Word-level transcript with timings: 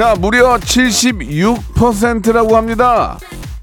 자, 0.00 0.16
무려 0.18 0.56
76%라고 0.56 2.56
합니다. 2.56 3.18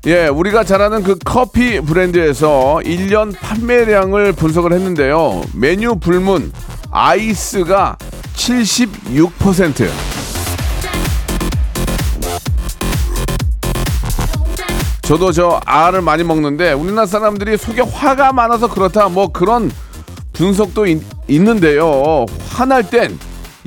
예, 0.05 0.27
우리가 0.27 0.63
잘 0.63 0.83
아는 0.83 1.01
그 1.01 1.17
커피 1.25 1.81
브랜드에서 1.81 2.79
1년 2.83 3.35
판매량을 3.35 4.33
분석을 4.33 4.71
했는데요. 4.71 5.41
메뉴 5.55 5.95
불문 5.95 6.51
아이스가 6.91 7.97
76%. 8.35 9.89
저도 15.01 15.31
저 15.31 15.59
아아를 15.65 16.03
많이 16.03 16.23
먹는데 16.23 16.73
우리나라 16.73 17.07
사람들이 17.07 17.57
속에 17.57 17.81
화가 17.81 18.33
많아서 18.33 18.67
그렇다 18.67 19.09
뭐 19.09 19.31
그런 19.31 19.71
분석도 20.33 20.85
있, 20.85 21.01
있는데요. 21.29 22.27
화날 22.51 22.87
땐 22.87 23.17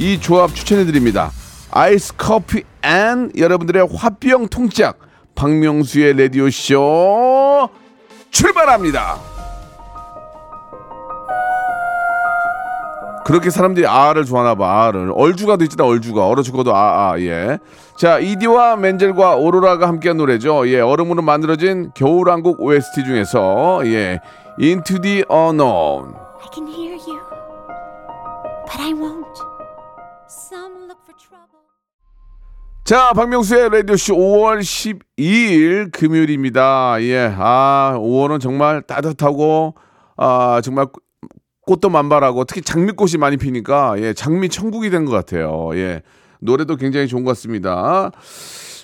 이 0.00 0.18
조합 0.18 0.54
추천해 0.54 0.86
드립니다. 0.86 1.30
아이스 1.72 2.14
커피 2.16 2.64
and 2.82 3.30
여러분들의 3.36 3.88
화병 3.94 4.48
통짝 4.48 4.98
박명수의 5.34 6.16
라디오 6.16 6.50
쇼 6.50 7.68
출발합니다. 8.30 9.18
그렇게 13.24 13.50
사람들이 13.50 13.86
아를 13.86 14.24
좋아하나 14.24 14.56
봐. 14.56 14.86
아를 14.86 15.12
얼주가도 15.14 15.62
있잖아. 15.64 15.84
얼주가 15.88 16.26
얼어 16.26 16.42
죽어도 16.42 16.74
아, 16.74 17.12
아 17.12 17.20
예. 17.20 17.58
자 17.96 18.18
이디와 18.18 18.76
멘젤과 18.76 19.36
오로라가 19.36 19.86
함께한 19.86 20.16
노래죠. 20.16 20.66
예, 20.68 20.80
얼음으로 20.80 21.22
만들어진 21.22 21.92
겨울왕국 21.94 22.60
OST 22.60 23.04
중에서 23.04 23.82
예, 23.84 24.18
Into 24.60 25.00
the 25.00 25.24
Unknown. 25.30 26.14
I 26.42 26.48
can 26.52 26.66
hear 26.66 26.96
you, 27.06 27.20
but 28.66 28.80
I 28.80 28.92
won't. 28.94 29.19
자, 32.90 33.12
박명수의 33.12 33.68
라디오쇼 33.70 34.16
5월 34.16 34.58
12일 35.16 35.92
금요일입니다. 35.92 36.96
예, 37.02 37.32
아, 37.38 37.94
5월은 37.96 38.40
정말 38.40 38.82
따뜻하고, 38.82 39.76
아, 40.16 40.60
정말 40.64 40.88
꽃도 41.68 41.88
만발하고, 41.88 42.46
특히 42.46 42.62
장미꽃이 42.62 43.12
많이 43.20 43.36
피니까, 43.36 43.94
예, 43.98 44.12
장미 44.12 44.48
천국이 44.48 44.90
된 44.90 45.04
것 45.04 45.12
같아요. 45.12 45.70
예, 45.74 46.02
노래도 46.40 46.74
굉장히 46.74 47.06
좋은 47.06 47.22
것 47.22 47.30
같습니다. 47.30 48.10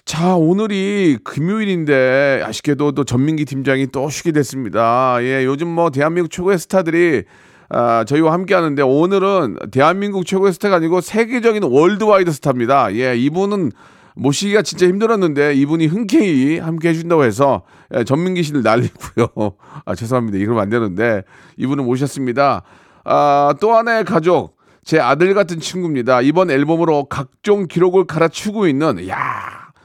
자, 0.04 0.36
오늘이 0.36 1.18
금요일인데, 1.24 2.44
아쉽게도 2.44 2.92
또 2.92 3.02
전민기 3.02 3.44
팀장이 3.44 3.88
또 3.88 4.08
쉬게 4.08 4.30
됐습니다. 4.30 5.18
예, 5.22 5.44
요즘 5.44 5.66
뭐 5.66 5.90
대한민국 5.90 6.30
최고의 6.30 6.60
스타들이 6.60 7.24
아, 7.68 8.04
저희와 8.04 8.32
함께 8.32 8.54
하는데 8.54 8.80
오늘은 8.80 9.56
대한민국 9.72 10.24
최고의 10.24 10.52
스타가 10.52 10.76
아니고 10.76 11.00
세계적인 11.00 11.64
worldwide 11.64 12.30
스타입니다. 12.30 12.94
예, 12.94 13.16
이분은 13.16 13.72
모시기가 14.16 14.62
진짜 14.62 14.86
힘들었는데 14.86 15.54
이분이 15.54 15.86
흔쾌히 15.86 16.58
함께 16.58 16.88
해준다고 16.88 17.24
해서 17.24 17.62
예, 17.94 18.02
전민기 18.02 18.42
씨를 18.42 18.62
날리고요. 18.62 19.28
아, 19.84 19.94
죄송합니다. 19.94 20.38
이러면 20.38 20.62
안 20.62 20.70
되는데 20.70 21.22
이분을 21.58 21.84
모셨습니다. 21.84 22.62
아, 23.04 23.54
또 23.60 23.74
하나의 23.74 24.04
가족. 24.04 24.56
제 24.84 25.00
아들 25.00 25.34
같은 25.34 25.58
친구입니다. 25.58 26.20
이번 26.22 26.50
앨범으로 26.50 27.06
각종 27.06 27.66
기록을 27.66 28.04
갈아치우고 28.04 28.68
있는, 28.68 29.08
야 29.08 29.16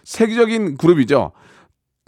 세계적인 0.03 0.77
그룹이죠. 0.77 1.31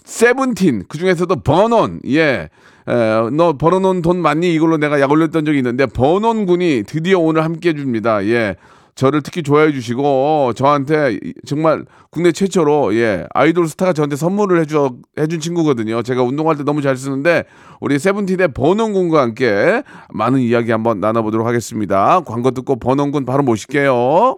세븐틴 0.03 0.83
그 0.87 0.97
중에서도 0.97 1.35
버논 1.37 2.01
예. 2.07 2.49
에, 2.87 3.29
너 3.31 3.53
벌어놓은 3.57 4.01
돈 4.01 4.21
많니? 4.21 4.53
이걸로 4.53 4.77
내가 4.77 4.99
약 4.99 5.09
올렸던 5.09 5.45
적이 5.45 5.59
있는데 5.59 5.85
버논 5.85 6.45
군이 6.45 6.83
드디어 6.85 7.19
오늘 7.19 7.43
함께 7.43 7.69
해줍니다. 7.69 8.25
예. 8.25 8.57
저를 8.95 9.21
특히 9.23 9.41
좋아해 9.43 9.71
주시고 9.71 10.53
저한테 10.55 11.17
이- 11.23 11.33
정말 11.45 11.85
국내 12.11 12.31
최초로 12.31 12.95
예 12.95 13.25
아이돌 13.33 13.67
스타가 13.67 13.93
저한테 13.93 14.15
선물을 14.15 14.59
해줘 14.61 14.93
해준 15.17 15.39
친구거든요. 15.39 16.03
제가 16.03 16.21
운동할 16.23 16.57
때 16.57 16.63
너무 16.63 16.81
잘 16.81 16.95
쓰는데 16.95 17.43
우리 17.81 17.97
세븐틴의 17.97 18.49
버논 18.49 18.93
군과 18.93 19.21
함께 19.21 19.83
많은 20.13 20.39
이야기 20.41 20.71
한번 20.71 20.99
나눠보도록 20.99 21.47
하겠습니다. 21.47 22.21
광고 22.21 22.51
듣고 22.51 22.75
버논 22.77 23.11
군 23.11 23.25
바로 23.25 23.41
모실게요. 23.43 24.37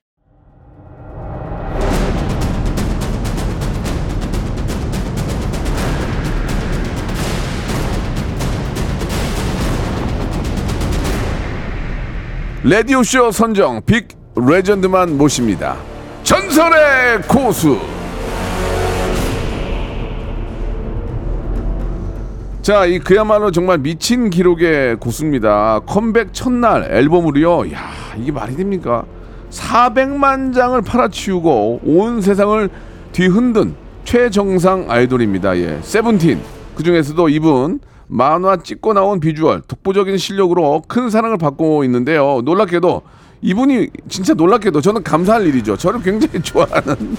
라디오쇼 12.63 13.31
선정 13.31 13.81
빅 13.87 14.07
레전드만 14.35 15.17
모십니다. 15.17 15.77
전설의 16.21 17.23
고수. 17.27 17.79
자, 22.61 22.85
이 22.85 22.99
그야말로 22.99 23.49
정말 23.49 23.79
미친 23.79 24.29
기록의 24.29 24.97
고수입니다. 24.97 25.79
컴백 25.87 26.35
첫날 26.35 26.87
앨범으로요. 26.91 27.73
야, 27.73 27.89
이게 28.19 28.31
말이 28.31 28.55
됩니까? 28.55 29.05
400만 29.49 30.53
장을 30.53 30.79
팔아치우고 30.79 31.81
온 31.83 32.21
세상을 32.21 32.69
뒤흔든 33.11 33.73
최정상 34.05 34.85
아이돌입니다. 34.87 35.57
예. 35.57 35.79
세븐틴. 35.81 36.39
그 36.75 36.83
중에서도 36.83 37.27
이분 37.29 37.79
만화 38.15 38.57
찍고 38.57 38.91
나온 38.91 39.21
비주얼, 39.21 39.61
독보적인 39.69 40.17
실력으로 40.17 40.83
큰 40.85 41.09
사랑을 41.09 41.37
받고 41.37 41.85
있는데요. 41.85 42.41
놀랍게도 42.43 43.01
이분이 43.41 43.89
진짜 44.09 44.33
놀랍게도 44.33 44.81
저는 44.81 45.01
감사할 45.01 45.47
일이죠. 45.47 45.77
저를 45.77 46.01
굉장히 46.01 46.39
좋아하는 46.43 47.15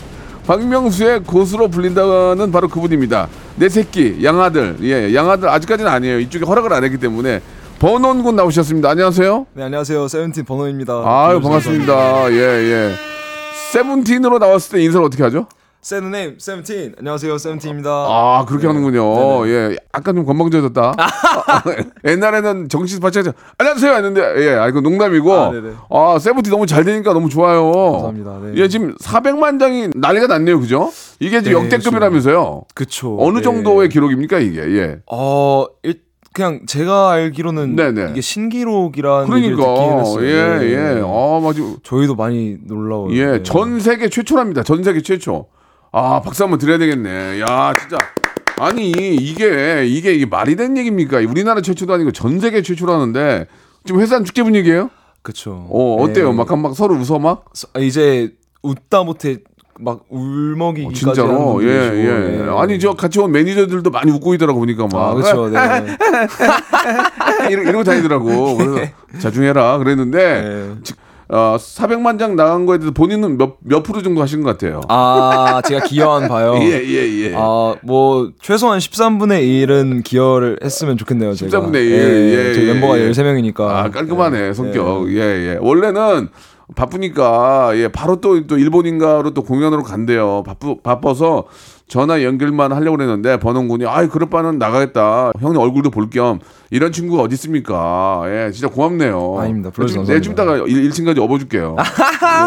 박명수의 0.47 1.21
고수로 1.25 1.69
불린다는 1.69 2.53
바로 2.53 2.69
그분입니다. 2.69 3.29
내 3.57 3.71
새끼, 3.71 4.23
양아들. 4.23 4.77
예, 4.83 5.15
양아들 5.15 5.49
아직까지는 5.49 5.91
아니에요. 5.91 6.21
이쪽에 6.21 6.45
허락을 6.45 6.71
안 6.75 6.85
했기 6.85 6.99
때문에 6.99 7.41
버논 7.79 8.17
군 8.17 8.37
나오셨습니다. 8.37 8.91
안녕하세요. 8.91 9.47
네 9.55 9.63
안녕하세요 9.65 10.09
세븐틴 10.09 10.45
버논입니다. 10.45 11.03
아유, 11.07 11.41
반갑습니다. 11.41 12.31
예, 12.33 12.37
예. 12.37 12.93
세븐틴으로 13.73 14.39
나왔을 14.39 14.77
때 14.77 14.85
인사를 14.85 15.05
어떻게 15.07 15.23
하죠? 15.23 15.47
Say 15.83 15.99
the 15.99 16.15
name 16.15 16.37
세븐틴 16.39 16.95
안녕하세요 17.01 17.39
세븐틴입니다. 17.39 17.91
아, 17.91 18.45
그렇게 18.47 18.69
하는군요. 18.69 19.45
네네. 19.45 19.51
예, 19.51 19.77
약간 19.93 20.15
좀 20.15 20.25
건방져졌다. 20.25 20.93
옛날에는 22.07 22.69
정신 22.69 23.01
바짝죠 23.01 23.33
안녕하세요 23.59 23.93
했는데, 23.97 24.21
예, 24.47 24.51
아, 24.55 24.69
이거 24.69 24.81
농담이고. 24.81 25.33
아. 25.35 25.51
아, 25.91 26.19
세븐틴 26.21 26.53
너무 26.53 26.67
잘 26.67 26.85
되니까 26.85 27.13
너무 27.13 27.29
좋아요. 27.29 27.73
감사합니다. 27.73 28.39
네. 28.45 28.53
예, 28.63 28.69
지금 28.69 28.95
400만 28.95 29.59
장이 29.59 29.89
난리가 29.97 30.29
났네요. 30.29 30.61
그죠? 30.61 30.93
이게 31.19 31.43
지금 31.43 31.59
네, 31.59 31.65
역대급이라면서요. 31.65 32.63
그쵸. 32.77 33.17
어느 33.19 33.39
네. 33.39 33.43
정도의 33.43 33.89
기록입니까, 33.89 34.39
이게? 34.39 34.61
예. 34.61 34.99
어 35.11 35.67
일, 35.83 36.01
그냥 36.33 36.61
제가 36.65 37.11
알기로는 37.11 37.75
네네. 37.75 38.11
이게 38.13 38.21
신기록이라는 38.21 39.27
그러니까, 39.27 39.99
했어요. 39.99 40.25
예, 40.25 40.59
네. 40.61 40.73
예. 40.75 41.03
아, 41.05 41.41
맞아. 41.43 41.61
저희도 41.83 42.15
많이 42.15 42.57
놀라워요. 42.69 43.13
예, 43.17 43.27
네. 43.27 43.43
전 43.43 43.81
세계 43.81 44.09
최초랍니다. 44.09 44.63
전 44.63 44.85
세계 44.85 45.03
최초. 45.03 45.49
아, 45.93 46.21
박수 46.23 46.43
한번 46.43 46.59
드려야 46.59 46.79
되겠네. 46.79 47.41
야, 47.41 47.75
진짜. 47.79 47.99
아니, 48.59 48.91
이게, 48.91 49.85
이게, 49.87 50.15
이게 50.15 50.27
말이 50.27 50.57
되는 50.57 50.77
얘기입니까? 50.77 51.19
우리나라 51.19 51.61
최초도 51.61 51.93
아니고 51.93 52.13
전 52.13 52.41
세계 52.41 52.63
최초라는데, 52.63 53.47
지금 53.85 54.01
회사 54.01 54.23
축제 54.23 54.43
분위기예요 54.43 54.91
그쵸. 55.23 55.67
어, 55.71 55.97
어때요? 56.03 56.31
네. 56.33 56.37
막, 56.37 56.59
막 56.59 56.75
서로 56.75 56.95
웃어 56.95 57.19
막? 57.19 57.45
서- 57.53 57.69
아, 57.75 57.81
이제 57.81 58.33
웃다 58.63 59.03
못해 59.03 59.39
막 59.81 60.05
울먹이기까지 60.09 61.05
어, 61.05 61.15
진짜로 61.15 61.65
예 61.65 61.69
예. 61.69 62.43
네. 62.45 62.49
아니 62.57 62.79
저 62.79 62.93
같이 62.93 63.19
온 63.19 63.33
매니저들도 63.33 63.91
많이 63.91 64.13
웃고 64.13 64.35
있더라고 64.35 64.61
보니까 64.61 64.87
막 64.93 64.95
아 65.11 65.15
그렇죠. 65.15 65.49
네. 65.49 65.59
이러, 67.51 67.63
이러고 67.63 67.83
다니더라고. 67.83 68.57
그래서 68.59 68.91
자중해라 69.21 69.79
그랬는데 69.79 70.43
네. 70.43 70.93
지- 71.33 71.35
어, 71.35 71.57
400만 71.59 72.19
장 72.19 72.37
나간 72.37 72.67
거에 72.67 72.79
대해서 72.79 72.93
본인은 72.93 73.39
몇, 73.39 73.57
몇 73.61 73.83
프로 73.83 74.03
정도 74.03 74.21
하신 74.21 74.43
것 74.43 74.51
같아요. 74.59 74.83
아 74.89 75.63
제가 75.67 75.85
기여한 75.87 76.29
바요. 76.29 76.55
예, 76.61 76.83
예, 76.85 77.31
예. 77.31 77.35
아, 77.35 77.75
뭐, 77.83 78.31
최소한 78.43 78.79
13분의 78.79 79.43
1은 79.67 80.05
기여를 80.05 80.59
했으면 80.63 80.97
좋겠네요, 80.99 81.35
제가. 81.35 81.51
13분의 81.61 81.75
1, 81.77 81.93
예, 81.93 82.55
저희 82.55 82.69
예, 82.69 82.73
멤버가 82.75 82.99
예. 83.01 83.11
13명이니까. 83.11 83.61
아, 83.63 83.91
깔끔하네, 83.91 84.53
성격. 84.53 85.11
예, 85.13 85.19
예. 85.21 85.59
원래는 85.61 86.29
바쁘니까, 86.77 87.73
예, 87.77 87.89
바로 87.89 88.21
또, 88.21 88.47
또 88.47 88.57
일본인가로 88.59 89.33
또 89.35 89.43
공연으로 89.43 89.83
간대요. 89.83 90.43
바쁘, 90.47 90.83
바빠서 90.83 91.45
전화 91.93 92.23
연결만 92.23 92.73
하려고 92.73 92.97
그랬는데, 92.97 93.39
번원군이, 93.39 93.85
아이, 93.85 94.09
그럴 94.09 94.31
바는 94.31 94.59
나가겠다. 94.59 95.33
형님 95.39 95.61
얼굴도 95.61 95.91
볼 95.91 96.09
겸, 96.09 96.39
이런 96.71 96.91
친구가 96.91 97.23
어디 97.23 97.35
있습니까? 97.35 98.23
예, 98.29 98.51
진짜 98.51 98.69
고맙네요. 98.69 99.37
아닙니다. 99.39 99.69
불러주셔서 99.69 100.11
내가 100.11 100.23
좀 100.23 100.35
감사합니다. 100.35 100.65
이따가 100.67 100.81
1, 100.81 100.89
1층까지 100.89 101.19
업어줄게요. 101.19 101.77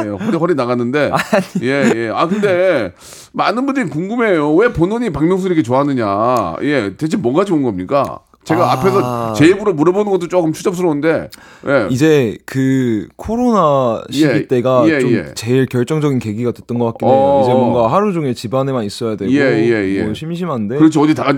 예, 0.04 0.10
허리, 0.10 0.38
허리 0.38 0.56
나갔는데. 0.56 1.12
예, 1.62 1.92
예. 1.96 2.12
아, 2.12 2.28
근데 2.28 2.96
많은 3.34 3.68
분들이 3.68 3.88
궁금해요. 3.88 4.52
왜 4.56 4.74
본원이 4.74 5.12
박명수 5.12 5.46
이렇게 5.46 5.62
좋아하느냐. 5.62 6.56
예, 6.64 6.96
대체 6.98 7.16
뭐가 7.16 7.46
좋은 7.46 7.62
겁니까? 7.62 8.22
제가 8.46 8.64
아. 8.70 8.74
앞에서 8.74 9.34
제 9.34 9.48
입으로 9.48 9.74
물어보는 9.74 10.12
것도 10.12 10.28
조금 10.28 10.54
추잡스러운데, 10.54 11.30
예. 11.68 11.88
이제 11.90 12.38
그 12.46 13.08
코로나 13.16 14.04
시기 14.12 14.26
예, 14.26 14.48
때가 14.48 14.86
예, 14.88 15.00
좀 15.00 15.12
예. 15.14 15.26
제일 15.34 15.66
결정적인 15.66 16.20
계기가 16.20 16.52
됐던 16.52 16.78
것 16.78 16.86
같긴 16.86 17.08
어, 17.08 17.12
해요. 17.12 17.42
이제 17.44 17.52
어. 17.52 17.58
뭔가 17.58 17.92
하루 17.92 18.14
종일 18.14 18.36
집 18.36 18.54
안에만 18.54 18.84
있어야 18.84 19.16
되고 19.16 19.32
예, 19.32 19.40
예, 19.40 19.96
예. 19.98 20.04
뭐 20.04 20.14
심심한데. 20.14 20.78
그렇죠. 20.78 21.02
어디 21.02 21.16
다, 21.16 21.34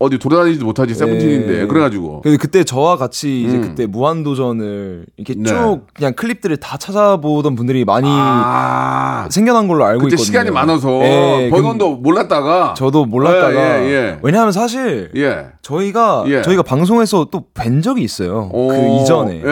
어디 0.00 0.18
돌아다니지도 0.18 0.66
못하지, 0.66 0.94
세븐틴인데. 0.94 1.62
예. 1.62 1.66
그래가지고. 1.66 2.22
근데 2.22 2.36
그때 2.36 2.64
저와 2.64 2.96
같이 2.96 3.42
이제 3.44 3.56
음. 3.56 3.62
그때 3.62 3.86
무한 3.86 4.24
도전을 4.24 5.06
이렇게 5.16 5.34
네. 5.40 5.48
쭉 5.48 5.82
그냥 5.94 6.12
클립들을 6.14 6.56
다 6.56 6.76
찾아보던 6.76 7.54
분들이 7.54 7.84
많이 7.84 8.08
아, 8.10 9.28
생겨난 9.30 9.68
걸로 9.68 9.84
알고 9.84 10.00
그때 10.04 10.14
있거든요. 10.14 10.24
시간이 10.24 10.50
많아서, 10.50 11.00
예, 11.04 11.50
번원도 11.50 11.98
몰랐다가. 11.98 12.74
저도 12.76 13.04
몰랐다가 13.04 14.18
왜냐하면 14.22 14.50
사실. 14.50 15.12
저희가 15.62 16.24
예. 16.26 16.42
저희가 16.48 16.62
방송에서 16.62 17.26
또 17.30 17.44
뵌 17.54 17.82
적이 17.82 18.02
있어요. 18.02 18.50
오, 18.52 18.68
그 18.68 18.74
이전에 19.02 19.42
예, 19.44 19.48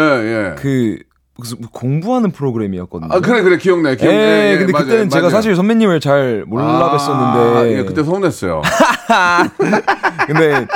예. 0.50 0.54
그 0.56 0.98
무슨 1.38 1.58
공부하는 1.70 2.30
프로그램이었거든요. 2.30 3.10
아, 3.12 3.20
그래, 3.20 3.42
그래. 3.42 3.58
기억나요. 3.58 3.94
기억나요. 3.96 4.18
예, 4.20 4.52
예, 4.52 4.58
근데 4.58 4.72
맞아요, 4.72 4.86
그때는 4.86 5.10
제가 5.10 5.22
맞아요. 5.24 5.30
사실 5.30 5.54
선배님을 5.54 6.00
잘 6.00 6.44
몰라 6.46 6.64
아, 6.64 6.96
뵀었는데 6.96 7.78
예, 7.78 7.82
그때 7.84 8.02
서운했어요. 8.02 8.62
근데 10.26 10.66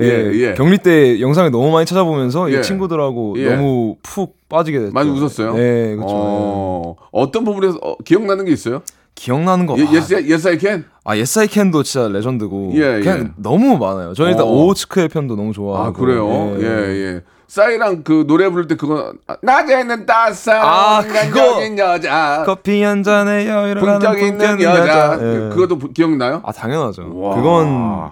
예, 0.00 0.04
예, 0.06 0.32
예. 0.34 0.54
격리 0.54 0.78
때 0.78 1.20
영상을 1.20 1.50
너무 1.50 1.70
많이 1.70 1.86
찾아보면서 1.86 2.52
예. 2.52 2.58
이 2.58 2.62
친구들하고 2.62 3.34
예. 3.38 3.54
너무 3.54 3.96
푹 4.02 4.36
빠지게 4.48 4.78
됐죠. 4.78 4.92
많이 4.92 5.10
웃었어요? 5.10 5.54
네, 5.54 5.94
그렇죠. 5.96 6.14
어, 6.14 6.96
어떤 7.12 7.44
부분에서 7.44 7.78
어, 7.82 7.96
기억나는 8.04 8.44
게 8.44 8.52
있어요? 8.52 8.82
기억나는 9.14 9.66
거. 9.66 9.76
예, 9.78 9.84
아, 9.84 9.86
yes, 9.90 10.12
yes, 10.14 10.48
I 10.48 10.58
can? 10.58 10.84
아, 11.04 11.16
yes 11.16 11.38
I 11.40 11.46
can도 11.46 11.82
진짜 11.82 12.08
레전드고 12.08 12.72
예, 12.74 13.00
그냥 13.00 13.18
예. 13.20 13.30
너무 13.36 13.76
많아요. 13.78 14.14
저는 14.14 14.32
일단 14.32 14.46
어. 14.46 14.50
오츠크의 14.50 15.08
편도 15.08 15.36
너무 15.36 15.52
좋아하고. 15.52 15.88
아, 15.88 15.92
그래요? 15.92 16.56
예, 16.58 16.64
예. 16.64 17.14
예. 17.16 17.20
싸이랑 17.48 18.02
그 18.02 18.24
노래 18.26 18.48
부를 18.48 18.66
때 18.66 18.76
그거, 18.76 19.12
아, 19.26 19.36
낮에는 19.42 20.06
따스한 20.06 20.62
아, 20.64 21.02
인간적인 21.02 21.78
여자, 21.78 22.44
커피 22.46 22.82
한 22.82 23.02
잔에 23.02 23.46
여유를 23.46 23.82
품격 23.82 24.18
있는 24.22 24.38
품격 24.38 24.62
여자. 24.62 25.18
예. 25.20 25.48
그것도 25.50 25.76
부- 25.78 25.92
기억나요? 25.92 26.40
아, 26.44 26.50
당연하죠. 26.52 27.10
와. 27.14 27.34
그건 27.36 28.10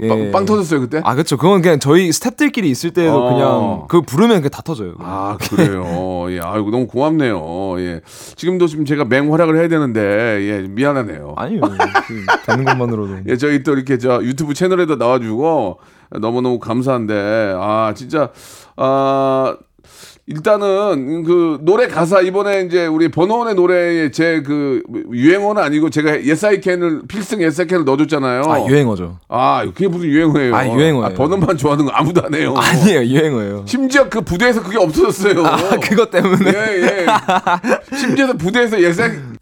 예. 0.00 0.08
빵, 0.08 0.32
빵 0.32 0.44
터졌어요, 0.44 0.80
그때? 0.80 1.00
아, 1.04 1.14
그렇죠. 1.14 1.36
그건 1.36 1.62
그냥 1.62 1.78
저희 1.78 2.10
스탭들끼리 2.10 2.64
있을 2.64 2.90
때도 2.90 3.14
어. 3.14 3.32
그냥 3.32 3.86
그거 3.88 4.02
부르면 4.02 4.38
그냥 4.38 4.50
다 4.50 4.62
터져요. 4.62 4.94
아, 4.98 5.36
그래요. 5.40 6.26
예, 6.34 6.40
아이고, 6.42 6.70
너무 6.70 6.86
고맙네요. 6.86 7.78
예. 7.78 8.00
지금도 8.36 8.66
지금 8.66 8.84
제가 8.84 9.04
맹활약을 9.04 9.56
해야 9.56 9.68
되는데, 9.68 10.00
예, 10.00 10.66
미안하네요. 10.68 11.34
아니요. 11.36 11.60
그 11.60 12.26
되는 12.46 12.64
것만으로도. 12.64 13.18
예, 13.28 13.36
저희 13.36 13.62
또 13.62 13.72
이렇게 13.74 13.98
저 13.98 14.22
유튜브 14.22 14.54
채널에도 14.54 14.96
나와주고 14.96 15.78
너무너무 16.20 16.58
감사한데, 16.58 17.54
아, 17.56 17.92
진짜, 17.96 18.30
아, 18.76 19.56
일단은 20.26 21.22
그 21.24 21.58
노래 21.60 21.86
가사 21.86 22.20
이번에 22.22 22.62
이제 22.62 22.86
우리 22.86 23.08
버논의 23.08 23.54
노래에 23.56 24.10
제 24.10 24.42
그 24.44 24.82
유행어는 25.12 25.62
아니고 25.62 25.90
제가 25.90 26.24
yes 26.24 26.46
I 26.46 26.60
can을 26.60 27.02
필승 27.08 27.40
can을 27.66 27.84
넣어줬잖아요. 27.84 28.42
아, 28.46 28.66
유행어죠. 28.66 29.18
아, 29.28 29.64
그게 29.66 29.86
무슨 29.88 30.08
유행어예요? 30.08 30.54
아, 30.54 30.66
유행어예요. 30.66 31.04
아, 31.04 31.08
버논만 31.10 31.56
좋아하는 31.56 31.84
거 31.84 31.90
아무도 31.92 32.22
안 32.24 32.34
해요. 32.34 32.54
아니에요. 32.56 33.02
유행어예요. 33.04 33.64
심지어 33.66 34.08
그 34.08 34.22
부대에서 34.22 34.62
그게 34.62 34.78
없어졌어요. 34.78 35.44
아, 35.44 35.76
그것 35.78 36.10
때문에. 36.10 36.50
예, 36.52 36.82
예. 36.82 37.06
심지어 37.96 38.32
부대에서 38.32 38.76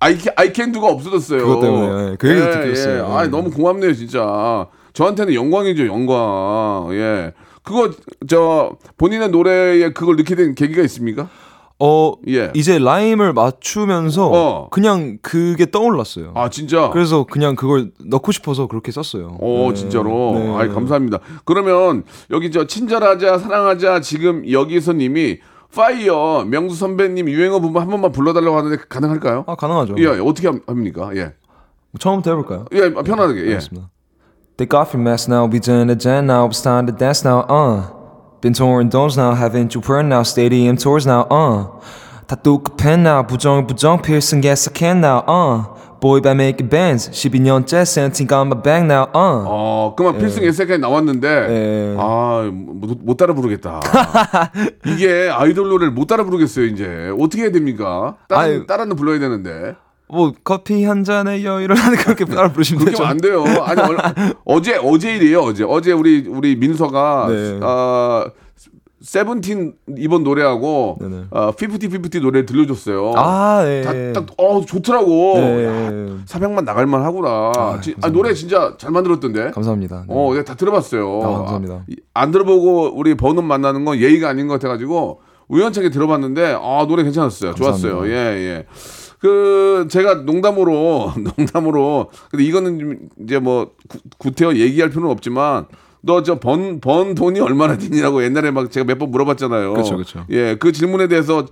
아이 0.00 0.19
아이캔두가 0.34 0.87
없어졌어요. 0.87 1.38
그것 1.46 1.61
때문에, 1.61 2.11
예. 2.12 2.17
그 2.19 2.29
얘기도 2.29 2.50
듣고 2.50 2.70
있어요. 2.70 3.06
아, 3.06 3.25
예. 3.25 3.29
너무 3.29 3.50
고맙네요, 3.50 3.94
진짜. 3.94 4.67
저한테는 4.93 5.34
영광이죠, 5.34 5.87
영광. 5.87 6.88
예. 6.93 7.32
그거 7.62 7.91
저 8.29 8.76
본인의 8.99 9.31
노래에 9.31 9.93
그걸 9.93 10.17
넣게 10.17 10.35
된 10.35 10.55
계기가 10.55 10.82
있습니까? 10.82 11.29
어, 11.85 12.12
예. 12.29 12.53
이제 12.55 12.79
라임을 12.79 13.32
맞추면서 13.32 14.31
어. 14.32 14.69
그냥 14.70 15.19
그게 15.20 15.69
떠올랐어요. 15.70 16.32
아, 16.37 16.49
진짜. 16.49 16.91
그래서 16.91 17.25
그냥 17.25 17.56
그걸 17.56 17.91
넣고 18.05 18.31
싶어서 18.31 18.69
그렇게 18.69 18.93
썼어요. 18.93 19.37
오, 19.41 19.69
네. 19.70 19.75
진짜로. 19.75 20.35
네. 20.38 20.55
아이, 20.56 20.69
감사합니다. 20.69 21.19
그러면 21.44 22.05
여기 22.31 22.53
저 22.53 22.67
친절하자, 22.69 23.38
사랑하자 23.38 24.00
지금 24.00 24.49
여기서 24.50 24.93
님이 24.93 25.38
파이어 25.75 26.44
명수 26.47 26.76
선배님 26.76 27.29
유행어 27.29 27.58
부분 27.58 27.82
한 27.82 27.88
번만 27.88 28.12
불러달라고 28.12 28.56
하는데 28.56 28.76
가능할까요? 28.88 29.44
아, 29.49 29.55
가능하죠. 29.56 29.94
예, 29.99 30.06
어떻게 30.06 30.47
함- 30.49 30.61
합니까? 30.67 31.11
예. 31.17 31.32
처음부터 31.99 32.31
해볼까요? 32.31 32.67
예, 32.73 32.93
편안하게. 32.93 33.41
예. 33.47 33.49
알겠습니다. 33.55 33.88
Take 34.59 34.75
off 34.75 34.93
your 34.93 35.03
mask 35.03 35.29
now, 35.29 35.47
we 35.47 35.59
doing 35.59 35.87
the 35.89 35.97
jam 35.97 36.27
now, 36.27 36.47
it's 36.47 36.61
time 36.61 36.87
to 36.87 36.93
dance 36.93 37.25
now, 37.25 37.41
uh. 37.49 37.91
Been 38.41 38.53
touring 38.53 38.91
domes 38.91 39.17
now, 39.17 39.35
haven't 39.35 39.75
you 39.75 39.81
heard 39.81 40.05
now, 40.06 40.23
stadium 40.23 40.77
tours 40.77 41.06
now, 41.06 41.23
uh. 41.31 41.81
타투 42.27 42.77
pen 42.77 43.03
now, 43.03 43.23
부정 43.23 43.67
부정 43.67 44.03
piercing 44.03 44.43
yes 44.44 44.69
I 44.69 44.73
can 44.73 45.01
now, 45.01 45.25
uh. 45.27 45.65
Boy 46.01 46.21
band 46.21 46.37
making 46.39 46.69
bands, 46.69 47.09
12년째 47.09 47.87
scenting 47.87 48.31
on 48.32 48.49
my 48.49 48.55
back 48.61 48.85
now, 48.85 49.05
uh. 49.15 49.44
어, 49.49 49.94
그만 49.97 50.19
필승 50.19 50.44
에세까지 50.44 50.79
나왔는데 50.81 51.29
예. 51.29 51.97
아, 51.99 52.51
못, 52.53 52.99
못 53.01 53.17
따라 53.17 53.35
부르겠다. 53.35 53.81
이게 54.87 55.31
아이돌 55.32 55.69
노래를 55.71 55.93
못 55.93 56.06
따라 56.06 56.25
부르겠어요, 56.25 56.67
이제. 56.67 57.11
어떻게 57.19 57.44
해야 57.44 57.51
됩니까? 57.53 58.17
따라. 58.29 58.67
따라는 58.67 58.97
불러야 58.97 59.19
되는데. 59.19 59.77
뭐 60.13 60.33
커피 60.45 60.85
한 60.85 61.05
잔에 61.05 61.43
여유를 61.43 61.75
하는 61.75 61.97
그렇게 61.97 62.27
따라 62.27 62.53
부르시면 62.53 62.85
되죠. 62.85 63.03
안 63.05 63.17
돼요. 63.17 63.43
아니, 63.63 63.81
얼- 63.81 63.97
어제, 64.45 64.77
어제 64.77 65.17
일이에요, 65.17 65.41
어제. 65.41 65.65
어제 65.67 65.93
우리, 65.93 66.27
우리 66.29 66.55
민서가, 66.55 67.27
네. 67.31 67.59
아, 67.63 68.27
세븐틴 69.01 69.73
이번 69.99 70.23
노래하고, 70.23 70.99
네네. 71.01 71.23
아, 71.31 71.51
피프티 71.59 71.89
피프티 71.89 72.21
노래 72.21 72.45
들려줬어요. 72.45 73.15
아, 73.17 73.63
네. 73.65 74.13
다, 74.13 74.21
딱, 74.21 74.27
어, 74.37 74.63
좋더라고. 74.65 75.35
네. 75.39 75.65
야, 75.65 75.91
400만 76.27 76.65
나갈 76.65 76.87
만 76.87 77.03
하구나. 77.03 77.51
아, 77.57 77.81
지- 77.83 77.95
아. 78.03 78.11
노래 78.11 78.35
진짜 78.35 78.75
잘 78.79 78.91
만들었던데. 78.91 79.51
감사합니다. 79.53 80.05
네. 80.07 80.15
어, 80.15 80.31
내가 80.35 80.45
다 80.45 80.55
들어봤어요. 80.55 81.21
아, 81.23 81.29
감사합니다. 81.39 81.75
아, 81.75 81.85
이- 81.89 81.97
안 82.15 82.31
들어보고 82.31 82.93
우리 82.95 83.15
번호 83.17 83.41
만나는 83.43 83.85
건 83.87 83.99
예의가 83.99 84.29
아닌 84.29 84.47
것 84.47 84.55
같아 84.55 84.69
가지고 84.69 85.21
우연찮게 85.49 85.91
들어봤는데 85.91 86.57
아 86.61 86.87
노래 86.89 87.03
괜찮았어요. 87.03 87.55
좋았어요. 87.55 87.99
감사합니다. 87.99 88.09
예 88.09 88.37
예. 88.39 88.67
그 89.22 89.86
제가 89.88 90.14
농담으로 90.17 91.12
농담으로 91.38 92.10
근데 92.31 92.44
이거는 92.44 92.79
좀 92.81 92.96
이제 93.24 93.38
뭐 93.38 93.70
구- 93.88 93.98
구태여 94.19 94.56
얘기할 94.56 94.91
필요는 94.91 95.08
없지만 95.10 95.67
너 96.05 96.20
저 96.24 96.34
번 96.41 96.81
번 96.81 97.14
돈이 97.14 97.38
얼마나 97.38 97.79
되냐고 97.79 98.24
옛날에 98.24 98.50
막 98.50 98.72
제가 98.72 98.84
몇 98.84 98.98
번 98.98 99.12
물어봤잖아요. 99.12 99.74
그쵸. 99.74 100.02
예, 100.31 100.56
그 100.56 100.72
질문에 100.72 101.06
대해서 101.06 101.46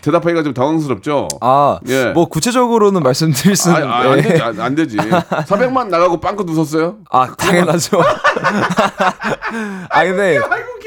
대답하기가 0.00 0.42
좀 0.42 0.54
당황스럽죠. 0.54 1.28
아, 1.42 1.78
예. 1.88 2.06
뭐 2.14 2.24
구체적으로 2.26 2.90
말씀드릴 2.90 3.54
수는 3.54 3.82
아, 3.86 3.96
아, 3.98 4.00
안 4.12 4.16
네. 4.16 4.22
되지, 4.22 4.42
안, 4.42 4.60
안 4.60 4.74
되지. 4.74 4.96
400만 4.96 5.88
나가고 5.88 6.20
빵긋 6.20 6.48
웃었어요? 6.48 7.00
아, 7.10 7.34
당연하죠. 7.36 8.00
아, 9.90 10.04
근데, 10.04 10.38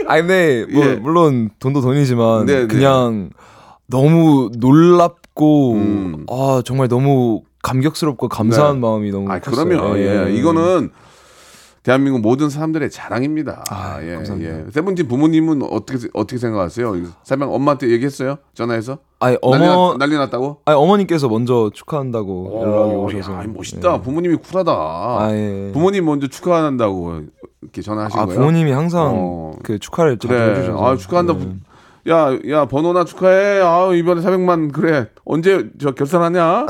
아, 0.07 0.15
근데, 0.17 0.65
뭐, 0.71 0.85
예. 0.85 0.95
물론 0.95 1.51
돈도 1.59 1.81
돈이지만, 1.81 2.45
네, 2.47 2.61
네. 2.61 2.67
그냥 2.67 3.29
너무 3.87 4.49
놀랍 4.57 5.17
고, 5.35 5.73
음. 5.73 6.25
아, 6.29 6.61
정말 6.65 6.87
너무 6.87 7.41
감격스럽고 7.61 8.29
감사한 8.29 8.79
마음이 8.79 9.11
너무 9.11 9.29
아, 9.31 9.39
컸어요. 9.39 9.65
그러면 9.67 9.97
예, 9.97 10.33
이거는 10.33 10.91
대한민국 11.83 12.21
모든 12.21 12.49
사람들의 12.49 12.89
자랑입니다. 12.89 13.63
아, 13.69 13.99
예, 14.01 14.15
감사합니다. 14.15 14.57
예. 14.59 14.65
세븐틴 14.71 15.07
부모님은 15.07 15.61
어떻게 15.63 16.07
어떻게 16.13 16.37
생각하세요? 16.39 16.93
설명 17.23 17.53
엄마한테 17.53 17.89
얘기했어요? 17.91 18.37
전화해서? 18.55 18.99
아니 19.19 19.37
난리, 19.41 19.65
어머 19.67 19.91
났, 19.91 19.97
난리 19.97 20.15
났다고? 20.17 20.61
아니 20.65 20.77
어머니께서 20.77 21.27
먼저 21.27 21.69
축하한다고 21.73 22.61
연락이 22.63 22.95
오, 22.95 23.03
오셔서 23.03 23.33
야, 23.33 23.43
멋있다. 23.47 23.95
예. 23.95 24.01
부모님이 24.01 24.37
쿨하다. 24.37 24.71
아, 24.71 25.29
예. 25.31 25.71
부모님 25.73 26.05
먼저 26.05 26.27
축하한다고 26.27 27.21
이렇게 27.61 27.81
전화하신 27.81 28.19
아 28.19 28.25
거예요? 28.25 28.39
부모님이 28.39 28.71
항상 28.71 29.11
어. 29.15 29.51
그 29.63 29.77
축하를 29.79 30.17
자주 30.17 30.27
그래. 30.29 30.51
해주셔서 30.51 30.83
아, 30.85 30.95
축하한다. 30.95 31.33
네. 31.33 31.55
야, 32.07 32.37
야, 32.49 32.65
번호나 32.65 33.03
축하해. 33.03 33.61
아, 33.61 33.89
이번에 33.93 34.21
400만 34.21 34.71
그래. 34.71 35.07
언제 35.25 35.69
저 35.81 35.91
결산하냐? 35.91 36.65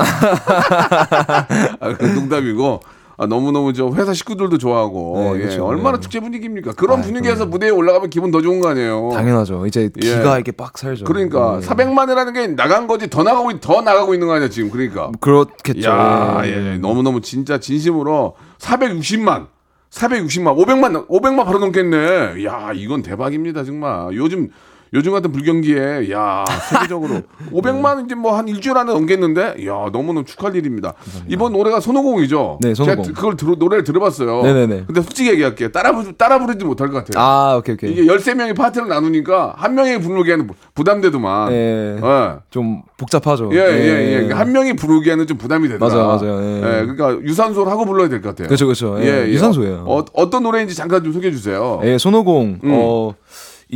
아, 1.80 1.92
그 1.98 2.04
농담이고. 2.06 2.80
아, 3.18 3.24
너무너무 3.26 3.72
저 3.72 3.88
회사 3.94 4.12
식구들도 4.12 4.58
좋아하고. 4.58 5.32
네, 5.34 5.40
예. 5.40 5.44
그쵸. 5.46 5.64
얼마나 5.66 5.96
네. 5.96 6.02
축제 6.02 6.20
분위기입니까? 6.20 6.72
그런 6.72 6.98
아, 6.98 7.02
분위기에서 7.02 7.36
그럼요. 7.46 7.50
무대에 7.50 7.70
올라가면 7.70 8.10
기분 8.10 8.30
더 8.30 8.42
좋은 8.42 8.60
거 8.60 8.68
아니에요. 8.68 9.10
당연하죠. 9.14 9.66
이제 9.66 9.88
예. 10.02 10.08
기가 10.16 10.34
이렇게 10.36 10.52
빡 10.52 10.76
살죠. 10.76 11.06
그러니까 11.06 11.60
네. 11.60 11.66
400만이라는 11.66 12.34
게 12.34 12.46
나간 12.48 12.86
거지 12.86 13.08
더 13.08 13.22
나가고 13.22 13.50
있- 13.52 13.60
더 13.62 13.80
나가고 13.80 14.12
있는 14.12 14.26
거 14.26 14.34
아니야, 14.34 14.48
지금. 14.50 14.70
그러니까. 14.70 15.10
그렇겠죠. 15.20 15.88
야, 15.88 16.42
예. 16.44 16.72
예, 16.74 16.78
너무너무 16.78 17.22
진짜 17.22 17.58
진심으로 17.58 18.36
460만, 18.58 19.46
460만, 19.90 20.54
500만, 20.54 21.08
500만 21.08 21.44
바로 21.46 21.58
넘겠네. 21.58 22.44
야, 22.44 22.70
이건 22.74 23.00
대박입니다, 23.02 23.64
정말. 23.64 24.14
요즘 24.14 24.48
요즘 24.94 25.12
같은 25.12 25.32
불경기에 25.32 26.10
야 26.12 26.44
세계적으로 26.70 27.22
500만 27.52 28.04
이제 28.04 28.14
뭐 28.14 28.36
한 28.36 28.46
일주일 28.48 28.76
안에 28.76 28.92
넘겠는데 28.92 29.66
야 29.66 29.88
너무너무 29.92 30.24
축하할 30.24 30.54
일입니다. 30.56 30.92
이번 31.28 31.52
노래가 31.54 31.80
손오공이죠. 31.80 32.58
네, 32.60 32.74
손오공. 32.74 33.04
제가 33.04 33.14
그걸 33.14 33.36
들어, 33.36 33.54
노래를 33.58 33.82
들어봤어요. 33.84 34.42
네네네. 34.42 34.84
근데 34.86 35.00
솔직히 35.02 35.30
얘기할게요. 35.30 35.70
따라 35.72 35.92
부르 35.92 36.12
따라 36.12 36.38
부르지 36.38 36.64
못할 36.64 36.90
것 36.90 37.04
같아요. 37.04 37.22
아 37.22 37.56
오케이 37.56 37.74
오케이. 37.74 37.92
이게 37.92 38.02
13명이 38.04 38.54
파트를 38.56 38.88
나누니까 38.88 39.54
한 39.56 39.74
명이 39.74 39.98
부르기에는 40.00 40.48
부담되더만. 40.74 41.52
예. 41.52 41.96
예. 42.02 42.32
좀 42.50 42.82
복잡하죠. 42.98 43.50
예, 43.52 43.58
예, 43.58 44.28
예. 44.28 44.32
한 44.32 44.52
명이 44.52 44.74
부르기에는 44.76 45.26
좀 45.26 45.38
부담이 45.38 45.68
되더라. 45.68 45.94
맞아요, 45.94 46.06
맞아요. 46.08 46.56
예. 46.58 46.86
그러니까 46.86 47.12
유산소를 47.22 47.70
하고 47.72 47.84
불러야 47.86 48.08
될 48.08 48.20
것 48.20 48.30
같아요. 48.30 48.48
그렇죠, 48.48 48.66
그렇죠. 48.66 48.96
예, 49.00 49.28
유산소예요. 49.28 49.84
어, 49.86 50.04
어떤 50.12 50.42
노래인지 50.42 50.74
잠깐 50.74 51.02
좀 51.02 51.12
소개해 51.12 51.32
주세요. 51.32 51.80
예, 51.84 51.98
손오공. 51.98 52.60
어 52.64 53.14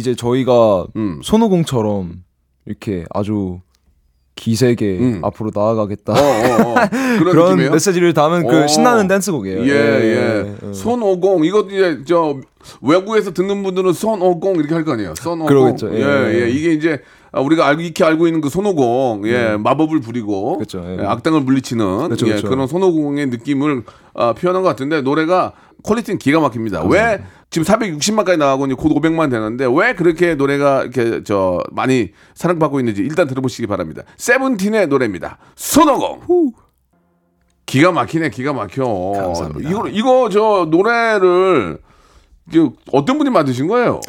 이제 0.00 0.14
저희가 0.14 0.86
음. 0.96 1.20
손오공처럼 1.22 2.24
이렇게 2.66 3.04
아주 3.10 3.60
기세게 4.34 4.98
음. 4.98 5.20
앞으로 5.22 5.50
나아가겠다. 5.54 6.14
어, 6.14 6.16
어, 6.16 6.70
어. 6.70 6.74
그런, 7.18 7.56
그런? 7.56 7.56
메시지를 7.72 8.14
담은 8.14 8.46
그 8.46 8.64
어. 8.64 8.66
신나는 8.66 9.06
댄스곡이에요. 9.06 9.62
예, 9.66 10.56
예. 10.62 10.72
손오공 10.72 11.44
이것도 11.44 11.68
이제 11.70 11.98
저 12.06 12.40
외국에서 12.82 13.32
듣는 13.32 13.62
분들은 13.62 13.92
손오공 13.92 14.56
이렇게 14.56 14.74
할 14.74 14.84
거 14.84 14.92
아니에요. 14.92 15.14
손오공. 15.16 15.46
그러겠죠. 15.46 15.94
예. 15.94 16.00
예, 16.00 16.42
예. 16.44 16.50
이게 16.50 16.72
이제 16.72 17.00
아, 17.32 17.40
우리가 17.40 17.66
알고 17.66 17.80
익히 17.82 18.02
알고 18.02 18.26
있는 18.26 18.40
그 18.40 18.48
손오공, 18.48 19.22
예, 19.26 19.56
마법을 19.56 20.00
부리고, 20.00 20.56
그렇죠, 20.56 20.82
예. 20.84 20.98
예, 21.00 21.06
악당을 21.06 21.42
물리치는 21.42 22.06
그렇죠, 22.06 22.26
예, 22.26 22.30
그렇죠. 22.30 22.48
그런 22.48 22.66
손오공의 22.66 23.26
느낌을 23.26 23.84
아, 24.14 24.32
표현한 24.32 24.62
것 24.64 24.68
같은데 24.68 25.00
노래가 25.00 25.52
퀄리티는 25.84 26.18
기가 26.18 26.40
막힙니다. 26.40 26.82
왜 26.86 27.22
지금 27.50 27.64
460만까지 27.64 28.36
나가고 28.36 28.66
이제 28.66 28.74
곧 28.74 28.88
500만 29.00 29.30
되는데 29.30 29.66
왜 29.72 29.94
그렇게 29.94 30.34
노래가 30.34 30.82
이렇게 30.82 31.22
저 31.24 31.62
많이 31.70 32.10
사랑받고 32.34 32.80
있는지 32.80 33.02
일단 33.02 33.28
들어보시기 33.28 33.66
바랍니다. 33.68 34.02
세븐틴의 34.16 34.88
노래입니다. 34.88 35.38
손오공. 35.54 36.52
기가 37.66 37.92
막히네, 37.92 38.30
기가 38.30 38.52
막혀. 38.52 38.84
감사합니다. 39.14 39.70
이거 39.70 39.88
이거 39.88 40.28
저 40.30 40.66
노래를 40.68 41.78
어떤 42.92 43.18
분이 43.18 43.30
만드신 43.30 43.66
거예요? 43.68 44.00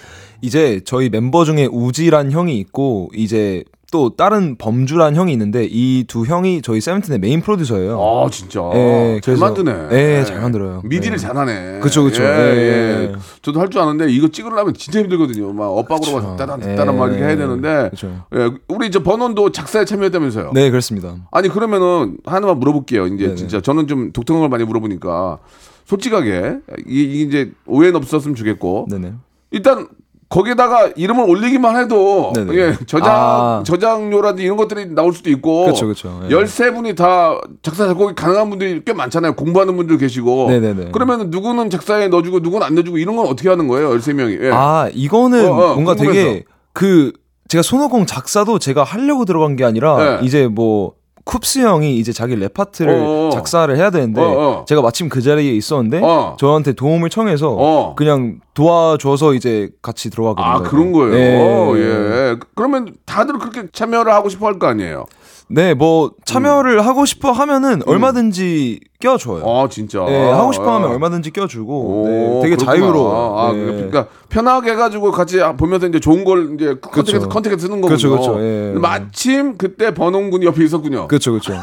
이제 0.42 0.82
저희 0.86 1.10
멤버 1.10 1.46
중에 1.46 1.68
우지란 1.72 2.32
형이 2.32 2.58
있고 2.60 3.10
이제 3.14 3.64
또 3.92 4.16
다른 4.16 4.56
범주란 4.58 5.18
형이 5.18 5.34
있는데 5.34 5.68
이 5.70 6.06
두 6.08 6.24
형이 6.24 6.62
저희 6.62 6.80
세븐틴의 6.80 7.20
메인 7.20 7.42
프로듀서예요. 7.42 8.00
아 8.02 8.30
진짜 8.32 8.62
예, 8.74 9.20
잘 9.22 9.36
그래서- 9.36 9.46
만드네. 9.46 9.88
예, 9.92 10.24
잘 10.24 10.40
만들어요. 10.40 10.82
미디를 10.86 11.16
예. 11.16 11.18
잘하네. 11.20 11.80
그쵸, 11.82 12.04
그쵸. 12.06 12.24
예, 12.24 12.28
예, 12.28 12.32
예. 12.32 13.04
예. 13.04 13.12
저도 13.42 13.60
할 13.60 13.68
줄 13.70 13.82
아는데 13.82 14.10
이거 14.10 14.30
찍으려면 14.30 14.74
진짜 14.76 15.02
힘들거든요. 15.02 15.52
막 15.52 15.66
엇박으로. 15.78 16.14
가서 16.14 16.36
따단 16.38 16.62
예, 16.72 16.76
따단 16.76 16.98
막 16.98 17.08
이렇게 17.10 17.22
해야 17.26 17.36
되는데. 17.36 17.90
그쵸. 17.90 18.24
예, 18.34 18.50
우리 18.70 18.90
저 18.92 19.04
번원도 19.04 19.52
작사에 19.52 19.84
참여했다면서요? 19.84 20.52
네, 20.54 20.70
그렇습니다. 20.72 21.18
아니 21.30 21.50
그러면은 21.50 22.16
하나만 22.26 22.60
물어볼게요. 22.60 23.08
이제 23.08 23.26
네네. 23.26 23.36
진짜 23.36 23.60
저는 23.60 23.88
좀 23.88 24.14
독특한 24.14 24.40
걸 24.40 24.48
많이 24.50 24.64
물어보니까 24.64 25.38
솔직하게 25.86 26.60
이, 26.88 27.00
이 27.02 27.22
이제 27.24 27.52
오해는 27.66 27.96
없었으면 27.98 28.36
좋겠고 28.36 28.88
네네. 28.90 29.14
일단 29.52 29.88
거기다가 30.32 30.88
이름을 30.96 31.30
올리기만 31.30 31.76
해도 31.76 32.32
네네. 32.34 32.56
예, 32.56 32.78
저장 32.88 33.12
아. 33.14 33.64
저장료라든지 33.66 34.44
이런 34.44 34.56
것들이 34.56 34.86
나올 34.96 35.12
수도 35.12 35.30
있고 35.30 35.66
그쵸, 35.66 35.88
그쵸. 35.88 36.22
예. 36.24 36.34
13분이 36.34 36.96
다 36.96 37.38
작사 37.62 37.86
작곡이 37.86 38.16
가능한 38.16 38.50
분들이 38.50 38.82
꽤 38.86 38.94
많잖아요. 38.94 39.36
공부하는 39.36 39.76
분들 39.76 39.98
계시고. 39.98 40.48
네네네. 40.50 40.90
그러면 40.94 41.30
누구는 41.32 41.70
작사에 41.70 42.08
넣어 42.08 42.22
주고 42.22 42.40
누구는 42.40 42.66
안 42.66 42.76
넣어 42.76 42.84
주고 42.86 42.98
이런 42.98 43.18
건 43.18 43.28
어떻게 43.28 43.50
하는 43.50 43.68
거예요? 43.68 43.90
13명이. 43.90 44.42
예. 44.42 44.52
아, 44.54 44.90
이거는 44.94 45.50
어, 45.50 45.54
어, 45.54 45.74
뭔가 45.74 45.96
궁금해서. 45.96 46.30
되게 46.30 46.44
그 46.72 47.12
제가 47.50 47.62
손오공 47.62 48.06
작사도 48.06 48.58
제가 48.58 48.84
하려고 48.84 49.26
들어간 49.26 49.58
게 49.58 49.66
아니라 49.66 49.98
네. 50.22 50.26
이제 50.26 50.48
뭐 50.48 50.94
쿱스 51.26 51.62
형이 51.62 51.98
이제 51.98 52.12
자기 52.14 52.36
랩 52.36 52.54
파트를 52.54 52.94
어, 52.94 53.28
어. 53.28 53.30
작사를 53.32 53.76
해야 53.76 53.90
되는데 53.90 54.22
어, 54.22 54.26
어. 54.26 54.66
제가 54.68 54.82
마침 54.82 55.10
그 55.10 55.22
자리에 55.22 55.52
있었는데 55.54 56.02
어. 56.04 56.36
저한테 56.40 56.74
도움을 56.74 57.10
청해서 57.10 57.52
어. 57.52 57.96
그냥 57.96 58.40
도와줘서 58.54 59.34
이제 59.34 59.70
같이 59.82 60.10
들어가게 60.10 60.42
된 60.42 60.52
아. 60.52 60.60
그런 60.70 60.92
거예요. 60.92 61.78
예. 61.78 61.82
예. 61.82 62.36
그러면 62.56 62.94
다들 63.06 63.38
그렇게 63.40 63.68
참여를 63.72 64.12
하고 64.12 64.30
싶어 64.30 64.48
할 64.48 64.60
거 64.60 64.68
아니에요. 64.68 65.06
네, 65.54 65.74
뭐 65.74 66.12
참여를 66.26 66.86
하고 66.86 67.06
싶어 67.06 67.32
하면은 67.32 67.82
얼마든지 67.86 68.80
껴줘요. 69.02 69.44
아 69.46 69.68
진짜. 69.70 70.04
네, 70.06 70.32
하고 70.32 70.52
싶어 70.54 70.76
하면 70.76 70.90
아. 70.90 70.94
얼마든지 70.94 71.32
껴주고 71.32 71.74
오, 71.74 72.08
네, 72.08 72.42
되게 72.44 72.56
그렇구나. 72.56 72.72
자유로워. 72.72 73.40
아, 73.50 73.52
네. 73.52 73.60
그러니까 73.66 74.08
편하게 74.30 74.72
해가지고 74.72 75.12
같이 75.12 75.40
보면서 75.58 75.88
이제 75.88 76.00
좋은 76.00 76.24
걸 76.24 76.54
이제 76.56 76.76
contact해서 76.82 77.20
그쵸. 77.26 77.30
contact해 77.30 77.58
쓰는 77.58 77.82
거군요. 77.82 77.96
그쵸, 77.96 78.12
그쵸, 78.18 78.38
예. 78.40 78.74
마침 78.76 79.58
그때 79.58 79.94
버논 79.94 80.25
군이 80.25 80.46
옆에 80.46 80.64
있었군요. 80.64 81.08
그렇죠, 81.08 81.32
그렇죠. 81.32 81.54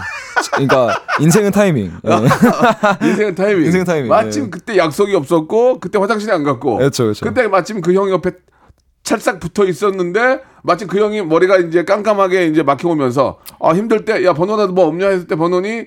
그러니까 0.53 1.01
인생은 1.21 1.51
타이밍. 1.53 1.93
네. 2.03 3.09
인생 3.09 3.35
타이밍. 3.35 3.65
인생 3.65 3.85
타이밍, 3.85 4.09
마침 4.09 4.45
예. 4.45 4.51
그때 4.51 4.77
약속이 4.77 5.15
없었고 5.15 5.81
그때 5.81 5.99
화장실에 5.99 6.33
안 6.33 6.45
갔고. 6.45 6.77
그렇죠, 6.79 7.05
그렇죠. 7.05 7.25
그때 7.25 7.49
마침 7.49 7.81
그 7.81 7.95
형 7.95 8.11
옆에 8.11 8.33
찰싹 9.09 9.41
붙어 9.41 9.65
있었는데 9.65 10.41
마침 10.63 10.87
그 10.87 11.01
형이 11.01 11.23
머리가 11.23 11.57
이제 11.57 11.83
깜깜하게 11.85 12.47
이제 12.49 12.63
막혀오면서 12.63 13.39
아 13.59 13.71
힘들 13.73 14.05
때 14.05 14.23
야 14.25 14.35
번호라도 14.35 14.75
뭐 14.75 14.87
없냐 14.87 15.09
했을 15.09 15.27
때 15.27 15.35
버논이 15.35 15.87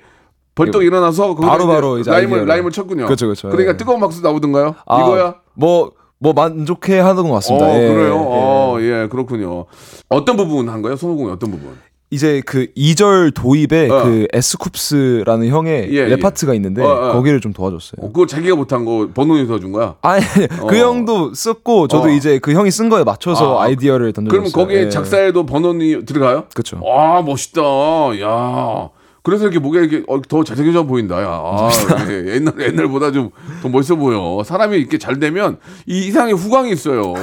벌떡 0.56 0.84
일어나서 0.84 1.36
거기다 1.36 1.48
바로 1.48 1.68
바로 1.68 1.98
이제 2.00 2.10
라임을 2.10 2.26
아이디어를. 2.34 2.48
라임을 2.48 2.72
쳤군요. 2.72 3.06
그쵸, 3.08 3.28
그쵸. 3.28 3.50
그러니까 3.50 3.74
예. 3.74 3.78
뜨거운 3.78 4.00
박수 4.00 4.22
나오던가요? 4.24 4.76
아, 4.86 5.02
이거야? 5.02 5.36
뭐, 5.54 5.92
뭐 6.20 6.34
만족해 6.34 7.00
하던 7.00 7.30
것 7.30 7.36
같습니다. 7.36 7.66
어, 7.68 7.70
예, 7.76 7.88
그래요. 7.88 8.14
예. 8.16 8.18
어, 8.20 8.78
예, 8.82 9.08
그렇군요. 9.10 9.66
어떤 10.10 10.36
부분 10.36 10.68
한 10.68 10.82
거예요? 10.82 10.96
손오공이 10.98 11.32
어떤 11.32 11.52
부분? 11.52 11.78
이제 12.12 12.42
그 12.46 12.68
2절 12.76 13.34
도입에 13.34 13.90
어. 13.90 14.04
그 14.04 14.28
에스쿱스라는 14.34 15.48
형의 15.48 15.88
예, 15.94 16.06
랩 16.08 16.12
예. 16.12 16.16
파트가 16.18 16.54
있는데 16.56 16.84
어, 16.84 16.90
어. 16.90 17.14
거기를 17.14 17.40
좀 17.40 17.54
도와줬어요. 17.54 18.06
어, 18.06 18.08
그거 18.08 18.26
자기가 18.26 18.56
못한 18.58 18.84
거 18.84 19.08
번호이 19.14 19.48
써준 19.48 19.72
거야? 19.72 19.96
아니 20.02 20.22
그 20.68 20.78
어. 20.78 20.88
형도 20.88 21.34
썼고 21.34 21.88
저도 21.88 22.04
어. 22.04 22.10
이제 22.10 22.40
그 22.40 22.52
형이 22.52 22.70
쓴 22.70 22.90
거에 22.90 23.06
맞춰서 23.06 23.60
아, 23.60 23.64
아, 23.64 23.70
이디어를 23.70 24.12
던져줬어요. 24.12 24.52
그럼 24.52 24.52
거기에 24.52 24.86
예. 24.86 24.90
작사에도 24.90 25.46
번호이 25.46 26.04
들어가요? 26.06 26.44
그쵸. 26.54 26.80
와 26.84 27.22
멋있다. 27.22 27.62
야. 28.22 28.90
그래서 29.24 29.44
이렇게 29.44 29.60
목에 29.60 29.80
이렇게 29.80 30.04
어, 30.08 30.20
더 30.22 30.44
잘생겨져 30.44 30.84
보인다. 30.84 31.22
야. 31.22 31.28
아, 31.30 31.70
예, 32.10 32.36
옛날 32.36 32.60
옛날보다 32.60 33.12
좀 33.12 33.30
더 33.62 33.70
멋있어 33.70 33.96
보여. 33.96 34.42
사람이 34.44 34.76
이렇게 34.76 34.98
잘 34.98 35.20
되면 35.20 35.60
이 35.86 36.08
이상의 36.08 36.34
후광이 36.34 36.72
있어요. 36.72 37.14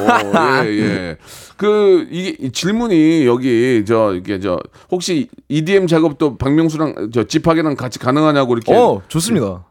예, 0.65 0.69
예. 0.69 1.17
그 1.59 2.07
이게 2.13 2.37
이 2.39 2.53
질문이 2.53 3.27
여기 3.27 3.83
저 3.85 4.15
이게 4.15 4.39
저 4.39 4.61
혹시 4.93 5.29
EDM 5.49 5.89
작업도 5.89 6.39
박명수랑 6.39 7.11
저 7.13 7.25
집학이랑 7.25 7.75
같이 7.75 7.99
가능하냐고 7.99 8.55
이렇게 8.55 8.73
어 8.73 9.03
좋습니다. 9.09 9.65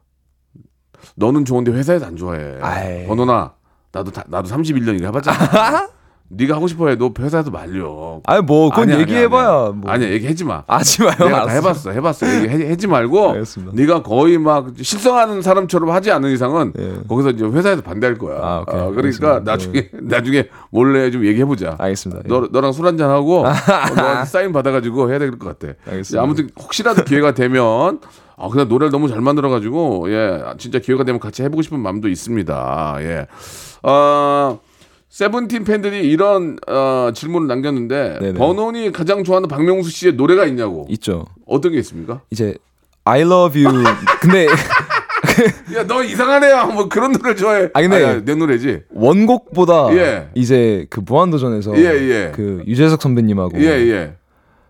너는 1.16 1.46
좋은데 1.46 1.72
회사에서 1.72 2.06
안 2.08 2.18
좋아해. 2.18 2.58
아이. 2.62 3.08
번호나 3.08 3.54
나도 3.94 4.12
다- 4.12 4.26
나도 4.28 4.50
31년 4.50 4.98
이거 4.98 5.06
해봤잖아. 5.06 5.90
네가 6.30 6.56
하고 6.56 6.68
싶어해. 6.68 6.96
너 6.98 7.10
회사에서 7.18 7.50
말려. 7.52 8.20
아니 8.26 8.42
뭐 8.44 8.70
그건 8.70 8.90
아니야, 8.90 9.00
얘기해봐야 9.00 9.48
아니야. 9.50 9.72
뭐. 9.76 9.90
아니야 9.92 10.10
얘기하지 10.12 10.44
마. 10.44 10.64
하지 10.68 11.02
마요. 11.04 11.16
내가 11.20 11.46
다. 11.46 11.54
해봤어, 11.54 11.92
해봤어. 11.92 12.44
얘기하지 12.54 12.88
말고 12.88 13.32
알겠습니다. 13.32 13.74
네가 13.76 14.04
거의 14.04 14.38
막 14.38 14.68
실성하는 14.82 15.42
사람처럼 15.42 15.90
하지 15.92 16.12
않는 16.12 16.32
이상은 16.34 16.74
예. 16.78 16.96
거기서 17.08 17.30
이제 17.30 17.46
회사에서 17.46 17.82
반대할 17.82 18.18
거야. 18.18 18.40
아, 18.42 18.60
오케이. 18.68 18.80
어, 18.80 18.92
그러니까 18.92 19.36
알겠습니다. 19.36 19.40
나중에 19.40 19.90
나중에 20.04 20.48
몰래 20.70 21.12
좀 21.12 21.26
얘기해 21.26 21.46
보자. 21.46 21.76
알겠습니다. 21.80 22.24
예. 22.26 22.28
너 22.28 22.48
너랑 22.52 22.74
술 22.74 22.86
한잔 22.88 23.10
하고 23.10 23.44
너한테 23.96 24.26
사인 24.26 24.52
받아가지고 24.52 25.10
해야 25.10 25.20
될 25.20 25.32
것 25.38 25.58
같아. 25.58 25.74
알겠습니다. 25.90 26.22
아무튼 26.24 26.50
혹시라도 26.60 27.04
기회가 27.06 27.34
되면 27.34 28.00
아, 28.40 28.50
근데 28.50 28.66
노래를 28.66 28.92
너무 28.92 29.10
잘 29.10 29.20
만들어가지고, 29.20 30.12
예, 30.12 30.44
진짜 30.60 30.78
기회가 30.78 31.04
되면 31.04 31.20
같이 31.20 31.42
해보고 31.42 31.64
싶은 31.64 31.80
마음도 31.80 32.08
있습니다. 32.08 32.98
예. 33.00 33.26
어, 33.82 34.60
세븐틴 35.10 35.64
팬들이 35.64 36.10
이런 36.10 36.58
어, 36.68 37.12
질문을 37.14 37.48
남겼는데, 37.48 38.18
네네. 38.22 38.34
번원이 38.38 38.92
가장 38.92 39.24
좋아하는 39.24 39.48
박명수 39.48 39.90
씨의 39.90 40.14
노래가 40.14 40.46
있냐고. 40.46 40.86
있죠. 40.90 41.26
어떤 41.46 41.72
게 41.72 41.80
있습니까? 41.80 42.22
이제 42.30 42.56
I 43.06 43.22
love 43.22 43.64
you. 43.66 43.84
근데 44.20 44.48
야, 45.76 45.86
너 45.88 46.04
이상하네요. 46.04 46.68
뭐 46.68 46.90
그런 46.90 47.12
노래를 47.14 47.36
좋아해. 47.36 47.70
아, 47.74 47.82
근데- 47.82 48.04
아니, 48.06 48.26
내 48.26 48.36
노래지. 48.36 48.82
원곡보다 48.94 49.90
예. 49.96 50.28
이제 50.36 50.86
그 50.90 51.02
무한도전에서 51.06 51.78
예, 51.78 51.84
예. 51.86 52.32
그 52.36 52.64
유재석 52.68 53.02
선배님하고 53.02 53.60
예, 53.60 53.66
예. 53.66 54.14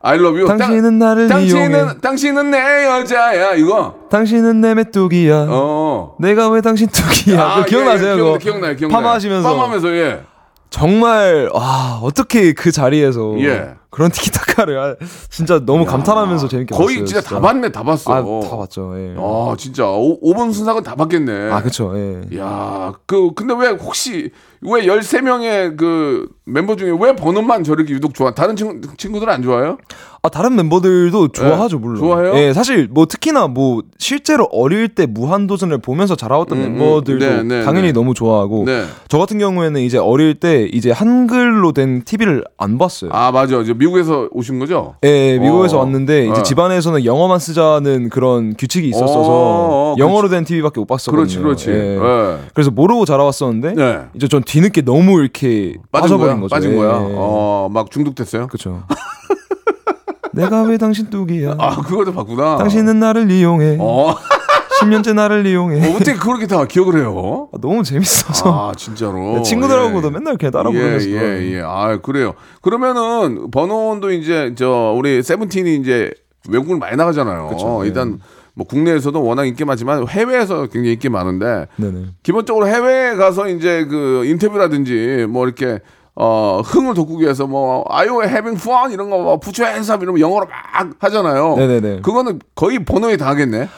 I 0.01 0.15
love 0.17 0.39
you. 0.39 0.47
당신은 0.57 0.99
나를 0.99 1.27
당신은, 1.27 1.71
이용해. 1.71 1.93
당신은 2.01 2.51
내 2.51 2.85
여자야. 2.85 3.53
이거. 3.55 3.95
당신은 4.09 4.61
내 4.61 4.73
메뚜기야. 4.75 5.47
어. 5.49 6.15
내가 6.19 6.49
왜 6.49 6.61
당신 6.61 6.87
뚜기야? 6.87 7.55
그거 7.55 7.65
기억나세요? 7.65 8.09
예, 8.09 8.11
예? 8.13 8.15
기억, 8.15 8.37
기억나요, 8.39 8.75
기억나요. 8.75 8.95
파마하시면서 9.01 9.49
파마하면서, 9.49 9.89
예. 9.95 10.21
정말 10.69 11.49
와 11.53 11.99
어떻게 12.03 12.53
그 12.53 12.71
자리에서 12.71 13.35
예. 13.39 13.69
그런 13.89 14.11
티키타카를 14.11 14.79
할- 14.81 14.97
진짜 15.29 15.59
너무 15.65 15.85
감탄하면서 15.85 16.47
재밌게 16.49 16.75
거의 16.75 16.97
봤어요. 16.99 17.05
진짜 17.05 17.21
다 17.21 17.39
봤네, 17.39 17.71
다 17.71 17.83
봤어. 17.83 18.13
아 18.13 18.47
다 18.49 18.57
봤죠. 18.57 18.93
예. 18.97 19.15
아, 19.17 19.55
진짜. 19.57 19.87
오, 19.87 20.19
5번 20.21 20.51
순삭은 20.53 20.83
다 20.83 20.95
봤겠네. 20.95 21.51
아 21.51 21.61
그쵸. 21.61 21.93
예. 21.95 22.37
야, 22.37 22.93
그, 23.05 23.31
근데 23.33 23.53
왜 23.57 23.69
혹시, 23.69 24.31
왜 24.61 24.85
13명의 24.85 25.77
그 25.77 26.27
멤버 26.45 26.75
중에 26.75 26.91
왜 26.99 27.15
번호만 27.15 27.63
저렇게 27.63 27.93
유독 27.93 28.13
좋아? 28.13 28.33
다른 28.33 28.55
친구, 28.55 28.95
친구들은 28.97 29.31
안 29.31 29.41
좋아요? 29.43 29.77
아 30.23 30.29
다른 30.29 30.55
멤버들도 30.55 31.27
좋아하죠 31.29 31.77
물론. 31.77 31.95
네. 31.95 31.99
좋아해요? 32.01 32.33
예, 32.37 32.53
사실 32.53 32.87
뭐 32.89 33.05
특히나 33.05 33.47
뭐 33.47 33.83
실제로 33.99 34.45
어릴 34.51 34.89
때 34.89 35.05
무한도전을 35.05 35.77
보면서 35.77 36.15
자라왔던 36.15 36.57
음, 36.57 36.63
음. 36.63 36.77
멤버들도 36.77 37.25
네, 37.25 37.43
네, 37.43 37.63
당연히 37.63 37.87
네. 37.87 37.93
너무 37.93 38.13
좋아하고 38.15 38.63
네. 38.65 38.85
저 39.09 39.19
같은 39.19 39.37
경우에는 39.37 39.79
이제 39.81 39.97
어릴 39.99 40.33
때 40.39 40.63
이제 40.73 40.91
한글로 40.91 41.71
된 41.73 42.01
TV를 42.03 42.43
안 42.57 42.77
봤어요. 42.79 43.11
아, 43.13 43.31
맞아. 43.31 43.57
이제 43.61 43.73
미국에서 43.77 44.27
오신 44.31 44.59
거죠? 44.59 44.95
예, 45.03 45.37
미국에서 45.39 45.77
어. 45.77 45.79
왔는데 45.81 46.27
이제 46.27 46.39
어. 46.39 46.43
집안에서는 46.43 47.05
영어만 47.05 47.39
쓰자는 47.39 48.09
그런 48.09 48.55
규칙이 48.57 48.87
있었어서 48.89 49.19
어, 49.19 49.93
어, 49.93 49.95
영어로 49.97 50.29
된 50.29 50.43
TV밖에 50.43 50.79
못 50.79 50.85
봤었거든요. 50.85 51.17
그렇지, 51.17 51.39
그렇지. 51.39 51.69
예. 51.69 51.97
예. 51.97 52.37
그래서 52.53 52.71
모르고 52.71 53.05
자라왔었는데 53.05 53.73
네. 53.73 53.99
이제 54.15 54.27
전 54.27 54.43
뒤늦게 54.43 54.81
너무 54.81 55.19
이렇게 55.19 55.75
빠진 55.91 56.17
거야? 56.17 56.27
빠져버린 56.35 56.41
거죠. 56.41 56.55
빠진 56.55 56.71
예. 56.73 56.75
거야? 56.75 56.91
어, 56.93 57.69
막 57.71 57.91
중독됐어요? 57.91 58.47
그렇죠. 58.47 58.83
내가 60.33 60.61
왜 60.63 60.77
당신 60.77 61.09
뚝이야? 61.09 61.55
아, 61.57 61.75
그것도 61.77 62.13
봤구나. 62.13 62.57
당신은 62.57 62.99
나를 62.99 63.31
이용해. 63.31 63.77
어, 64.81 64.85
10년째 64.85 65.13
나를 65.13 65.45
이용해. 65.45 65.87
어, 65.87 65.95
어떻게 65.95 66.13
그렇게 66.13 66.47
다 66.47 66.65
기억을 66.65 66.97
해요? 66.99 67.49
아, 67.53 67.57
너무 67.61 67.83
재밌어서 67.83 68.69
아, 68.69 68.73
진짜로. 68.75 69.41
친구들하고도 69.41 70.07
예. 70.07 70.11
맨날 70.11 70.37
그냥 70.37 70.51
따라 70.51 70.69
예, 70.71 70.73
부르면서. 70.73 71.09
예, 71.09 71.55
예. 71.55 71.61
아, 71.63 71.97
그래요. 72.01 72.33
그러면은 72.61 73.49
번호원도 73.51 74.11
이제 74.11 74.53
저 74.57 74.93
우리 74.95 75.21
세븐틴이 75.23 75.75
이제 75.77 76.11
외국을 76.49 76.77
많이 76.77 76.95
나가잖아요. 76.95 77.47
그쵸, 77.49 77.81
예. 77.83 77.87
일단 77.87 78.19
뭐 78.57 78.65
국내에서도 78.65 79.23
워낙 79.23 79.45
인기 79.45 79.63
많지만 79.65 80.07
해외에서 80.07 80.61
굉장히 80.65 80.93
인기 80.93 81.09
많은데 81.09 81.67
네네. 81.75 82.05
기본적으로 82.23 82.67
해외에 82.67 83.15
가서 83.15 83.47
이제 83.49 83.85
그 83.85 84.25
인터뷰라든지 84.25 85.27
뭐 85.29 85.45
이렇게 85.45 85.79
어 86.15 86.61
흥을 86.65 86.95
돋구기 86.95 87.23
위해서 87.23 87.45
뭐 87.45 87.85
Are 87.91 88.09
you 88.09 88.23
having 88.23 88.59
fun 88.59 88.91
이런 88.91 89.11
거 89.11 89.19
뭐, 89.19 89.39
hands 89.59 89.91
up 89.91 90.03
이런 90.03 90.15
거 90.15 90.19
영어로 90.19 90.47
막 90.47 90.89
하잖아요. 90.97 91.55
네네네. 91.55 92.01
그거는 92.01 92.39
거의 92.55 92.83
번호에 92.83 93.17
다 93.17 93.27
하겠네. 93.27 93.69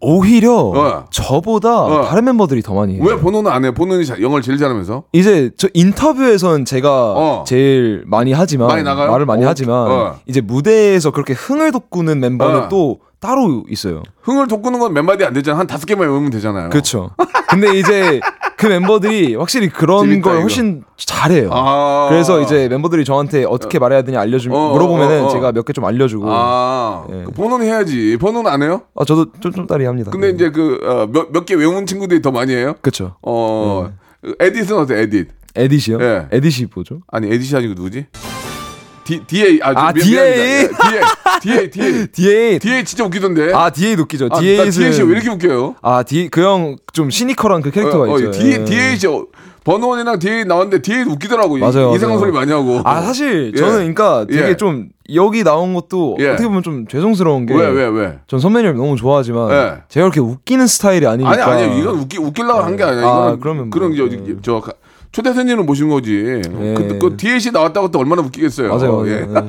오히려 0.00 0.52
어. 0.54 1.04
저보다 1.10 1.82
어. 1.82 2.02
다른 2.04 2.24
멤버들이 2.24 2.62
더 2.62 2.74
많이 2.74 2.94
해요. 2.94 3.02
왜 3.06 3.16
번호는 3.18 3.50
안 3.50 3.64
해? 3.64 3.72
번호는 3.72 4.04
자- 4.04 4.20
영어를 4.20 4.42
제일 4.42 4.58
잘하면서. 4.58 5.04
이제 5.12 5.50
저 5.56 5.68
인터뷰에선 5.72 6.64
제가 6.64 6.90
어. 7.12 7.44
제일 7.46 8.02
많이 8.06 8.32
하지만 8.32 8.68
많이 8.68 8.82
나가요? 8.82 9.10
말을 9.10 9.24
많이 9.24 9.44
어, 9.44 9.48
하지만 9.48 9.76
어. 9.90 10.16
이제 10.26 10.40
무대에서 10.40 11.10
그렇게 11.10 11.32
흥을 11.32 11.72
돋구는 11.72 12.20
멤버는 12.20 12.62
어. 12.64 12.68
또 12.68 12.98
따로 13.24 13.64
있어요. 13.70 14.02
흥을 14.22 14.48
돋구는 14.48 14.78
건 14.78 14.92
몇 14.92 15.02
마디 15.02 15.24
안 15.24 15.32
되잖아. 15.32 15.58
한 15.58 15.66
다섯 15.66 15.86
개만 15.86 16.06
외우면 16.08 16.30
되잖아요. 16.30 16.68
그렇죠. 16.70 17.10
근데 17.48 17.78
이제 17.78 18.20
그 18.56 18.66
멤버들이 18.66 19.34
확실히 19.34 19.68
그런 19.68 20.02
재밌다, 20.04 20.22
걸 20.28 20.34
이거. 20.34 20.42
훨씬 20.42 20.84
잘해요. 20.96 21.50
아. 21.52 22.06
그래서 22.10 22.40
이제 22.40 22.68
멤버들이 22.68 23.04
저한테 23.04 23.44
어떻게 23.44 23.78
말해야 23.78 24.02
되냐 24.02 24.20
알려주면 24.20 24.56
어, 24.58 24.72
물어보면은 24.72 25.22
어, 25.22 25.26
어. 25.26 25.28
제가 25.30 25.52
몇 25.52 25.64
개 25.64 25.72
좀 25.72 25.84
알려주고 25.84 26.30
아, 26.30 26.34
아, 26.36 27.06
예. 27.10 27.22
그 27.24 27.32
번호는 27.32 27.66
해야지. 27.66 28.16
번호는 28.20 28.50
안 28.50 28.62
해요? 28.62 28.82
저도 29.06 29.32
좀좀 29.40 29.66
따리 29.66 29.84
합니다. 29.86 30.10
근데 30.10 30.28
네. 30.28 30.34
이제 30.34 30.50
그몇몇 30.50 31.46
개 31.46 31.54
외운 31.54 31.86
친구들이 31.86 32.20
더 32.22 32.30
많이 32.30 32.52
해요? 32.54 32.74
그쵸. 32.82 33.16
어, 33.22 33.90
에딧은 34.38 34.76
어때? 34.78 35.00
에딧. 35.00 35.28
에디시요? 35.56 35.98
예. 36.00 36.26
에디시 36.32 36.66
뭐죠? 36.74 37.00
아니 37.10 37.28
에딧이 37.32 37.56
아니고 37.56 37.74
누구지? 37.74 38.06
D 39.04 39.20
DA 39.26 39.60
아, 39.62 39.72
아, 39.74 39.92
미- 39.92 40.00
DA. 40.02 40.68
DA 40.68 40.68
DA 41.42 41.70
DA 41.70 42.08
DA 42.08 42.58
DA 42.58 42.84
진짜 42.84 43.04
웃기던데. 43.04 43.52
아 43.52 43.70
DA 43.70 43.94
웃기죠. 43.96 44.26
아, 44.26 44.28
나 44.36 44.40
DA는 44.40 44.70
DA 44.70 44.92
씨왜 44.92 45.12
이렇게 45.12 45.30
웃겨요? 45.30 45.76
아 45.82 46.02
D 46.02 46.28
그 46.28 46.40
형 46.42 46.76
좀 46.92 47.10
시니컬한 47.10 47.60
그 47.62 47.70
캐릭터가 47.70 48.04
어, 48.10 48.14
어, 48.14 48.18
있죠. 48.18 48.30
D 48.32 48.50
예. 48.52 48.64
DA 48.64 48.96
씨 48.96 49.06
어, 49.06 49.26
번호원이랑 49.64 50.18
DA 50.18 50.44
나왔는데 50.44 50.80
DA 50.82 51.02
웃기더라고. 51.04 51.56
맞아요, 51.58 51.94
이상한 51.94 52.16
맞아요. 52.16 52.18
소리 52.18 52.32
많이 52.32 52.52
하고. 52.52 52.80
아 52.84 53.00
사실 53.02 53.52
예. 53.54 53.58
저는 53.58 53.94
그러니까 53.94 54.26
되게 54.26 54.48
예. 54.50 54.56
좀 54.56 54.88
여기 55.12 55.42
나온 55.44 55.74
것도 55.74 56.16
예. 56.20 56.28
어떻게 56.30 56.46
보면 56.48 56.62
좀 56.62 56.86
죄송스러운 56.86 57.46
게 57.46 57.54
왜 57.54 57.66
왜 57.68 57.86
왜? 57.88 58.18
전 58.26 58.40
선배님을 58.40 58.76
너무 58.76 58.96
좋아하지만 58.96 59.50
예. 59.50 59.74
제가 59.88 60.04
그렇게 60.10 60.20
웃기는 60.20 60.66
스타일이 60.66 61.06
아니니까 61.06 61.30
아니 61.46 61.62
아니 61.64 61.80
이건 61.80 61.96
웃기 61.96 62.18
웃기려고 62.18 62.60
한 62.62 62.76
게 62.76 62.82
아니야. 62.84 63.04
아, 63.06 63.36
그러면 63.40 63.70
그런 63.70 63.94
뭐, 63.96 64.08
저, 64.08 64.14
예. 64.14 64.20
저 64.42 64.60
가- 64.60 64.72
초대 65.14 65.32
손님을 65.32 65.62
모신 65.64 65.88
거지. 65.88 66.42
그, 66.42 66.98
그 67.00 67.16
DA 67.16 67.38
씨 67.38 67.52
나왔다고 67.52 67.90
또 67.92 68.00
얼마나 68.00 68.20
웃기겠어요. 68.22 68.68
맞아요. 68.74 68.96
맞아요. 68.96 69.08
예. 69.08 69.12
예. 69.20 69.26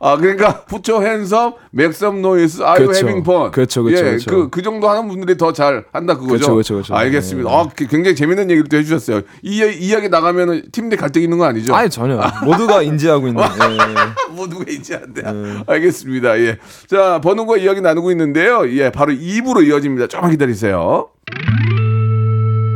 아 0.00 0.16
그러니까 0.16 0.62
make 1.74 1.90
some 1.92 2.20
noise, 2.20 2.62
are 2.64 2.78
you 2.78 2.86
그렇죠. 2.86 2.98
having 3.04 3.18
fun? 3.28 3.50
그렇죠, 3.50 3.82
그렇죠, 3.82 3.98
예, 4.06 4.10
그렇죠. 4.10 4.30
그, 4.30 4.48
그 4.48 4.62
정도 4.62 4.88
하는 4.88 5.08
분들이 5.08 5.36
더 5.36 5.52
잘 5.52 5.84
한다 5.92 6.14
그거죠. 6.14 6.28
그렇죠, 6.28 6.52
그렇죠, 6.52 6.74
그렇죠. 6.74 6.94
알겠습니다. 6.94 7.50
예. 7.50 7.54
아, 7.54 7.68
그- 7.74 7.86
굉장히 7.88 8.14
재밌는 8.14 8.48
얘기를 8.48 8.68
또 8.68 8.76
해주셨어요. 8.76 9.22
이 9.42 9.60
이 9.64 9.76
이야기 9.88 10.08
나가면은 10.08 10.62
팀 10.70 10.88
내 10.88 10.94
갈등 10.96 11.20
있는 11.22 11.36
거 11.36 11.44
아니죠? 11.46 11.74
아니 11.74 11.90
전혀 11.90 12.18
모두가 12.44 12.80
인지하고 12.82 13.26
있는 13.26 13.42
예. 13.42 14.32
뭐 14.34 14.48
누가 14.48 14.64
인지한대. 14.70 15.22
알겠습니다. 15.66 16.38
예. 16.40 16.58
자, 16.86 17.20
번호과 17.20 17.56
이야기 17.56 17.80
나누고 17.80 18.12
있는데요. 18.12 18.70
예, 18.70 18.90
바로 18.90 19.12
2부로 19.12 19.66
이어집니다. 19.66 20.06
조금만 20.06 20.30
기다리세요. 20.30 21.08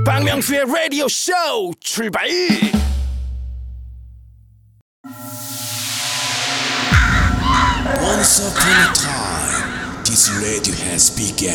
박명수의 0.04 0.64
라디오 0.66 1.06
쇼 1.08 1.32
출발 1.80 2.26
Once 8.00 8.40
upon 8.40 8.72
a 8.72 8.92
time, 8.94 10.02
this 10.04 10.30
radio 10.40 10.74
has 10.86 11.10
begun. 11.10 11.54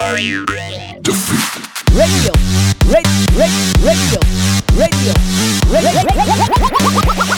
Radio, 0.00 0.44
radio, 0.44 0.62
radio, 1.94 2.32
radio, 3.84 4.20
radio. 4.76 5.14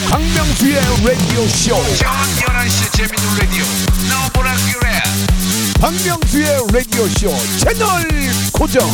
박명수의 0.09 0.75
라디오 1.05 1.47
쇼 1.47 1.75
저녁 1.95 2.13
11시 2.37 2.91
재밌는 2.97 3.23
라디오 3.39 3.63
너보라 4.09 4.55
그래 4.73 4.87
박명수의 5.79 6.45
라디오 6.73 7.07
쇼 7.07 7.29
채널 7.59 8.07
고정 8.53 8.87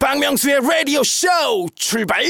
박명수의 0.00 0.60
라디오 0.62 1.02
쇼 1.04 1.28
출발 1.74 2.22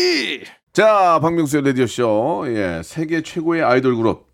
자, 0.73 1.21
박명수의 1.23 1.63
라디오 1.65 1.87
쇼. 1.87 2.45
예, 2.49 2.83
세계 2.85 3.23
최고의 3.23 3.63
아이돌 3.63 3.95
그룹 3.97 4.27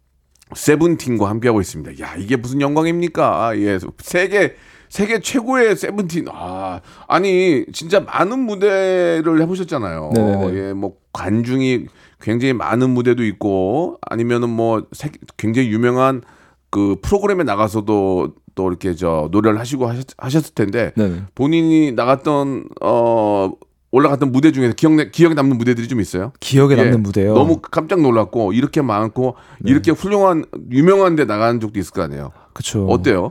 세븐틴과 0.55 1.29
함께하고 1.29 1.61
있습니다. 1.61 2.03
야, 2.03 2.15
이게 2.17 2.37
무슨 2.37 2.63
영광입니까? 2.63 3.47
아, 3.47 3.57
예, 3.59 3.79
세계 3.99 4.55
세계 4.89 5.21
최고의 5.21 5.77
세븐틴. 5.77 6.29
아, 6.33 6.81
아니 7.09 7.67
진짜 7.75 8.01
많은 8.01 8.39
무대를 8.39 9.43
해보셨잖아요. 9.43 10.13
네네네. 10.15 10.55
예, 10.59 10.73
뭐 10.73 10.95
관중이 11.13 11.87
굉장히 12.23 12.55
많은 12.55 12.89
무대도 12.89 13.23
있고 13.25 13.99
아니면은 14.01 14.49
뭐 14.49 14.87
세- 14.93 15.11
굉장히 15.37 15.69
유명한 15.69 16.23
그 16.71 16.97
프로그램에 17.03 17.45
나가서도 17.45 18.35
또 18.57 18.69
이렇게 18.69 18.95
저 18.97 19.29
노래를 19.31 19.61
하시고 19.61 19.87
하셨, 19.87 20.07
하셨 20.19 20.49
을 20.49 20.55
텐데 20.55 20.93
네네. 20.97 21.23
본인이 21.37 21.93
나갔던 21.93 22.65
어 22.83 23.53
올라갔던 23.93 24.33
무대 24.33 24.51
중에서 24.51 24.75
기억에 24.75 25.11
기억에 25.13 25.35
남는 25.35 25.57
무대들이 25.59 25.87
좀 25.87 26.01
있어요. 26.01 26.33
기억에 26.41 26.73
예, 26.73 26.77
남는 26.83 27.03
무대요. 27.05 27.35
너무 27.35 27.61
깜짝 27.61 28.01
놀랐고 28.01 28.53
이렇게 28.53 28.83
많고 28.83 29.37
네. 29.61 29.71
이렇게 29.71 29.93
훌륭한 29.93 30.45
유명한 30.73 31.15
데 31.15 31.25
나가는 31.25 31.61
적도 31.61 31.79
있을 31.79 31.93
거 31.93 32.03
아니에요. 32.03 32.33
그쵸. 32.53 32.87
어때요? 32.89 33.31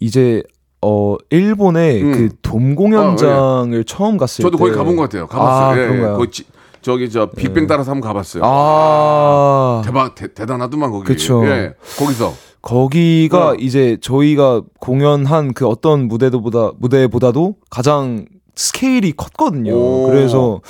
이제 0.00 0.42
어 0.82 1.16
일본의 1.30 2.02
음. 2.02 2.12
그돔 2.12 2.74
공연장을 2.76 3.82
처음 3.84 4.16
갔을 4.16 4.42
저도 4.42 4.56
때 4.58 4.64
거기 4.64 4.76
가본 4.76 4.94
것 4.96 5.02
같아요. 5.02 5.26
가봤어요. 5.26 5.66
아, 5.70 5.76
예, 5.78 5.96
예. 5.98 6.00
거기 6.02 6.30
지- 6.30 6.44
저기 6.82 7.10
저 7.10 7.30
빅뱅 7.30 7.66
따라서 7.66 7.90
한번 7.90 8.08
가봤어요. 8.08 8.42
아 8.44 9.82
대박 9.84 10.14
대, 10.14 10.32
대단하더만 10.32 10.90
거기. 10.90 11.04
그쵸. 11.06 11.44
예. 11.46 11.74
거기서 11.98 12.32
거기가 12.62 13.50
어. 13.50 13.54
이제 13.54 13.96
저희가 14.00 14.62
공연한 14.78 15.54
그 15.54 15.66
어떤 15.66 16.08
무대도보다 16.08 16.72
무대보다도 16.78 17.56
가장 17.70 18.26
스케일이 18.54 19.12
컸거든요. 19.12 19.72
오. 19.74 20.06
그래서 20.06 20.60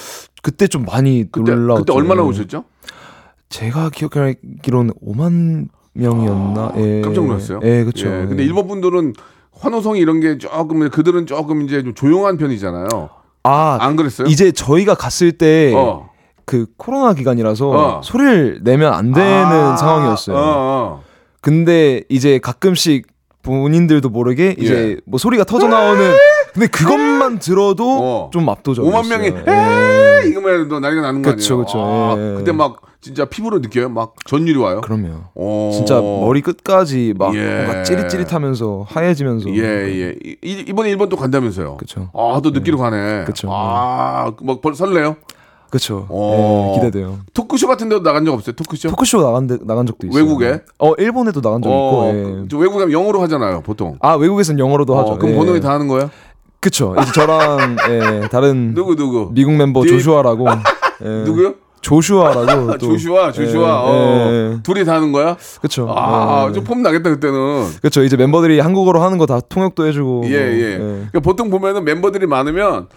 그때 0.42 0.68
좀 0.68 0.84
많이 0.84 1.26
그때 1.30 1.52
놀라웠죠. 1.52 1.84
그때 1.84 1.92
얼마나 1.92 2.22
예. 2.22 2.26
오셨죠? 2.26 2.64
제가 3.48 3.90
기억하기로는 3.90 4.94
5만 5.04 5.68
명이었나? 5.94 6.74
예. 6.76 7.00
깜짝 7.02 7.26
놀랐어요. 7.26 7.60
예, 7.64 7.82
그렇죠. 7.82 8.06
예, 8.06 8.26
근데 8.26 8.44
일본 8.44 8.68
분들은 8.68 9.14
환호성이 9.52 9.98
이런 9.98 10.20
게 10.20 10.38
조금 10.38 10.88
그들은 10.88 11.26
조금 11.26 11.62
이제 11.62 11.82
좀 11.82 11.94
조용한 11.94 12.36
편이잖아요. 12.36 13.10
아, 13.42 13.78
안 13.80 13.96
그랬어요? 13.96 14.28
이제 14.28 14.52
저희가 14.52 14.94
갔을 14.94 15.32
때 15.32 15.72
어. 15.74 16.10
그 16.44 16.66
코로나 16.76 17.12
기간이라서 17.14 17.68
어. 17.70 18.00
소리를 18.04 18.60
내면 18.62 18.94
안 18.94 19.12
되는 19.12 19.52
아, 19.52 19.76
상황이었어요. 19.76 20.36
어, 20.36 20.40
어. 20.40 21.02
근데 21.40 22.02
이제 22.08 22.38
가끔씩 22.38 23.06
본인들도 23.42 24.08
모르게 24.10 24.54
이제 24.58 24.74
예. 24.74 24.96
뭐 25.06 25.18
소리가 25.18 25.44
터져 25.44 25.66
나오는 25.68 26.14
근데 26.52 26.66
그것만 26.66 27.38
들어도 27.38 27.98
어. 28.02 28.30
좀 28.32 28.48
압도적이었어요. 28.48 29.02
5만 29.02 29.08
명이 29.08 29.26
예. 29.26 30.22
에이 30.24 30.30
이거만 30.30 30.60
해도 30.60 30.80
난리가 30.80 31.02
나는 31.02 31.22
거 31.22 31.30
그쵸, 31.34 31.54
아니에요? 31.54 31.66
그쵸. 31.66 31.78
아, 31.80 32.16
예. 32.18 32.34
그때 32.36 32.52
막 32.52 32.82
진짜 33.00 33.24
피부로 33.24 33.60
느껴요? 33.60 33.88
막 33.88 34.14
전율이 34.26 34.58
와요? 34.58 34.82
그럼요. 34.82 35.08
어. 35.34 35.70
진짜 35.72 35.98
머리 36.00 36.42
끝까지 36.42 37.14
막 37.16 37.34
예. 37.34 37.82
찌릿찌릿하면서 37.84 38.84
하얘지면서 38.88 39.48
예, 39.54 39.62
예. 39.62 40.14
이, 40.42 40.64
이번에 40.68 40.90
일본 40.90 41.08
또 41.08 41.16
간다면서요? 41.16 41.78
그쵸. 41.78 42.10
아, 42.12 42.40
또 42.42 42.50
느끼러 42.50 42.76
가네. 42.76 43.24
그쵸. 43.24 43.48
아, 43.50 44.32
막벌 44.42 44.74
설레요? 44.74 45.16
그렇죠. 45.70 46.06
어. 46.08 46.72
기대돼요. 46.76 47.18
토크쇼 47.32 47.68
같은 47.68 47.88
데도 47.88 48.02
나간 48.02 48.24
적 48.24 48.32
없어요? 48.34 48.54
토크쇼? 48.56 48.90
토크쇼 48.90 49.22
나간 49.22 49.46
데, 49.46 49.56
나간 49.62 49.86
적도 49.86 50.06
있어요. 50.06 50.22
외국에? 50.22 50.60
어 50.78 50.92
일본에도 50.98 51.40
나간 51.40 51.62
적 51.62 51.70
어, 51.70 51.72
있고. 51.72 52.08
예. 52.18 52.22
그, 52.22 52.46
저 52.50 52.58
외국 52.58 52.78
가면 52.78 52.92
영어로 52.92 53.20
하잖아요, 53.22 53.60
보통. 53.62 53.96
아 54.00 54.14
외국에서는 54.14 54.58
영어로도 54.58 54.98
하죠. 54.98 55.12
어, 55.12 55.18
그럼 55.18 55.32
예. 55.34 55.36
번호이 55.38 55.60
다 55.60 55.70
하는 55.70 55.86
거예요? 55.88 56.10
그쵸. 56.58 56.94
이제 57.00 57.12
저랑 57.12 57.76
예, 57.88 58.28
다른 58.28 58.74
누구 58.76 58.96
누구? 58.96 59.30
미국 59.32 59.52
멤버 59.54 59.82
디- 59.82 59.88
조슈아라고 59.90 60.46
예, 61.04 61.08
누구요? 61.24 61.54
조슈아라고 61.82 62.72
아, 62.72 62.76
또 62.76 62.78
조슈아, 62.78 63.32
조슈아. 63.32 63.62
예, 63.62 63.70
어. 63.70 63.94
예, 63.94 64.52
예. 64.56 64.62
둘이 64.62 64.84
다 64.84 64.94
하는 64.96 65.12
거야? 65.12 65.36
그쵸. 65.62 65.86
아, 65.88 66.46
예. 66.50 66.52
좀폼 66.52 66.82
나겠다 66.82 67.08
그때는. 67.08 67.68
그쵸. 67.80 68.02
이제 68.02 68.16
멤버들이 68.18 68.60
한국어로 68.60 69.00
하는 69.00 69.16
거 69.16 69.24
다 69.24 69.40
통역도 69.40 69.86
해주고. 69.86 70.24
예, 70.26 70.32
예. 70.32 70.76
그러니까 70.78 71.20
보통 71.20 71.48
보면은 71.48 71.84
멤버들이 71.84 72.26
많으면 72.26 72.88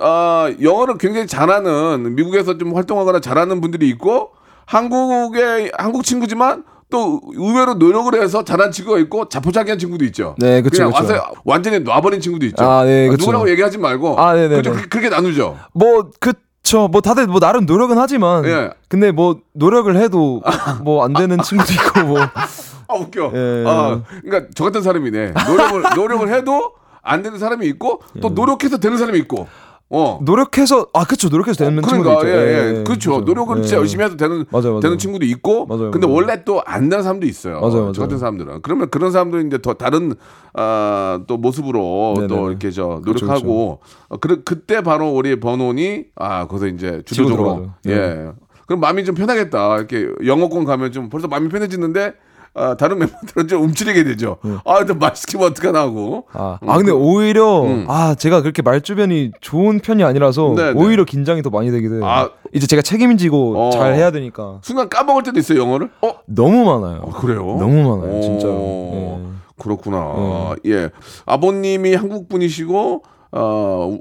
아, 0.00 0.52
영어를 0.60 0.98
굉장히 0.98 1.26
잘하는 1.26 2.14
미국에서 2.14 2.58
좀 2.58 2.74
활동하거나 2.74 3.20
잘하는 3.20 3.60
분들이 3.60 3.88
있고 3.90 4.30
한국의 4.66 5.72
한국 5.76 6.04
친구지만 6.04 6.64
또 6.90 7.20
의외로 7.34 7.74
노력을 7.74 8.12
해서 8.20 8.44
잘한 8.44 8.70
친구가 8.70 8.98
있고 9.00 9.28
자포자기한 9.28 9.78
친구도 9.78 10.04
있죠. 10.06 10.34
네, 10.38 10.60
그쵸, 10.60 10.84
그냥. 10.90 10.92
와서 10.94 11.32
완전히 11.44 11.78
놔버린 11.80 12.20
친구도 12.20 12.44
있죠. 12.46 12.62
아, 12.64 12.84
네, 12.84 13.08
그쵸. 13.08 13.22
누구라고 13.22 13.48
얘기하지 13.50 13.78
말고. 13.78 14.20
아, 14.20 14.34
네, 14.34 14.48
네, 14.48 14.56
그죠? 14.56 14.70
네. 14.70 14.76
그렇게, 14.76 14.88
그렇게 14.88 15.08
나누죠. 15.08 15.58
뭐 15.72 16.10
그쵸. 16.20 16.88
뭐 16.88 17.00
다들 17.00 17.26
뭐 17.28 17.40
나름 17.40 17.64
노력은 17.64 17.96
하지만. 17.98 18.44
예. 18.44 18.70
근데 18.88 19.10
뭐 19.10 19.40
노력을 19.54 19.94
해도 19.96 20.42
뭐 20.84 21.02
안 21.04 21.14
되는 21.14 21.40
친구도 21.42 21.72
있고 21.72 22.00
뭐. 22.06 22.20
아 22.20 22.94
웃겨. 22.94 23.32
예. 23.34 23.64
아, 23.66 24.02
그러니까 24.22 24.50
저 24.54 24.64
같은 24.64 24.82
사람이네. 24.82 25.32
노력을 25.48 25.82
노력을 25.96 26.28
해도 26.28 26.72
안 27.00 27.22
되는 27.22 27.38
사람이 27.38 27.66
있고 27.68 28.02
또 28.20 28.28
예. 28.30 28.34
노력해서 28.34 28.76
되는 28.78 28.98
사람이 28.98 29.18
있고. 29.20 29.48
어. 29.94 30.18
노력해서 30.22 30.86
아 30.94 31.04
그쵸 31.04 31.28
노력해서 31.28 31.64
되는 31.64 31.82
친구도 31.82 32.16
그러니까 32.16 32.28
있죠. 32.28 32.28
예, 32.28 32.42
예. 32.42 32.78
예, 32.78 32.82
그렇죠. 32.84 33.12
그쵸. 33.12 33.20
노력을 33.20 33.56
진짜 33.62 33.76
예. 33.76 33.80
열심히 33.80 34.04
해도 34.04 34.16
되는 34.16 34.44
맞아요, 34.50 34.68
맞아요. 34.70 34.80
되는 34.80 34.98
친구도 34.98 35.24
있고. 35.26 35.66
맞아요, 35.66 35.90
근데. 35.90 36.06
원래 36.06 36.42
또 36.44 36.62
안 36.64 36.88
되는 36.88 37.02
사람도 37.02 37.26
있어요. 37.26 37.60
맞아요, 37.60 37.92
같은 37.92 38.18
사람들은. 38.18 38.62
그러면 38.62 38.88
그런 38.88 39.12
사람들은 39.12 39.48
이제 39.48 39.58
더 39.60 39.74
다른 39.74 40.14
아, 40.54 41.20
또 41.26 41.36
모습으로 41.36 42.14
네네네. 42.16 42.28
또 42.34 42.48
이렇게 42.50 42.70
저 42.70 43.00
노력하고 43.04 43.80
어, 44.08 44.16
그 44.16 44.42
그때 44.44 44.80
바로 44.82 45.10
우리 45.10 45.38
번원이 45.38 46.04
아 46.16 46.46
거기서 46.46 46.68
이제 46.68 47.02
주도적으로 47.04 47.44
들어가죠. 47.44 47.72
네. 47.84 47.92
예. 47.94 48.30
그럼 48.66 48.80
마음이 48.80 49.04
좀 49.04 49.14
편하겠다. 49.14 49.76
이렇게 49.76 50.08
영어권 50.24 50.64
가면 50.64 50.92
좀 50.92 51.08
벌써 51.10 51.28
마음이 51.28 51.48
편해지는데 51.48 52.14
아, 52.54 52.76
다른 52.76 52.98
멤버들은 52.98 53.48
좀 53.48 53.62
움츠리게 53.62 54.04
되죠. 54.04 54.36
아, 54.64 54.84
좀말 54.84 55.16
시키면 55.16 55.48
어떡하나 55.48 55.80
하고. 55.80 56.26
네. 56.32 56.38
아, 56.38 56.58
아 56.66 56.76
근데 56.76 56.92
오히려 56.92 57.62
음. 57.62 57.86
아 57.88 58.14
제가 58.14 58.42
그렇게 58.42 58.60
말주변이 58.62 59.32
좋은 59.40 59.80
편이 59.80 60.04
아니라서 60.04 60.54
네, 60.56 60.72
네. 60.72 60.80
오히려 60.80 61.04
긴장이 61.04 61.42
더 61.42 61.50
많이 61.50 61.70
되기도 61.70 61.96
해요. 61.96 62.06
아. 62.06 62.30
이제 62.54 62.66
제가 62.66 62.82
책임지고 62.82 63.68
어. 63.68 63.70
잘 63.70 63.94
해야 63.94 64.10
되니까 64.10 64.58
순간 64.62 64.90
까먹을 64.90 65.22
때도 65.22 65.38
있어요, 65.38 65.60
영어를? 65.60 65.90
어? 66.02 66.14
너무 66.26 66.64
많아요. 66.64 67.00
어, 67.02 67.10
그래요? 67.10 67.38
너무 67.58 67.96
많아요, 67.96 68.18
오, 68.18 68.20
진짜로. 68.20 68.52
예. 68.92 69.32
그렇구나. 69.56 70.54
예. 70.66 70.90
아버님이 71.24 71.94
한국 71.94 72.28
분이시고 72.28 73.02
어 73.32 73.98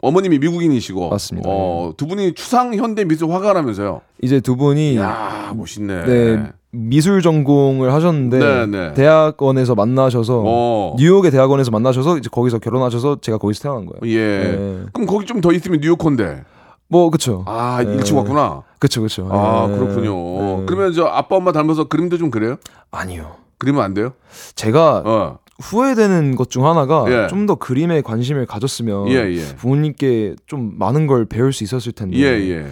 어머님이 0.00 0.38
미국인이시고 0.38 1.08
맞습니다. 1.08 1.48
어, 1.50 1.92
두 1.96 2.06
분이 2.06 2.34
추상 2.34 2.74
현대 2.74 3.04
미술 3.04 3.30
화가라면서요. 3.30 4.00
이제 4.22 4.40
두 4.40 4.56
분이 4.56 4.96
야, 4.96 5.52
멋있네. 5.56 6.04
네, 6.04 6.52
미술 6.70 7.22
전공을 7.22 7.92
하셨는데 7.94 8.38
네, 8.38 8.66
네. 8.66 8.94
대학원에서 8.94 9.74
만나셔서 9.74 10.42
어. 10.44 10.96
뉴욕의 10.98 11.30
대학원에서 11.30 11.70
만나셔서 11.70 12.18
이제 12.18 12.28
거기서 12.30 12.58
결혼하셔서 12.58 13.18
제가 13.20 13.38
거기서 13.38 13.62
태어난 13.62 13.86
거예요. 13.86 14.00
예. 14.14 14.38
네. 14.52 14.78
그럼 14.92 15.06
거기 15.06 15.24
좀 15.26 15.40
더 15.40 15.52
있으면 15.52 15.80
뉴욕콘데. 15.80 16.44
뭐 16.90 17.10
그쵸. 17.10 17.44
아, 17.46 17.82
네. 17.84 17.94
일찍 17.94 18.16
왔구나. 18.16 18.62
그쵸 18.78 19.02
그쵸. 19.02 19.28
아, 19.30 19.66
네. 19.70 19.76
그렇군요. 19.78 20.12
네. 20.60 20.64
그러면 20.66 20.92
저 20.92 21.04
아빠 21.04 21.36
엄마 21.36 21.52
닮아서 21.52 21.84
그림도 21.84 22.18
좀 22.18 22.30
그래요? 22.30 22.56
아니요. 22.90 23.32
그리면 23.58 23.82
안 23.82 23.94
돼요? 23.94 24.12
제가 24.54 25.02
어. 25.04 25.38
후회되는 25.60 26.36
것 26.36 26.48
중 26.50 26.66
하나가 26.66 27.04
예. 27.08 27.26
좀더 27.28 27.56
그림에 27.56 28.00
관심을 28.02 28.46
가졌으면 28.46 29.08
예, 29.08 29.14
예. 29.34 29.44
부모님께 29.56 30.36
좀 30.46 30.74
많은 30.78 31.06
걸 31.08 31.24
배울 31.24 31.52
수 31.52 31.64
있었을 31.64 31.92
텐데 31.92 32.16
예, 32.18 32.24
예. 32.50 32.66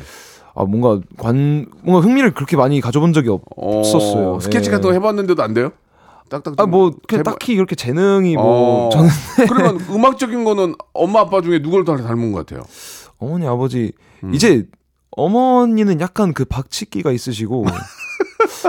아 0.56 0.64
뭔가 0.64 1.00
관 1.18 1.66
뭔가 1.82 2.04
흥미를 2.06 2.32
그렇게 2.32 2.56
많이 2.56 2.80
가져본 2.80 3.12
적이 3.12 3.28
없, 3.28 3.42
어, 3.56 3.78
없었어요. 3.80 4.40
스케치 4.40 4.68
예. 4.68 4.72
같은 4.72 4.88
거 4.88 4.92
해봤는데도 4.94 5.42
안 5.42 5.52
돼요? 5.54 5.70
딱딱. 6.30 6.56
좀 6.56 6.74
아뭐 6.74 6.90
해봐- 7.08 7.22
딱히 7.24 7.54
그렇게 7.56 7.76
재능이 7.76 8.34
뭐 8.36 8.86
어. 8.86 8.90
저는 8.90 9.08
그러면 9.48 9.80
음악적인 9.90 10.44
거는 10.44 10.74
엄마 10.94 11.20
아빠 11.20 11.40
중에 11.42 11.60
누굴 11.60 11.84
더 11.84 11.96
닮은 11.96 12.32
것 12.32 12.46
같아요? 12.46 12.64
어머니 13.18 13.46
아버지 13.46 13.92
음. 14.24 14.34
이제 14.34 14.66
어머니는 15.10 16.00
약간 16.00 16.32
그 16.32 16.44
박치기가 16.44 17.12
있으시고 17.12 17.64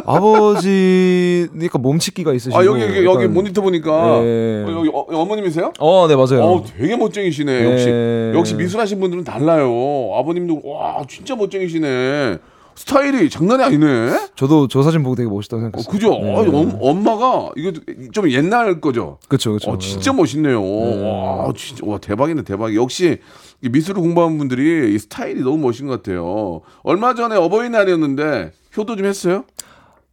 아버지 0.06 1.48
그러니까 1.52 1.78
몸치기가 1.80 2.34
있으시고 2.34 2.58
아 2.58 2.66
여기 2.66 2.82
여기, 2.82 3.06
여기 3.06 3.08
약간- 3.24 3.34
모니터 3.34 3.62
보니까 3.62 4.24
예. 4.24 4.66
어, 4.68 4.72
여기 4.72 4.90
어, 4.90 5.06
어머님이세요? 5.22 5.74
어, 5.80 6.08
네 6.08 6.16
맞아요. 6.16 6.44
어 6.44 6.64
되게 6.78 6.96
멋쟁이시네 6.96 7.72
역시 7.72 7.90
예. 7.90 8.32
역시 8.36 8.56
미술하신 8.56 9.00
분들은 9.00 9.24
달라요 9.24 9.68
아버님도 10.16 10.62
와 10.66 11.04
진짜 11.08 11.36
멋쟁이시네 11.36 12.38
스타일이 12.76 13.28
장난이 13.28 13.64
아니네 13.64 14.28
저도 14.36 14.68
저 14.68 14.84
사진 14.84 15.02
보고 15.02 15.16
되게 15.16 15.28
멋있다고 15.28 15.60
어, 15.60 15.64
생각했어요. 15.64 15.92
그죠 15.92 16.10
네. 16.22 16.36
아, 16.36 16.40
엄, 16.42 16.78
엄마가 16.80 17.50
이거 17.56 17.72
좀 18.14 18.30
옛날 18.30 18.80
거죠 18.80 19.18
그렇죠, 19.28 19.52
그렇죠. 19.52 19.72
어, 19.72 19.78
진짜 19.80 20.14
멋있네요 20.14 20.62
와 20.64 21.52
진짜 21.56 21.84
와 21.88 21.98
대박이네 21.98 22.44
대박 22.44 22.76
역시 22.76 23.18
이 23.64 23.70
미술을 23.70 24.00
공부한 24.02 24.38
분들이 24.38 24.94
이 24.94 25.00
스타일이 25.00 25.42
너무 25.42 25.58
멋진 25.58 25.88
것 25.88 26.04
같아요 26.04 26.62
얼마 26.84 27.16
전에 27.16 27.36
어버이날이었는데 27.36 28.52
효도 28.78 28.96
좀 28.96 29.08
했어요 29.08 29.46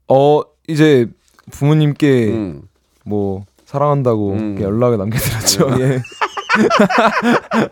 어 0.08 0.40
이제 0.68 1.06
부모님께 1.50 2.28
음. 2.32 2.62
뭐 3.04 3.44
사랑한다고 3.64 4.32
음. 4.32 4.58
연락을 4.60 4.98
남겨드렸죠. 4.98 5.70
예. 5.80 6.00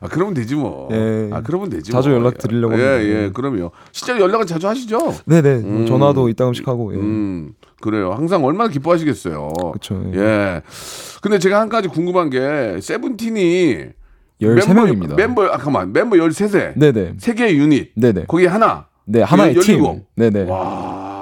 아 0.00 0.08
그러면 0.10 0.34
되지 0.34 0.54
뭐. 0.54 0.88
예. 0.92 1.30
아 1.32 1.42
그러면 1.42 1.70
되지. 1.70 1.90
자주 1.92 2.08
뭐. 2.10 2.18
연락 2.18 2.38
드리려고 2.38 2.78
예, 2.78 2.84
합니다. 2.84 3.02
예, 3.04 3.24
예. 3.24 3.30
그럼요. 3.30 3.70
실제로 3.92 4.20
연락은 4.20 4.46
자주 4.46 4.68
하시죠. 4.68 5.14
네네. 5.26 5.48
음. 5.56 5.86
전화도 5.86 6.28
이따금씩 6.28 6.66
하고. 6.68 6.92
예. 6.94 6.98
음, 6.98 7.52
그래요. 7.80 8.12
항상 8.12 8.44
얼마나 8.44 8.70
기뻐하시겠어요. 8.70 9.48
그쵸, 9.74 10.02
예. 10.14 10.18
예. 10.18 10.62
근데 11.22 11.38
제가 11.38 11.60
한 11.60 11.68
가지 11.68 11.88
궁금한 11.88 12.30
게 12.30 12.78
세븐틴이 12.80 13.78
13명입니다. 14.42 15.14
멤버 15.16 15.44
아 15.46 15.52
잠깐만 15.56 15.92
멤버 15.92 16.16
13세. 16.16 16.78
네네. 16.78 17.14
세 17.18 17.34
개의 17.34 17.56
유닛. 17.56 17.92
네네. 17.94 18.24
거기 18.26 18.46
하나. 18.46 18.86
네, 19.06 19.22
하나의 19.22 19.54
열- 19.56 19.62
팀. 19.62 19.74
열일곱. 19.84 20.06
네네. 20.16 20.42
와. 20.50 21.13